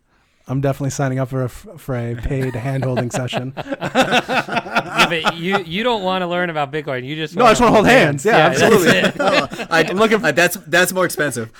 I'm 0.49 0.61
definitely 0.61 0.91
signing 0.91 1.21
up 1.21 1.29
for 1.29 1.45
a 1.45 1.49
for 1.49 1.95
a 1.97 2.17
paid 2.17 2.57
hand-holding 2.57 3.11
session. 3.21 3.53
Yeah, 3.57 5.07
but 5.09 5.37
you 5.37 5.59
you 5.61 5.85
don't 5.85 6.03
want 6.03 6.23
to 6.23 6.27
learn 6.27 6.51
about 6.51 6.73
Bitcoin. 6.73 7.05
You 7.05 7.15
just 7.15 7.37
No, 7.37 7.45
I 7.45 7.51
just 7.53 7.61
want 7.61 7.71
to 7.71 7.75
hold 7.77 7.87
hands. 7.87 8.25
Yeah, 8.25 8.49
that's 8.49 8.61
absolutely. 8.61 8.99
it. 8.99 9.15
Oh, 9.21 9.67
I, 9.71 9.85
I'm 9.85 9.97
looking 10.03 10.19
for- 10.19 10.27
uh, 10.27 10.33
that's 10.33 10.57
that's 10.67 10.93
more 10.93 11.05
expensive. 11.05 11.53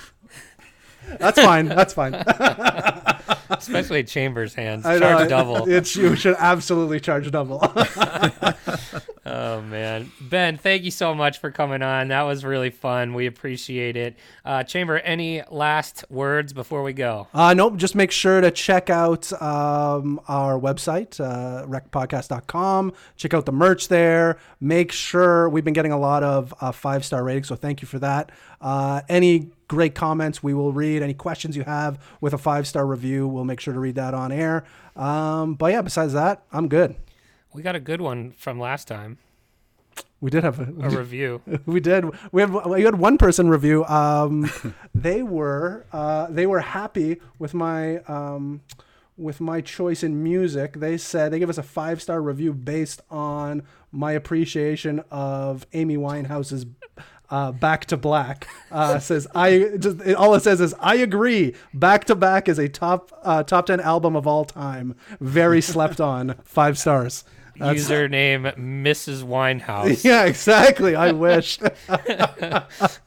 That's 1.21 1.41
fine. 1.41 1.67
That's 1.69 1.93
fine. 1.95 2.13
Especially 3.59 4.05
Chambers 4.05 4.55
hands. 4.55 4.87
I 4.87 4.99
Charge 4.99 5.23
know, 5.23 5.29
double. 5.29 5.69
It's 5.69 5.95
you 5.97 6.17
should 6.17 6.37
absolutely 6.39 7.01
charge 7.01 7.31
double. 7.31 7.59
Man, 9.73 10.13
Ben, 10.21 10.59
thank 10.59 10.83
you 10.83 10.91
so 10.91 11.15
much 11.15 11.39
for 11.39 11.51
coming 11.51 11.81
on. 11.81 12.09
That 12.09 12.25
was 12.25 12.45
really 12.45 12.69
fun. 12.69 13.15
We 13.15 13.25
appreciate 13.25 13.97
it. 13.97 14.19
Uh, 14.45 14.63
Chamber, 14.65 14.99
any 14.99 15.41
last 15.51 16.05
words 16.11 16.53
before 16.53 16.83
we 16.83 16.93
go? 16.93 17.27
Uh, 17.33 17.55
nope. 17.55 17.77
Just 17.77 17.95
make 17.95 18.11
sure 18.11 18.43
to 18.43 18.51
check 18.51 18.91
out 18.91 19.33
um, 19.41 20.21
our 20.29 20.61
website, 20.61 21.19
uh, 21.19 21.67
recpodcast.com. 21.67 22.93
Check 23.17 23.33
out 23.33 23.47
the 23.47 23.53
merch 23.53 23.89
there. 23.89 24.37
Make 24.61 24.93
sure 24.93 25.49
we've 25.49 25.65
been 25.65 25.73
getting 25.73 25.93
a 25.93 25.99
lot 25.99 26.23
of 26.23 26.53
uh, 26.61 26.71
five 26.71 27.03
star 27.03 27.25
ratings, 27.25 27.49
so 27.49 27.57
thank 27.57 27.81
you 27.81 27.89
for 27.89 27.99
that. 28.01 28.31
Uh, 28.61 29.01
any 29.09 29.49
great 29.69 29.95
comments 29.95 30.43
we 30.43 30.53
will 30.53 30.73
read. 30.73 31.01
Any 31.03 31.15
questions 31.15 31.57
you 31.57 31.65
have 31.65 31.99
with 32.21 32.35
a 32.35 32.39
five 32.39 32.67
star 32.67 32.85
review, 32.85 33.27
we'll 33.27 33.47
make 33.47 33.59
sure 33.59 33.73
to 33.73 33.81
read 33.81 33.95
that 33.95 34.13
on 34.13 34.33
air. 34.33 34.65
Um, 34.97 35.55
but 35.55 35.73
yeah, 35.73 35.81
besides 35.81 36.13
that, 36.13 36.43
I'm 36.53 36.69
good. 36.69 36.95
We 37.55 37.63
got 37.63 37.75
a 37.75 37.81
good 37.81 38.03
one 38.03 38.33
from 38.33 38.59
last 38.59 38.87
time. 38.87 39.17
We 40.21 40.31
did 40.31 40.45
have 40.45 40.61
a, 40.61 40.87
A 40.87 40.91
review. 40.99 41.43
we 41.67 41.81
did. 41.81 42.05
We 42.31 42.43
had 42.43 42.53
we 42.53 42.83
had 42.83 42.95
one 42.97 43.19
person 43.19 43.49
review. 43.49 43.85
Um, 43.87 44.51
they 44.95 45.23
were 45.23 45.85
uh, 45.93 46.29
they 46.31 46.47
were 46.47 46.61
happy 46.61 47.21
with 47.41 47.55
my 47.55 47.99
um, 48.05 48.61
with 49.17 49.41
my 49.41 49.61
choice 49.61 50.03
in 50.05 50.23
music. 50.23 50.75
They 50.75 50.97
said 50.97 51.33
they 51.33 51.39
gave 51.41 51.51
us 51.51 51.59
a 51.59 51.63
five 51.65 52.01
star 52.01 52.23
review 52.23 52.53
based 52.53 53.03
on 53.11 53.65
my 53.91 54.13
appreciation 54.13 55.03
of 55.11 55.67
Amy 55.73 55.97
Winehouse's. 55.97 56.67
Uh, 57.31 57.51
Back 57.51 57.87
to 57.87 57.97
Black 57.97 58.47
uh, 58.71 58.99
says 59.09 59.27
I 59.35 59.71
just 59.79 60.03
all 60.19 60.35
it 60.35 60.43
says 60.43 60.61
is 60.61 60.75
I 60.79 60.97
agree. 60.97 61.55
Back 61.73 62.05
to 62.05 62.15
Black 62.15 62.47
is 62.47 62.59
a 62.59 62.69
top 62.69 63.11
uh, 63.23 63.43
top 63.43 63.65
ten 63.65 63.81
album 63.81 64.15
of 64.17 64.27
all 64.27 64.45
time. 64.45 64.95
Very 65.19 65.63
slept 65.63 65.99
on. 65.99 66.35
Five 66.45 66.77
stars. 66.79 67.25
That's- 67.57 67.89
Username 67.89 68.57
Mrs. 68.57 69.23
Winehouse. 69.25 70.05
Yeah, 70.05 70.25
exactly. 70.25 70.95
I 70.95 71.13
wish. 71.13 71.59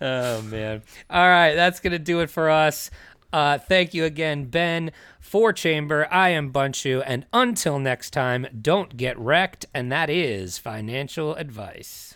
Oh 0.02 0.42
man. 0.44 0.82
All 1.10 1.28
right, 1.28 1.54
that's 1.56 1.80
gonna 1.80 2.00
do 2.00 2.20
it 2.22 2.30
for 2.30 2.50
us. 2.50 2.90
Uh, 3.34 3.58
thank 3.58 3.94
you 3.94 4.06
again, 4.06 4.46
Ben, 4.46 4.92
for 5.20 5.52
Chamber. 5.52 6.08
I 6.12 6.30
am 6.30 6.54
Bunchu, 6.54 7.04
and 7.06 7.26
until 7.34 7.80
next 7.80 8.12
time, 8.12 8.48
don't 8.62 8.96
get 8.96 9.18
wrecked, 9.20 9.66
and 9.74 9.92
that 9.92 10.10
is 10.10 10.58
financial 10.58 11.36
advice. 11.36 12.15